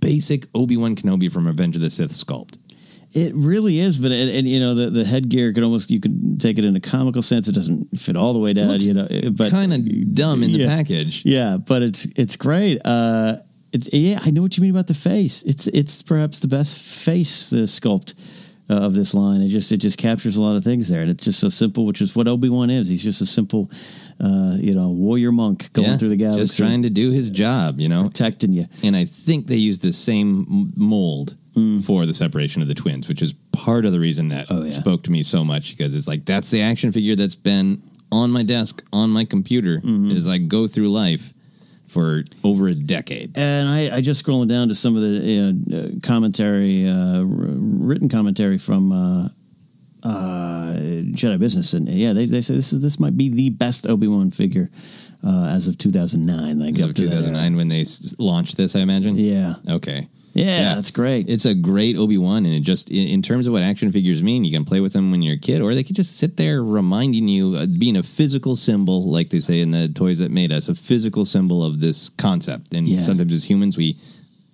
basic 0.00 0.46
Obi 0.54 0.76
Wan 0.76 0.94
Kenobi 0.96 1.30
from 1.30 1.46
Revenge 1.46 1.74
of 1.76 1.82
the 1.82 1.90
Sith 1.90 2.12
sculpt. 2.12 2.58
It 3.14 3.34
really 3.34 3.78
is, 3.78 3.98
but 3.98 4.10
and, 4.10 4.30
and 4.30 4.48
you 4.48 4.58
know 4.58 4.74
the 4.74 4.90
the 4.90 5.04
headgear 5.04 5.52
could 5.52 5.62
almost 5.62 5.90
you 5.90 6.00
could 6.00 6.40
take 6.40 6.58
it 6.58 6.64
in 6.64 6.74
a 6.76 6.80
comical 6.80 7.22
sense. 7.22 7.46
It 7.48 7.54
doesn't 7.54 7.98
fit 7.98 8.16
all 8.16 8.32
the 8.32 8.38
way 8.38 8.52
down, 8.54 8.80
you 8.80 8.94
know. 8.94 9.06
But 9.32 9.50
kind 9.50 9.72
of 9.74 10.14
dumb 10.14 10.42
in 10.42 10.52
the 10.52 10.66
package. 10.66 11.22
Yeah, 11.24 11.58
but 11.58 11.82
it's 11.82 12.06
it's 12.16 12.36
great. 12.36 12.80
Uh, 12.84 13.36
yeah, 13.72 14.18
I 14.22 14.30
know 14.30 14.42
what 14.42 14.56
you 14.56 14.62
mean 14.62 14.70
about 14.70 14.86
the 14.86 14.94
face. 14.94 15.42
It's 15.42 15.66
it's 15.68 16.02
perhaps 16.02 16.40
the 16.40 16.48
best 16.48 16.78
face 16.78 17.52
sculpt 17.52 18.14
uh, 18.70 18.74
of 18.74 18.94
this 18.94 19.12
line. 19.14 19.42
It 19.42 19.48
just 19.48 19.70
it 19.72 19.78
just 19.78 19.98
captures 19.98 20.36
a 20.36 20.42
lot 20.42 20.56
of 20.56 20.64
things 20.64 20.88
there, 20.88 21.02
and 21.02 21.10
it's 21.10 21.24
just 21.24 21.40
so 21.40 21.48
simple, 21.48 21.84
which 21.86 22.00
is 22.00 22.14
what 22.16 22.28
Obi 22.28 22.48
Wan 22.48 22.70
is. 22.70 22.88
He's 22.88 23.02
just 23.02 23.20
a 23.20 23.26
simple, 23.26 23.70
uh, 24.20 24.56
you 24.58 24.74
know, 24.74 24.90
warrior 24.90 25.32
monk 25.32 25.72
going 25.72 25.88
Yeah, 25.90 25.96
through 25.96 26.10
the 26.10 26.16
galaxy, 26.16 26.42
just 26.46 26.58
trying 26.58 26.82
to 26.84 26.90
do 26.90 27.10
his 27.10 27.30
job, 27.30 27.80
you 27.80 27.88
know, 27.88 28.04
protecting 28.04 28.52
you. 28.52 28.66
And 28.82 28.96
I 28.96 29.04
think 29.04 29.46
they 29.46 29.56
use 29.56 29.78
the 29.80 29.92
same 29.92 30.72
mold 30.76 31.36
Mm. 31.54 31.84
for 31.84 32.06
the 32.06 32.14
separation 32.14 32.62
of 32.62 32.68
the 32.68 32.74
twins, 32.74 33.08
which 33.08 33.20
is 33.20 33.34
part 33.52 33.84
of 33.84 33.92
the 33.92 34.00
reason 34.00 34.28
that 34.28 34.46
Oh, 34.48 34.66
spoke 34.70 35.02
to 35.02 35.10
me 35.12 35.22
so 35.22 35.44
much 35.44 35.76
because 35.76 35.94
it's 35.94 36.08
like 36.08 36.24
that's 36.24 36.48
the 36.48 36.62
action 36.62 36.92
figure 36.92 37.14
that's 37.14 37.34
been 37.34 37.82
on 38.10 38.30
my 38.30 38.42
desk 38.42 38.82
on 38.90 39.10
my 39.10 39.26
computer 39.26 39.76
Mm-hmm. 39.84 40.12
as 40.16 40.26
I 40.26 40.38
go 40.38 40.66
through 40.66 40.90
life 40.90 41.34
for 41.92 42.24
over 42.42 42.68
a 42.68 42.74
decade. 42.74 43.36
And 43.36 43.68
I, 43.68 43.96
I 43.96 44.00
just 44.00 44.24
scrolling 44.24 44.48
down 44.48 44.68
to 44.68 44.74
some 44.74 44.96
of 44.96 45.02
the 45.02 46.00
uh, 46.00 46.06
commentary, 46.06 46.88
uh, 46.88 47.22
written 47.22 48.08
commentary 48.08 48.56
from 48.58 48.92
uh, 48.92 49.28
uh, 50.02 50.74
Jedi 51.12 51.38
Business, 51.38 51.74
and 51.74 51.88
yeah, 51.88 52.12
they, 52.12 52.26
they 52.26 52.40
say 52.40 52.54
this 52.54 52.72
is 52.72 52.82
this 52.82 52.98
might 52.98 53.16
be 53.16 53.28
the 53.28 53.50
best 53.50 53.86
Obi 53.86 54.08
Wan 54.08 54.30
figure 54.30 54.70
uh, 55.24 55.46
as 55.50 55.68
of 55.68 55.78
2009. 55.78 56.58
Like 56.58 56.74
As 56.78 56.82
of 56.88 56.94
to 56.96 57.02
that 57.02 57.08
2009 57.10 57.56
when 57.56 57.68
they 57.68 57.82
s- 57.82 58.14
launched 58.18 58.56
this, 58.56 58.74
I 58.76 58.80
imagine. 58.80 59.16
Yeah. 59.16 59.54
Okay. 59.70 60.08
Yeah, 60.34 60.76
that's 60.76 60.90
great. 60.90 61.28
It's 61.28 61.44
a 61.44 61.54
great 61.54 61.94
Obi 61.98 62.16
Wan, 62.16 62.46
and 62.46 62.54
it 62.54 62.60
just 62.60 62.90
in, 62.90 63.06
in 63.08 63.20
terms 63.20 63.46
of 63.46 63.52
what 63.52 63.62
action 63.62 63.92
figures 63.92 64.22
mean, 64.22 64.44
you 64.46 64.50
can 64.50 64.64
play 64.64 64.80
with 64.80 64.94
them 64.94 65.10
when 65.10 65.20
you're 65.20 65.34
a 65.34 65.38
kid, 65.38 65.60
or 65.60 65.74
they 65.74 65.82
could 65.84 65.94
just 65.94 66.16
sit 66.16 66.38
there 66.38 66.64
reminding 66.64 67.28
you, 67.28 67.54
uh, 67.54 67.66
being 67.78 67.98
a 67.98 68.02
physical 68.02 68.56
symbol, 68.56 69.10
like 69.10 69.28
they 69.28 69.40
say 69.40 69.60
in 69.60 69.72
the 69.72 69.88
toys 69.90 70.20
that 70.20 70.30
made 70.30 70.50
us, 70.50 70.70
a 70.70 70.74
physical 70.74 71.26
symbol 71.26 71.62
of 71.62 71.80
this 71.80 72.08
concept. 72.08 72.72
And 72.72 72.88
Yeah. 72.88 73.00
sometimes 73.00 73.34
as 73.34 73.44
humans, 73.44 73.76
we 73.76 73.98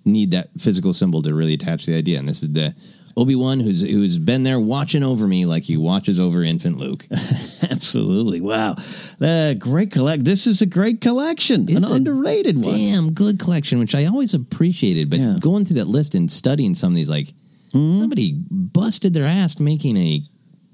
need 0.03 0.31
that 0.31 0.49
physical 0.59 0.91
symbol 0.91 1.21
to 1.21 1.33
really 1.33 1.53
attach 1.53 1.85
the 1.85 1.95
idea. 1.95 2.19
And 2.19 2.27
this 2.27 2.43
is 2.43 2.49
the 2.49 2.75
Obi 3.15 3.35
Wan 3.35 3.61
who's 3.61 3.81
who's 3.81 4.17
been 4.17 4.43
there 4.43 4.59
watching 4.59 5.03
over 5.03 5.27
me, 5.29 5.45
like 5.45 5.63
he 5.63 5.77
watches 5.77 6.19
over 6.19 6.43
infant 6.43 6.77
Luke. 6.77 7.07
Absolutely, 7.79 8.41
wow, 8.41 8.75
uh, 9.21 9.53
great 9.53 9.89
collect. 9.89 10.25
This 10.25 10.47
is 10.47 10.61
a 10.61 10.65
great 10.65 10.99
collection, 10.99 11.61
an 11.61 11.77
It's 11.77 11.91
a 11.91 11.95
underrated 11.95 12.57
one. 12.57 12.75
Damn 12.75 13.13
good 13.13 13.39
collection, 13.39 13.79
which 13.79 13.95
I 13.95 14.03
always 14.05 14.33
appreciated. 14.33 15.09
But 15.09 15.19
Yeah. 15.19 15.37
going 15.39 15.63
through 15.63 15.77
that 15.77 15.87
list 15.87 16.13
and 16.13 16.29
studying 16.29 16.73
some 16.75 16.91
of 16.91 16.95
these, 16.97 17.09
like 17.09 17.33
Mm-hmm. 17.73 17.99
somebody 18.01 18.33
busted 18.49 19.13
their 19.13 19.25
ass 19.25 19.59
making 19.59 19.95
a 19.95 20.23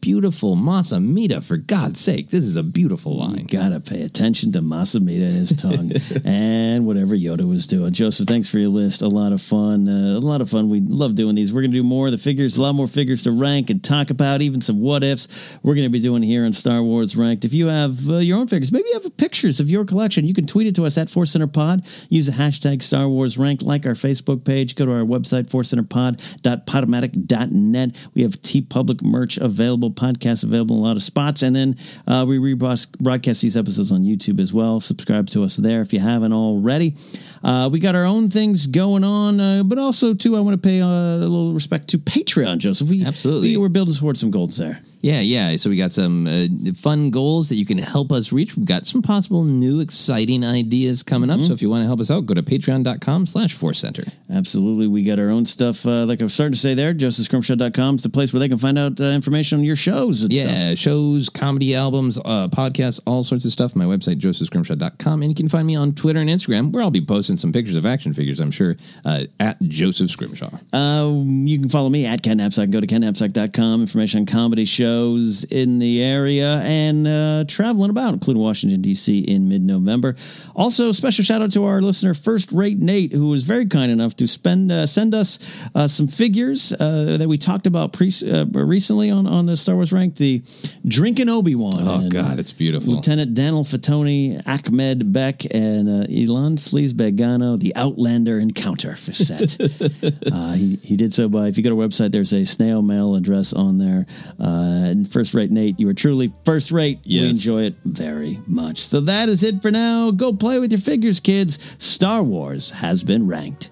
beautiful 0.05 0.55
Mas 0.55 0.91
Amedda. 0.91 1.43
For 1.43 1.57
God's 1.57 1.99
sake, 1.99 2.29
this 2.29 2.43
is 2.43 2.57
a 2.57 2.61
beautiful 2.61 3.17
line. 3.17 3.47
Gotta 3.47 3.79
pay 3.79 4.03
attention 4.03 4.51
to 4.51 4.61
Mas 4.61 4.93
Amedda 4.93 5.29
and 5.29 5.33
his 5.33 5.51
tongue 5.51 5.91
and 6.25 6.85
whatever 6.85 7.15
Yoda 7.15 7.49
was 7.49 7.65
doing. 7.65 7.91
Joseph, 7.91 8.27
thanks 8.27 8.47
for 8.47 8.59
your 8.59 8.69
list. 8.69 9.01
A 9.01 9.07
lot 9.07 9.33
of 9.33 9.41
fun. 9.41 9.89
Uh, 9.89 10.15
a 10.15 10.21
lot 10.21 10.41
of 10.41 10.49
fun. 10.51 10.69
We 10.69 10.81
love 10.81 11.15
doing 11.15 11.33
these. 11.33 11.51
We're 11.51 11.61
going 11.61 11.71
to 11.71 11.77
do 11.77 11.83
more 11.83 12.05
of 12.05 12.11
the 12.11 12.19
figures, 12.19 12.55
a 12.55 12.61
lot 12.61 12.75
more 12.75 12.85
figures 12.85 13.23
to 13.23 13.31
rank 13.31 13.71
and 13.71 13.83
talk 13.83 14.11
about, 14.11 14.43
even 14.43 14.61
some 14.61 14.79
what 14.79 15.03
ifs 15.03 15.57
we're 15.63 15.73
going 15.73 15.87
to 15.87 15.89
be 15.89 15.99
doing 15.99 16.21
here 16.21 16.45
on 16.45 16.53
Star 16.53 16.83
Wars 16.83 17.15
Ranked. 17.15 17.43
If 17.43 17.55
you 17.55 17.65
have 17.65 18.07
uh, 18.07 18.17
your 18.17 18.37
own 18.37 18.47
figures, 18.47 18.71
maybe 18.71 18.87
you 18.89 18.99
have 19.01 19.17
pictures 19.17 19.59
of 19.59 19.71
your 19.71 19.85
collection, 19.85 20.23
you 20.23 20.35
can 20.35 20.45
tweet 20.45 20.67
it 20.67 20.75
to 20.75 20.85
us 20.85 20.99
at 20.99 21.09
Force 21.09 21.31
Center 21.31 21.47
Pod. 21.47 21.83
Use 22.09 22.27
the 22.27 22.33
hashtag 22.33 22.83
Star 22.83 23.09
Wars 23.09 23.39
Ranked, 23.39 23.63
like 23.63 23.87
our 23.87 23.93
Facebook 23.93 24.45
page, 24.45 24.75
go 24.75 24.85
to 24.85 24.91
our 24.91 24.99
website, 24.99 25.49
forcecenterpod.podomatic.net. 25.49 28.09
We 28.13 28.21
have 28.21 28.33
TeePublic 28.33 29.01
merch 29.01 29.37
available, 29.37 29.94
podcasts 29.95 30.43
available 30.43 30.75
in 30.75 30.81
a 30.81 30.85
lot 30.85 30.97
of 30.97 31.03
spots. 31.03 31.41
And 31.41 31.55
then 31.55 31.77
uh, 32.07 32.25
we 32.27 32.37
rebroadcast 32.37 32.99
broadcast 32.99 33.41
these 33.41 33.57
episodes 33.57 33.91
on 33.91 34.03
YouTube 34.03 34.39
as 34.39 34.53
well. 34.53 34.79
Subscribe 34.79 35.27
to 35.31 35.43
us 35.43 35.55
there 35.55 35.81
if 35.81 35.93
you 35.93 35.99
haven't 35.99 36.33
already. 36.33 36.95
Uh, 37.43 37.69
we 37.71 37.79
got 37.79 37.95
our 37.95 38.05
own 38.05 38.29
things 38.29 38.67
going 38.67 39.03
on, 39.03 39.39
uh, 39.39 39.63
but 39.63 39.77
also, 39.77 40.13
too, 40.13 40.35
I 40.35 40.39
want 40.39 40.61
to 40.61 40.67
pay 40.67 40.81
uh, 40.81 40.87
a 40.87 41.17
little 41.17 41.53
respect 41.53 41.89
to 41.89 41.97
Patreon, 41.99 42.57
Joseph. 42.57 42.89
We, 42.89 43.05
Absolutely. 43.05 43.49
We, 43.49 43.57
we're 43.57 43.69
building 43.69 43.93
towards 43.93 44.19
some 44.19 44.31
goals 44.31 44.57
there. 44.57 44.81
Yeah, 45.05 45.19
yeah. 45.19 45.55
So 45.57 45.69
we 45.69 45.77
got 45.77 45.93
some 45.93 46.25
uh, 46.25 46.47
fun 46.73 47.11
goals 47.11 47.49
that 47.49 47.57
you 47.57 47.65
can 47.65 47.77
help 47.77 48.11
us 48.11 48.31
reach. 48.31 48.57
We've 48.57 48.65
got 48.65 48.87
some 48.87 49.03
possible 49.03 49.43
new 49.43 49.79
exciting 49.79 50.43
ideas 50.43 51.03
coming 51.03 51.29
Mm-hmm. 51.29 51.41
up. 51.41 51.47
So 51.47 51.53
if 51.53 51.61
you 51.61 51.69
want 51.69 51.83
to 51.83 51.85
help 51.85 51.99
us 51.99 52.09
out, 52.09 52.25
go 52.25 52.33
to 52.33 52.41
patreon.com 52.41 53.27
slash 53.27 53.53
force 53.53 53.77
center. 53.79 54.03
Absolutely. 54.33 54.87
We 54.87 55.03
got 55.03 55.19
our 55.19 55.29
own 55.29 55.45
stuff. 55.45 55.85
Uh, 55.85 56.05
like 56.07 56.21
I 56.21 56.23
was 56.23 56.33
starting 56.33 56.53
to 56.53 56.59
say 56.59 56.73
there, 56.73 56.91
josephscrimshaw.com 56.95 57.95
is 57.97 58.03
the 58.03 58.09
place 58.09 58.33
where 58.33 58.39
they 58.39 58.49
can 58.49 58.57
find 58.57 58.79
out 58.79 58.99
uh, 58.99 59.03
information 59.05 59.59
on 59.59 59.63
your 59.63 59.75
shows. 59.75 60.25
Yeah, 60.27 60.47
stuff. 60.69 60.79
shows, 60.79 61.29
comedy 61.29 61.75
albums, 61.75 62.17
uh, 62.25 62.47
podcasts, 62.47 62.99
all 63.05 63.21
sorts 63.21 63.45
of 63.45 63.51
stuff. 63.51 63.75
My 63.75 63.85
website, 63.85 64.15
josephscrimshaw.com. 64.17 65.21
And 65.21 65.29
you 65.29 65.35
can 65.35 65.49
find 65.49 65.67
me 65.67 65.75
on 65.75 65.93
Twitter 65.93 66.19
and 66.19 66.29
Instagram, 66.31 66.71
where 66.73 66.81
I'll 66.83 66.89
be 66.89 67.05
posting 67.05 67.37
some 67.37 67.51
pictures 67.51 67.75
of 67.75 67.85
action 67.85 68.11
figures, 68.13 68.39
I'm 68.39 68.49
sure, 68.51 68.75
uh, 69.05 69.25
at 69.39 69.61
Joseph 69.61 70.09
Scrimshaw. 70.09 70.49
Uh, 70.73 71.11
you 71.25 71.59
can 71.59 71.69
follow 71.69 71.89
me 71.89 72.07
at 72.07 72.23
Ken 72.23 72.39
Napzok. 72.39 72.71
Go 72.71 72.81
to 72.81 72.87
kennapzok.com. 72.87 73.81
Information 73.81 74.21
on 74.21 74.25
comedy 74.25 74.65
shows 74.65 74.94
in 74.95 75.79
the 75.79 76.03
area 76.03 76.61
and 76.63 77.07
uh, 77.07 77.43
traveling 77.47 77.89
about, 77.89 78.13
including 78.13 78.41
Washington, 78.41 78.81
D.C. 78.81 79.19
in 79.19 79.47
mid 79.47 79.63
November. 79.63 80.15
Also, 80.55 80.91
special 80.91 81.23
shout 81.23 81.41
out 81.41 81.51
to 81.51 81.63
our 81.65 81.81
listener, 81.81 82.13
First 82.13 82.51
Rate 82.51 82.79
Nate, 82.79 83.11
who 83.11 83.29
was 83.29 83.43
very 83.43 83.65
kind 83.65 83.91
enough 83.91 84.15
to 84.17 84.27
spend 84.27 84.71
uh, 84.71 84.85
send 84.85 85.13
us 85.13 85.39
uh, 85.75 85.87
some 85.87 86.07
figures 86.07 86.73
uh, 86.73 87.17
that 87.17 87.27
we 87.27 87.37
talked 87.37 87.67
about 87.67 87.93
pre- 87.93 88.11
uh, 88.25 88.45
recently 88.45 89.11
on, 89.11 89.27
on 89.27 89.45
the 89.45 89.57
Star 89.57 89.75
Wars 89.75 89.91
Rank 89.91 90.15
the 90.15 90.41
Drinking 90.87 91.29
Obi 91.29 91.55
Wan. 91.55 91.75
Oh, 91.79 92.09
God, 92.09 92.39
it's 92.39 92.51
beautiful. 92.51 92.93
Lieutenant 92.93 93.33
Daniel 93.33 93.63
Faytonni, 93.63 94.41
Achk 94.43 94.71
Med-Beq, 94.71 95.47
and 95.51 95.89
uh, 95.89 96.07
Elan 96.09 96.55
Sleazebaggano, 96.55 97.59
the 97.59 97.75
Outlander 97.75 98.39
Encounter 98.39 98.95
for 98.95 99.13
set. 99.13 99.57
uh, 100.31 100.53
he, 100.53 100.75
he 100.77 100.95
did 100.95 101.13
so 101.13 101.27
by, 101.27 101.47
if 101.47 101.57
you 101.57 101.63
go 101.63 101.69
to 101.69 101.81
our 101.81 101.87
website, 101.87 102.11
there's 102.11 102.33
a 102.33 102.45
snail 102.45 102.81
mail 102.81 103.15
address 103.15 103.53
on 103.53 103.77
there. 103.77 104.05
Uh, 104.39 104.84
and 104.85 105.11
first 105.11 105.33
rate, 105.33 105.51
Nate, 105.51 105.79
you 105.79 105.89
are 105.89 105.93
truly 105.93 106.31
first 106.45 106.71
rate. 106.71 106.99
We 107.05 107.27
enjoy 107.29 107.63
it 107.63 107.75
very 107.85 108.39
much. 108.47 108.87
So 108.87 109.01
that 109.01 109.29
is 109.29 109.43
it 109.43 109.61
for 109.61 109.71
now. 109.71 110.11
Go 110.11 110.31
play 110.33 110.59
with 110.59 110.71
your 110.71 110.81
figures, 110.81 111.19
kids. 111.19 111.59
Star 111.77 112.23
Wars 112.23 112.71
has 112.71 113.03
been 113.03 113.27
ranked. 113.27 113.71